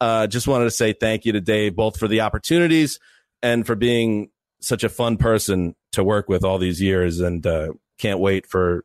uh, 0.00 0.28
just 0.28 0.46
wanted 0.46 0.64
to 0.64 0.70
say 0.70 0.92
thank 0.92 1.24
you 1.24 1.32
to 1.32 1.40
Dave, 1.40 1.74
both 1.74 1.98
for 1.98 2.06
the 2.06 2.20
opportunities 2.20 3.00
and 3.42 3.66
for 3.66 3.74
being 3.74 4.30
such 4.60 4.84
a 4.84 4.88
fun 4.88 5.16
person 5.16 5.74
to 5.92 6.04
work 6.04 6.28
with 6.28 6.44
all 6.44 6.58
these 6.58 6.80
years. 6.80 7.20
And 7.20 7.44
uh, 7.44 7.72
can't 7.98 8.20
wait 8.20 8.46
for 8.46 8.84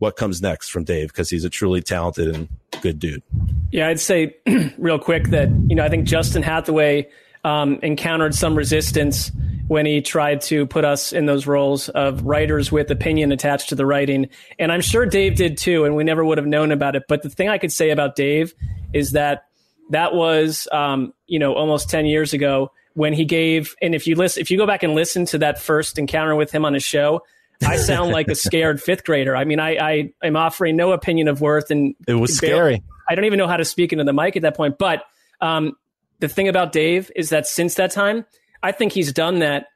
what 0.00 0.16
comes 0.16 0.42
next 0.42 0.70
from 0.70 0.82
Dave 0.82 1.08
because 1.08 1.30
he's 1.30 1.44
a 1.44 1.50
truly 1.50 1.82
talented 1.82 2.34
and 2.34 2.48
good 2.80 2.98
dude. 2.98 3.22
Yeah, 3.70 3.88
I'd 3.88 4.00
say 4.00 4.34
real 4.78 4.98
quick 4.98 5.28
that 5.28 5.48
you 5.68 5.76
know 5.76 5.84
I 5.84 5.88
think 5.88 6.06
Justin 6.06 6.42
Hathaway 6.42 7.08
um, 7.44 7.78
encountered 7.82 8.34
some 8.34 8.56
resistance 8.56 9.30
when 9.68 9.86
he 9.86 10.00
tried 10.00 10.40
to 10.40 10.66
put 10.66 10.84
us 10.84 11.12
in 11.12 11.26
those 11.26 11.46
roles 11.46 11.88
of 11.90 12.24
writers 12.24 12.72
with 12.72 12.90
opinion 12.90 13.30
attached 13.30 13.68
to 13.68 13.74
the 13.74 13.86
writing, 13.86 14.28
and 14.58 14.72
I'm 14.72 14.80
sure 14.80 15.06
Dave 15.06 15.36
did 15.36 15.58
too, 15.58 15.84
and 15.84 15.94
we 15.94 16.02
never 16.02 16.24
would 16.24 16.38
have 16.38 16.46
known 16.46 16.72
about 16.72 16.96
it. 16.96 17.04
But 17.06 17.22
the 17.22 17.30
thing 17.30 17.48
I 17.48 17.58
could 17.58 17.72
say 17.72 17.90
about 17.90 18.16
Dave 18.16 18.54
is 18.92 19.12
that 19.12 19.46
that 19.90 20.14
was 20.14 20.66
um, 20.72 21.12
you 21.26 21.38
know 21.38 21.54
almost 21.54 21.90
ten 21.90 22.06
years 22.06 22.32
ago 22.32 22.72
when 22.94 23.12
he 23.12 23.26
gave, 23.26 23.76
and 23.82 23.94
if 23.94 24.06
you 24.06 24.16
listen, 24.16 24.40
if 24.40 24.50
you 24.50 24.56
go 24.56 24.66
back 24.66 24.82
and 24.82 24.94
listen 24.94 25.26
to 25.26 25.38
that 25.38 25.60
first 25.60 25.98
encounter 25.98 26.34
with 26.34 26.50
him 26.50 26.64
on 26.64 26.72
his 26.72 26.82
show, 26.82 27.22
I 27.66 27.76
sound 27.76 28.12
like 28.12 28.28
a 28.28 28.34
scared 28.34 28.82
fifth 28.82 29.04
grader. 29.04 29.36
I 29.36 29.44
mean, 29.44 29.60
I, 29.60 29.76
I 29.76 30.12
am 30.22 30.36
offering 30.36 30.76
no 30.76 30.92
opinion 30.92 31.28
of 31.28 31.40
worth, 31.40 31.70
and 31.70 31.94
it 32.06 32.14
was 32.14 32.36
scary. 32.36 32.82
I 33.08 33.14
don't 33.14 33.24
even 33.24 33.38
know 33.38 33.48
how 33.48 33.56
to 33.56 33.64
speak 33.64 33.92
into 33.92 34.04
the 34.04 34.12
mic 34.12 34.36
at 34.36 34.42
that 34.42 34.56
point. 34.56 34.78
But 34.78 35.04
um, 35.40 35.76
the 36.20 36.28
thing 36.28 36.48
about 36.48 36.72
Dave 36.72 37.10
is 37.16 37.30
that 37.30 37.46
since 37.46 37.74
that 37.74 37.90
time, 37.90 38.24
I 38.62 38.72
think 38.72 38.92
he's 38.92 39.12
done 39.12 39.40
that 39.40 39.66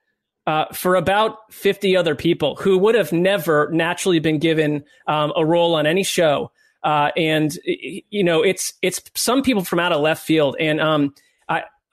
uh, 0.47 0.67
for 0.73 0.95
about 0.95 1.53
50 1.53 1.97
other 1.97 2.15
people 2.15 2.57
who 2.57 2.79
would 2.79 2.95
have 2.95 3.13
never 3.13 3.71
naturally 3.73 4.19
been 4.19 4.39
given 4.39 4.85
um, 5.07 5.33
a 5.37 5.45
role 5.45 5.75
on 5.75 5.87
any 5.87 6.03
show. 6.03 6.53
Uh, 6.83 7.11
and 7.17 7.59
you 7.65 8.23
know, 8.23 8.43
it's 8.43 8.75
it's 8.83 9.01
some 9.15 9.43
people 9.43 9.65
from 9.65 9.79
out 9.81 9.93
of 9.93 10.03
left 10.03 10.23
field, 10.23 10.55
and 10.61 10.83
um, 10.83 11.15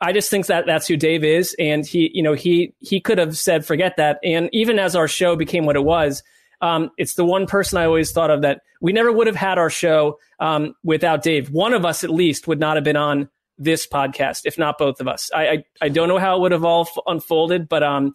I 0.02 0.14
just 0.14 0.32
think 0.32 0.47
that 0.47 0.66
that's 0.66 0.88
who 0.88 0.97
Dave 0.97 1.24
is, 1.24 1.56
and 1.60 1.86
he 1.86 2.10
you 2.14 2.24
know 2.24 2.34
he 2.34 2.74
he 2.80 2.99
could 2.99 3.20
have 3.20 3.38
said 3.38 3.66
forget 3.66 3.97
that, 3.97 4.20
and 4.24 4.49
even 4.52 4.80
as 4.80 4.95
our 4.95 5.08
show 5.08 5.36
became 5.36 5.66
what 5.66 5.76
it 5.76 5.84
was, 5.84 6.24
um, 6.62 6.89
it's 6.97 7.14
the 7.14 7.26
one 7.26 7.45
person 7.45 7.78
I 7.78 7.86
always 7.86 8.12
thought 8.12 8.32
of 8.32 8.41
that 8.41 8.62
we 8.82 8.93
never 8.93 9.12
would 9.12 9.28
have 9.28 9.36
had 9.36 9.60
our 9.60 9.70
show 9.70 10.18
um, 10.39 10.74
without 10.84 11.22
Dave. 11.22 11.52
One 11.52 11.74
of 11.74 11.86
us 11.86 12.04
at 12.04 12.10
least 12.10 12.47
would 12.47 12.60
not 12.60 12.78
have 12.78 12.84
been 12.84 12.97
on 12.97 13.30
this 13.60 13.86
podcast, 13.86 14.41
if 14.45 14.58
not 14.58 14.80
both 14.80 14.99
of 14.99 15.08
us. 15.08 15.30
I 15.34 15.47
I, 15.47 15.64
I 15.84 15.89
don't 15.89 16.08
know 16.08 16.18
how 16.18 16.38
it 16.38 16.41
would 16.41 16.52
have 16.52 16.66
all 16.66 16.82
f- 16.82 17.04
unfolded, 17.06 17.70
but 17.70 17.84
um, 17.84 18.14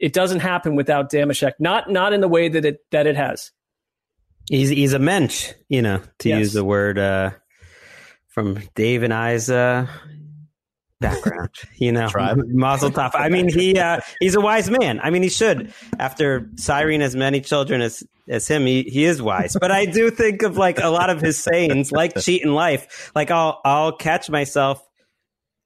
it 0.00 0.12
doesn't 0.12 0.40
happen 0.40 0.74
without 0.74 1.10
Dameshek. 1.10 1.52
Not 1.60 1.90
not 1.90 2.12
in 2.12 2.20
the 2.20 2.28
way 2.28 2.48
that 2.48 2.64
it 2.64 2.80
that 2.90 3.06
it 3.06 3.16
has. 3.16 3.52
He's 4.50 4.70
he's 4.70 4.92
a 4.92 4.98
mensch, 4.98 5.52
you 5.68 5.82
know, 5.82 6.02
to 6.20 6.28
yes. 6.28 6.38
use 6.38 6.52
the 6.52 6.64
word 6.64 6.98
uh, 6.98 7.30
from 8.28 8.60
Dave 8.74 9.02
and 9.02 9.12
I's 9.12 9.50
uh, 9.50 9.86
background. 11.00 11.50
You 11.76 11.92
know, 11.92 12.08
Mazel 12.12 12.90
tov. 12.90 13.12
I 13.14 13.28
mean, 13.28 13.48
he 13.48 13.78
uh, 13.78 14.00
he's 14.20 14.34
a 14.34 14.40
wise 14.40 14.70
man. 14.70 15.00
I 15.02 15.10
mean, 15.10 15.22
he 15.22 15.28
should. 15.28 15.72
After 15.98 16.50
Cyrene 16.56 17.02
as 17.02 17.14
many 17.14 17.40
children 17.40 17.80
as 17.80 18.02
as 18.28 18.48
him, 18.48 18.66
he 18.66 18.82
he 18.82 19.04
is 19.04 19.22
wise. 19.22 19.56
But 19.60 19.70
I 19.70 19.84
do 19.84 20.10
think 20.10 20.42
of 20.42 20.56
like 20.56 20.78
a 20.80 20.88
lot 20.88 21.10
of 21.10 21.20
his 21.20 21.38
sayings, 21.38 21.92
like 21.92 22.16
cheat 22.18 22.42
in 22.42 22.54
life. 22.54 23.12
Like 23.14 23.30
I'll 23.30 23.60
I'll 23.64 23.92
catch 23.92 24.28
myself 24.28 24.82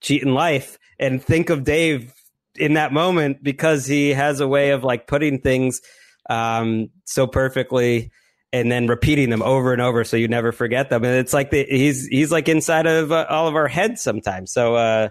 cheating 0.00 0.34
life 0.34 0.78
and 0.98 1.22
think 1.22 1.50
of 1.50 1.64
Dave 1.64 2.12
in 2.56 2.74
that 2.74 2.92
moment 2.92 3.42
because 3.42 3.86
he 3.86 4.10
has 4.10 4.40
a 4.40 4.48
way 4.48 4.70
of 4.70 4.84
like 4.84 5.06
putting 5.06 5.40
things 5.40 5.80
um, 6.28 6.90
so 7.06 7.26
perfectly 7.26 8.10
and 8.52 8.70
then 8.70 8.86
repeating 8.86 9.30
them 9.30 9.42
over 9.42 9.72
and 9.72 9.80
over 9.80 10.04
so 10.04 10.16
you 10.16 10.28
never 10.28 10.52
forget 10.52 10.90
them 10.90 11.04
and 11.04 11.16
it's 11.16 11.32
like 11.32 11.50
the, 11.50 11.64
he's 11.64 12.06
he's 12.06 12.30
like 12.30 12.48
inside 12.48 12.86
of 12.86 13.10
uh, 13.10 13.26
all 13.30 13.48
of 13.48 13.56
our 13.56 13.68
heads 13.68 14.02
sometimes 14.02 14.52
so 14.52 14.74
uh, 14.74 15.08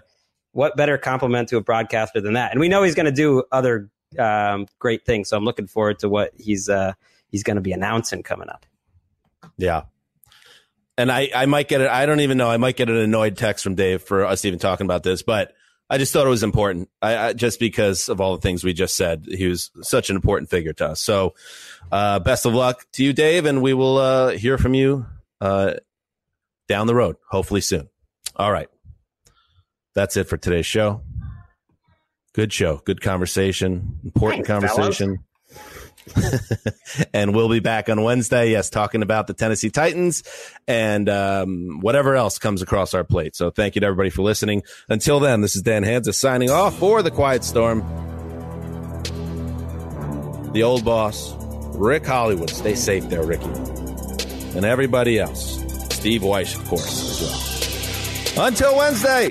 what 0.52 0.76
better 0.76 0.96
compliment 0.98 1.48
to 1.48 1.56
a 1.56 1.60
broadcaster 1.60 2.20
than 2.20 2.34
that 2.34 2.52
and 2.52 2.60
we 2.60 2.68
know 2.68 2.82
he's 2.82 2.94
going 2.94 3.06
to 3.06 3.12
do 3.12 3.42
other 3.50 3.90
um, 4.18 4.66
great 4.78 5.04
things 5.04 5.28
so 5.28 5.36
i'm 5.36 5.44
looking 5.44 5.66
forward 5.66 5.98
to 5.98 6.08
what 6.08 6.32
he's 6.38 6.68
uh, 6.68 6.92
he's 7.28 7.42
going 7.42 7.56
to 7.56 7.62
be 7.62 7.72
announcing 7.72 8.22
coming 8.22 8.48
up 8.48 8.66
yeah 9.56 9.82
and 10.98 11.10
I, 11.10 11.30
I 11.34 11.46
might 11.46 11.68
get 11.68 11.80
it. 11.80 11.88
I 11.88 12.06
don't 12.06 12.20
even 12.20 12.36
know. 12.36 12.50
I 12.50 12.58
might 12.58 12.76
get 12.76 12.90
an 12.90 12.96
annoyed 12.96 13.36
text 13.36 13.64
from 13.64 13.74
Dave 13.74 14.02
for 14.02 14.24
us 14.24 14.44
even 14.44 14.58
talking 14.58 14.86
about 14.86 15.02
this, 15.02 15.22
but 15.22 15.54
I 15.88 15.98
just 15.98 16.12
thought 16.12 16.26
it 16.26 16.30
was 16.30 16.42
important. 16.42 16.88
I, 17.00 17.16
I, 17.16 17.32
just 17.32 17.60
because 17.60 18.08
of 18.08 18.20
all 18.20 18.34
the 18.34 18.40
things 18.40 18.64
we 18.64 18.72
just 18.72 18.96
said, 18.96 19.26
he 19.28 19.46
was 19.46 19.70
such 19.82 20.10
an 20.10 20.16
important 20.16 20.50
figure 20.50 20.72
to 20.74 20.88
us. 20.88 21.02
So, 21.02 21.34
uh, 21.90 22.18
best 22.20 22.46
of 22.46 22.54
luck 22.54 22.86
to 22.92 23.04
you, 23.04 23.12
Dave, 23.12 23.44
and 23.44 23.62
we 23.62 23.74
will 23.74 23.98
uh, 23.98 24.28
hear 24.30 24.58
from 24.58 24.74
you 24.74 25.06
uh, 25.40 25.74
down 26.68 26.86
the 26.86 26.94
road, 26.94 27.16
hopefully 27.28 27.60
soon. 27.60 27.88
All 28.36 28.50
right, 28.50 28.68
that's 29.94 30.16
it 30.16 30.24
for 30.24 30.36
today's 30.36 30.66
show. 30.66 31.02
Good 32.34 32.52
show, 32.52 32.80
good 32.84 33.00
conversation, 33.00 33.98
important 34.04 34.46
Thanks, 34.46 34.72
conversation. 34.72 35.18
and 37.14 37.34
we'll 37.34 37.48
be 37.48 37.60
back 37.60 37.88
on 37.88 38.02
Wednesday. 38.02 38.50
Yes, 38.50 38.70
talking 38.70 39.02
about 39.02 39.26
the 39.26 39.34
Tennessee 39.34 39.70
Titans 39.70 40.22
and 40.66 41.08
um, 41.08 41.80
whatever 41.80 42.16
else 42.16 42.38
comes 42.38 42.62
across 42.62 42.94
our 42.94 43.04
plate. 43.04 43.36
So 43.36 43.50
thank 43.50 43.74
you 43.74 43.80
to 43.80 43.86
everybody 43.86 44.10
for 44.10 44.22
listening. 44.22 44.62
Until 44.88 45.20
then, 45.20 45.40
this 45.40 45.54
is 45.56 45.62
Dan 45.62 45.84
Hanzus 45.84 46.14
signing 46.14 46.50
off 46.50 46.76
for 46.78 47.02
the 47.02 47.10
Quiet 47.10 47.44
Storm. 47.44 47.80
The 50.52 50.62
old 50.62 50.84
boss, 50.84 51.34
Rick 51.76 52.06
Hollywood. 52.06 52.50
Stay 52.50 52.74
safe 52.74 53.08
there, 53.08 53.24
Ricky. 53.24 53.44
And 54.54 54.64
everybody 54.64 55.18
else. 55.18 55.60
Steve 55.94 56.22
Wyche, 56.22 56.56
of 56.56 56.66
course, 56.68 57.22
as 57.22 58.36
well. 58.36 58.46
Until 58.48 58.76
Wednesday. 58.76 59.30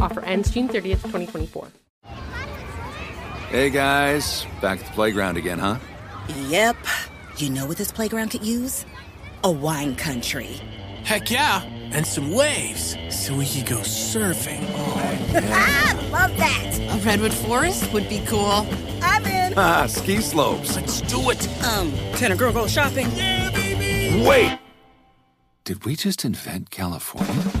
Offer 0.01 0.25
ends 0.25 0.51
June 0.51 0.67
30th, 0.67 1.03
2024. 1.03 1.67
Hey 3.49 3.69
guys, 3.69 4.45
back 4.61 4.79
at 4.79 4.85
the 4.85 4.91
playground 4.93 5.37
again, 5.37 5.59
huh? 5.59 5.77
Yep. 6.47 6.77
You 7.37 7.49
know 7.49 7.65
what 7.65 7.77
this 7.77 7.91
playground 7.91 8.29
could 8.29 8.43
use? 8.43 8.85
A 9.43 9.51
wine 9.51 9.95
country 9.95 10.61
Heck 11.03 11.31
yeah, 11.31 11.63
and 11.63 12.05
some 12.05 12.31
waves 12.31 12.95
so 13.09 13.35
we 13.35 13.45
could 13.45 13.65
go 13.65 13.77
surfing. 13.77 14.63
Oh, 14.75 15.17
yeah. 15.33 16.09
Love 16.11 16.37
that. 16.37 16.79
A 16.79 16.97
redwood 17.05 17.33
forest 17.33 17.91
would 17.91 18.07
be 18.07 18.23
cool. 18.27 18.65
I'm 19.01 19.25
in. 19.25 19.53
Ah, 19.57 19.87
ski 19.87 20.21
slopes. 20.21 20.75
Let's 20.75 21.01
do 21.01 21.29
it. 21.31 21.47
Um, 21.65 21.91
can 22.15 22.31
a 22.31 22.35
girl 22.35 22.53
go 22.53 22.67
shopping? 22.67 23.07
Yeah, 23.15 23.49
baby. 23.51 24.25
Wait. 24.25 24.59
Did 25.63 25.85
we 25.85 25.95
just 25.95 26.23
invent 26.23 26.69
California? 26.69 27.60